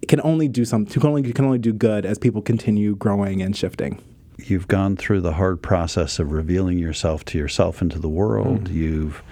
can 0.08 0.22
only 0.24 0.48
do 0.48 0.64
something 0.64 1.02
can 1.02 1.10
only 1.10 1.34
can 1.34 1.46
only 1.46 1.58
do 1.58 1.74
good 1.74 2.06
as 2.06 2.18
people 2.18 2.42
continue 2.42 2.96
growing 2.96 3.42
and 3.42 3.56
shifting. 3.56 4.02
You've 4.38 4.68
gone 4.68 4.96
through 4.96 5.22
the 5.22 5.34
hard 5.34 5.62
process 5.62 6.20
of 6.20 6.32
revealing 6.32 6.78
yourself 6.78 7.26
to 7.26 7.38
yourself 7.38 7.82
and 7.82 7.92
to 7.92 8.00
the 8.00 8.10
world. 8.10 8.66
Mm. 8.66 8.74
You've 8.74 9.24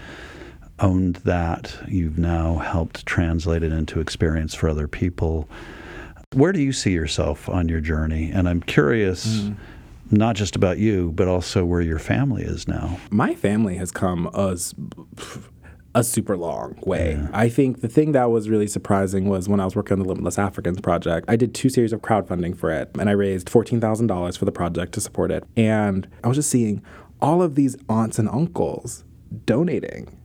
owned 0.79 1.17
that. 1.17 1.75
You've 1.88 2.17
now 2.17 2.57
helped 2.57 3.05
translate 3.05 3.63
it 3.63 3.71
into 3.71 3.99
experience 3.99 4.53
for 4.53 4.69
other 4.69 4.88
people. 4.88 5.49
Where 6.33 6.51
do 6.51 6.61
you 6.61 6.73
see 6.73 6.91
yourself 6.91 7.47
on 7.47 7.69
your 7.69 7.81
journey? 7.81 8.31
And 8.31 8.47
I'm 8.49 8.61
curious. 8.61 9.27
Mm 9.27 9.55
not 10.11 10.35
just 10.35 10.55
about 10.55 10.77
you, 10.77 11.11
but 11.13 11.27
also 11.27 11.65
where 11.65 11.81
your 11.81 11.99
family 11.99 12.43
is 12.43 12.67
now. 12.67 12.99
My 13.09 13.33
family 13.33 13.75
has 13.77 13.91
come 13.91 14.29
as 14.35 14.75
a 15.95 16.03
super 16.03 16.35
long 16.38 16.77
way. 16.85 17.13
Yeah. 17.13 17.29
I 17.33 17.49
think 17.49 17.81
the 17.81 17.88
thing 17.88 18.11
that 18.11 18.29
was 18.29 18.49
really 18.49 18.67
surprising 18.67 19.29
was 19.29 19.47
when 19.47 19.59
I 19.59 19.65
was 19.65 19.75
working 19.75 19.93
on 19.93 19.99
the 19.99 20.07
Limitless 20.07 20.38
Africans 20.38 20.81
project, 20.81 21.25
I 21.29 21.35
did 21.35 21.55
two 21.55 21.69
series 21.69 21.93
of 21.93 22.01
crowdfunding 22.01 22.57
for 22.57 22.69
it, 22.69 22.91
and 22.99 23.09
I 23.09 23.13
raised 23.13 23.47
$14,000 23.47 24.38
for 24.38 24.45
the 24.45 24.51
project 24.51 24.93
to 24.93 25.01
support 25.01 25.31
it. 25.31 25.43
And 25.55 26.07
I 26.23 26.27
was 26.27 26.38
just 26.38 26.49
seeing 26.49 26.83
all 27.21 27.41
of 27.41 27.55
these 27.55 27.77
aunts 27.88 28.19
and 28.19 28.29
uncles 28.29 29.05
donating, 29.45 30.19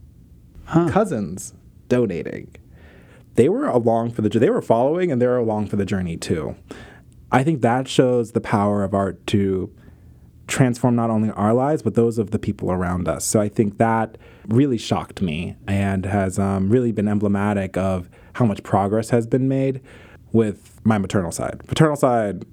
huh. 0.71 0.89
cousins 0.91 1.55
donating. 1.89 2.55
They 3.35 3.49
were 3.49 3.69
along 3.69 4.13
for 4.13 4.23
the 4.23 4.29
they 4.29 4.51
were 4.51 4.63
following 4.63 5.11
and 5.11 5.21
they 5.21 5.27
were 5.27 5.37
along 5.37 5.67
for 5.67 5.77
the 5.77 5.85
journey 5.85 6.17
too. 6.17 6.57
I 7.33 7.45
think 7.45 7.61
that 7.61 7.87
shows 7.87 8.33
the 8.33 8.41
power 8.41 8.83
of 8.83 8.95
art 8.95 9.25
to 9.29 9.73
transform 10.47 10.97
not 10.97 11.11
only 11.11 11.31
our 11.31 11.55
lives, 11.55 11.83
but 11.83 11.95
those 11.95 12.19
of 12.19 12.33
the 12.33 12.39
people 12.39 12.73
around 12.73 13.09
us. 13.09 13.25
So 13.25 13.41
I 13.41 13.49
think 13.49 13.79
that 13.79 14.19
really 14.49 14.79
shocked 14.79 15.23
me 15.23 15.57
and 15.67 16.05
has 16.05 16.39
um, 16.39 16.71
really 16.71 16.91
been 16.93 17.07
emblematic 17.07 17.77
of 17.77 18.11
how 18.35 18.45
much 18.45 18.63
progress 18.63 19.11
has 19.11 19.27
been 19.27 19.49
made 19.49 19.81
with 20.33 20.81
my 20.85 20.99
maternal 20.99 21.31
side. 21.31 21.61
Paternal 21.67 21.97
side, 21.97 22.45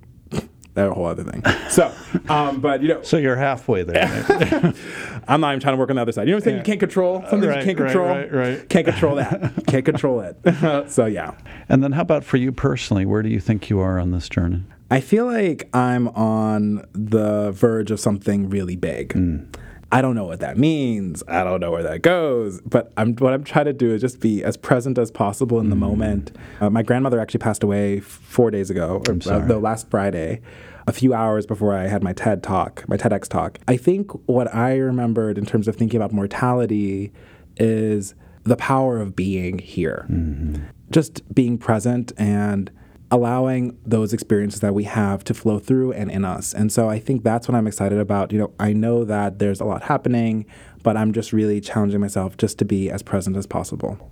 that's 0.78 0.92
a 0.92 0.94
whole 0.94 1.06
other 1.06 1.24
thing. 1.24 1.44
So, 1.70 1.92
um, 2.30 2.62
but 2.62 2.82
you 2.82 2.90
know, 2.90 3.02
so 3.02 3.18
you're 3.18 3.36
halfway 3.36 3.84
there. 3.84 4.08
Right? 4.30 4.76
I'm 5.28 5.42
not 5.42 5.52
even 5.52 5.60
trying 5.60 5.74
to 5.74 5.78
work 5.78 5.90
on 5.90 5.96
the 5.96 6.02
other 6.02 6.12
side. 6.12 6.28
You 6.28 6.32
know 6.32 6.38
what 6.38 6.44
I'm 6.44 6.44
saying? 6.44 6.56
Yeah. 6.58 6.62
You 6.62 6.66
can't 6.66 6.80
control 6.80 7.22
something. 7.30 7.50
Right, 7.50 7.60
you 7.60 7.66
can't 7.66 7.78
control. 7.78 8.06
Right, 8.06 8.32
right, 8.32 8.50
right. 8.60 8.70
Can't 8.70 8.86
control 8.86 9.16
that. 9.16 9.66
can't 9.68 9.86
control 9.86 10.22
it. 10.22 10.90
so 10.90 11.06
yeah. 11.06 11.32
And 11.68 11.84
then, 11.84 11.92
how 11.94 12.02
about 12.02 12.24
for 12.24 12.38
you 12.38 12.52
personally? 12.52 13.06
Where 13.06 13.24
do 13.24 13.30
you 13.30 13.40
think 13.40 13.70
you 13.70 13.80
are 13.80 14.00
on 14.00 14.12
this 14.12 14.30
journey? 14.30 14.64
I 14.90 15.02
feel 15.02 15.26
like 15.26 15.68
I'm 15.76 16.08
on 16.10 16.86
the 16.94 17.52
verge 17.52 17.92
of 17.92 18.00
something 18.00 18.50
really 18.50 18.76
big. 18.76 19.10
Mm. 19.10 19.54
I 19.92 20.02
don't 20.02 20.16
know 20.16 20.26
what 20.26 20.42
that 20.42 20.58
means. 20.58 21.24
I 21.28 21.44
don't 21.44 21.62
know 21.62 21.72
where 21.72 21.84
that 21.84 22.02
goes. 22.02 22.62
But 22.62 22.92
I'm, 22.98 23.16
what 23.16 23.34
I'm 23.34 23.44
trying 23.44 23.66
to 23.66 23.74
do 23.74 23.94
is 23.94 24.02
just 24.02 24.20
be 24.20 24.44
as 24.44 24.58
present 24.58 24.98
as 24.98 25.12
possible 25.12 25.60
in 25.60 25.70
the 25.70 25.76
mm. 25.76 25.80
moment. 25.80 26.36
Uh, 26.60 26.70
my 26.70 26.84
grandmother 26.84 27.20
actually 27.20 27.40
passed 27.40 27.64
away 27.64 28.00
four 28.02 28.52
days 28.52 28.70
ago, 28.70 29.02
or 29.08 29.14
uh, 29.14 29.40
the 29.40 29.60
last 29.60 29.90
Friday, 29.90 30.42
a 30.88 30.94
few 30.94 31.14
hours 31.14 31.46
before 31.46 31.74
I 31.74 31.88
had 31.88 32.04
my 32.04 32.14
TED 32.14 32.44
talk, 32.44 32.88
my 32.88 32.98
TEDx 32.98 33.28
talk. 33.28 33.60
I 33.68 33.78
think 33.78 34.12
what 34.28 34.54
I 34.54 34.76
remembered 34.76 35.38
in 35.38 35.46
terms 35.46 35.68
of 35.68 35.76
thinking 35.76 35.98
about 35.98 36.12
mortality 36.12 37.12
is 37.58 38.14
the 38.44 38.58
power 38.58 39.00
of 39.00 39.16
being 39.16 39.60
here, 39.60 40.06
mm-hmm. 40.10 40.64
just 40.90 41.34
being 41.34 41.58
present 41.58 42.12
and 42.18 42.72
allowing 43.10 43.78
those 43.86 44.14
experiences 44.14 44.60
that 44.60 44.74
we 44.74 44.84
have 44.84 45.24
to 45.24 45.34
flow 45.34 45.60
through 45.60 45.94
and 45.94 46.12
in 46.12 46.26
us. 46.26 46.54
And 46.54 46.72
so 46.72 46.90
I 46.90 47.00
think 47.00 47.24
that's 47.24 47.48
what 47.48 47.56
I'm 47.56 47.68
excited 47.68 48.00
about. 48.00 48.32
You 48.32 48.40
know, 48.40 48.54
I 48.60 48.74
know 48.74 49.06
that 49.06 49.40
there's 49.40 49.62
a 49.62 49.66
lot 49.66 49.84
happening, 49.84 50.46
but 50.84 50.98
I'm 50.98 51.14
just 51.14 51.32
really 51.32 51.62
challenging 51.62 52.02
myself 52.02 52.38
just 52.38 52.60
to 52.60 52.66
be 52.66 52.90
as 52.90 53.02
present 53.02 53.38
as 53.38 53.48
possible. 53.48 54.12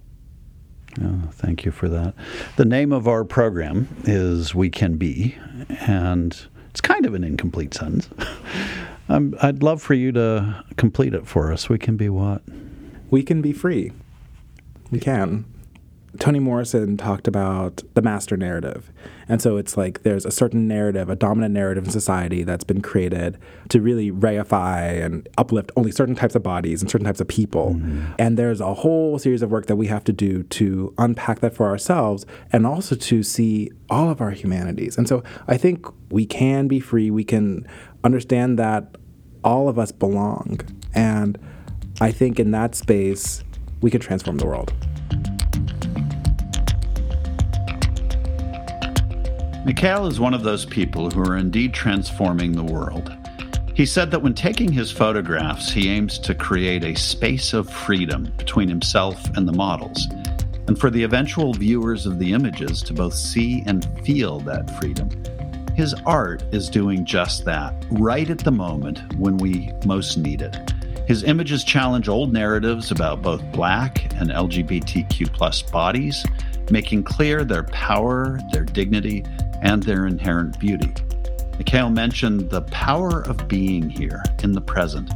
Oh, 1.01 1.23
thank 1.31 1.65
you 1.65 1.71
for 1.71 1.89
that. 1.89 2.13
The 2.55 2.63
name 2.63 2.93
of 2.93 3.07
our 3.07 3.25
program 3.25 3.87
is 4.05 4.55
We 4.55 4.69
Can 4.69 4.95
Be, 4.95 5.35
and 5.81 6.47
it's 6.69 6.79
kind 6.79 7.05
of 7.05 7.13
an 7.13 7.23
incomplete 7.23 7.73
sentence. 7.73 8.09
um, 9.09 9.35
I'd 9.41 9.61
love 9.61 9.81
for 9.81 9.93
you 9.93 10.13
to 10.13 10.63
complete 10.77 11.13
it 11.13 11.27
for 11.27 11.51
us. 11.51 11.67
We 11.67 11.77
can 11.77 11.97
be 11.97 12.07
what? 12.07 12.43
We 13.09 13.23
can 13.23 13.41
be 13.41 13.51
free. 13.51 13.91
We 14.89 14.99
can. 14.99 15.45
Toni 16.19 16.39
Morrison 16.39 16.97
talked 16.97 17.27
about 17.27 17.83
the 17.93 18.01
master 18.01 18.37
narrative. 18.37 18.91
And 19.27 19.41
so 19.41 19.57
it's 19.57 19.75
like 19.75 20.03
there's 20.03 20.25
a 20.25 20.31
certain 20.31 20.67
narrative, 20.67 21.09
a 21.09 21.15
dominant 21.15 21.53
narrative 21.53 21.85
in 21.85 21.91
society 21.91 22.43
that's 22.43 22.63
been 22.63 22.81
created 22.81 23.37
to 23.69 23.81
really 23.81 24.11
reify 24.11 25.03
and 25.03 25.27
uplift 25.37 25.71
only 25.75 25.91
certain 25.91 26.15
types 26.15 26.35
of 26.35 26.43
bodies 26.43 26.81
and 26.81 26.89
certain 26.89 27.05
types 27.05 27.21
of 27.21 27.27
people. 27.27 27.75
Mm-hmm. 27.75 28.13
And 28.19 28.37
there's 28.37 28.61
a 28.61 28.73
whole 28.73 29.17
series 29.19 29.41
of 29.41 29.51
work 29.51 29.65
that 29.67 29.75
we 29.75 29.87
have 29.87 30.03
to 30.05 30.13
do 30.13 30.43
to 30.43 30.93
unpack 30.97 31.39
that 31.39 31.55
for 31.55 31.67
ourselves 31.67 32.25
and 32.51 32.67
also 32.67 32.95
to 32.95 33.23
see 33.23 33.71
all 33.89 34.09
of 34.09 34.21
our 34.21 34.31
humanities. 34.31 34.97
And 34.97 35.07
so 35.07 35.23
I 35.47 35.57
think 35.57 35.87
we 36.11 36.25
can 36.25 36.67
be 36.67 36.79
free, 36.79 37.09
we 37.09 37.23
can 37.23 37.67
understand 38.03 38.59
that 38.59 38.95
all 39.43 39.69
of 39.69 39.79
us 39.79 39.91
belong. 39.91 40.59
And 40.93 41.37
I 42.01 42.11
think 42.11 42.39
in 42.39 42.51
that 42.51 42.75
space, 42.75 43.43
we 43.81 43.91
can 43.91 44.01
transform 44.01 44.37
the 44.37 44.45
world. 44.45 44.73
Mikael 49.65 50.05
is 50.05 50.19
one 50.19 50.35
of 50.35 50.43
those 50.43 50.63
people 50.63 51.09
who 51.09 51.21
are 51.21 51.37
indeed 51.37 51.73
transforming 51.73 52.51
the 52.51 52.63
world. 52.63 53.17
He 53.73 53.83
said 53.83 54.11
that 54.11 54.21
when 54.21 54.35
taking 54.35 54.71
his 54.71 54.91
photographs, 54.91 55.71
he 55.71 55.89
aims 55.89 56.19
to 56.19 56.35
create 56.35 56.83
a 56.83 56.93
space 56.93 57.51
of 57.51 57.67
freedom 57.67 58.31
between 58.37 58.69
himself 58.69 59.19
and 59.35 59.47
the 59.47 59.53
models, 59.53 60.05
and 60.67 60.79
for 60.79 60.91
the 60.91 61.01
eventual 61.01 61.51
viewers 61.51 62.05
of 62.05 62.19
the 62.19 62.31
images 62.31 62.83
to 62.83 62.93
both 62.93 63.15
see 63.15 63.63
and 63.65 63.89
feel 64.05 64.39
that 64.41 64.69
freedom. 64.79 65.09
His 65.73 65.95
art 66.05 66.43
is 66.51 66.69
doing 66.69 67.03
just 67.03 67.43
that, 67.45 67.73
right 67.89 68.29
at 68.29 68.37
the 68.37 68.51
moment 68.51 69.15
when 69.15 69.37
we 69.37 69.71
most 69.83 70.15
need 70.15 70.43
it. 70.43 70.55
His 71.07 71.23
images 71.23 71.63
challenge 71.63 72.07
old 72.07 72.31
narratives 72.31 72.91
about 72.91 73.23
both 73.23 73.41
black 73.51 74.13
and 74.13 74.29
LGBTQ 74.29 75.71
bodies, 75.71 76.23
making 76.71 77.03
clear 77.03 77.43
their 77.43 77.63
power, 77.63 78.39
their 78.51 78.63
dignity, 78.63 79.23
and 79.65 79.83
their 79.83 80.05
inherent 80.05 80.57
beauty. 80.59 80.93
Mikael 81.57 81.89
mentioned 81.89 82.49
the 82.49 82.61
power 82.63 83.21
of 83.21 83.47
being 83.47 83.89
here 83.89 84.23
in 84.43 84.51
the 84.51 84.61
present. 84.61 85.11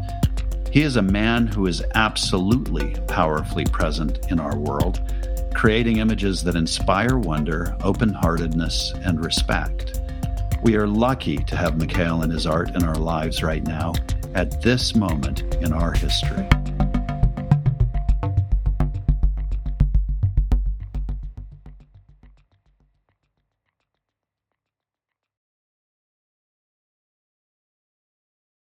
He 0.71 0.81
is 0.81 0.95
a 0.95 1.01
man 1.01 1.47
who 1.47 1.67
is 1.67 1.83
absolutely 1.95 2.95
powerfully 3.07 3.65
present 3.65 4.31
in 4.31 4.39
our 4.39 4.57
world, 4.57 5.01
creating 5.53 5.97
images 5.97 6.43
that 6.43 6.55
inspire 6.55 7.17
wonder, 7.17 7.75
open 7.83 8.09
heartedness, 8.09 8.93
and 9.03 9.23
respect. 9.23 10.01
We 10.63 10.75
are 10.75 10.87
lucky 10.87 11.37
to 11.37 11.55
have 11.55 11.77
Mikael 11.77 12.23
and 12.23 12.31
his 12.31 12.47
art 12.47 12.75
in 12.75 12.83
our 12.83 12.95
lives 12.95 13.43
right 13.43 13.63
now, 13.63 13.93
at 14.33 14.61
this 14.61 14.95
moment 14.95 15.55
in 15.55 15.73
our 15.73 15.91
history. 15.91 16.47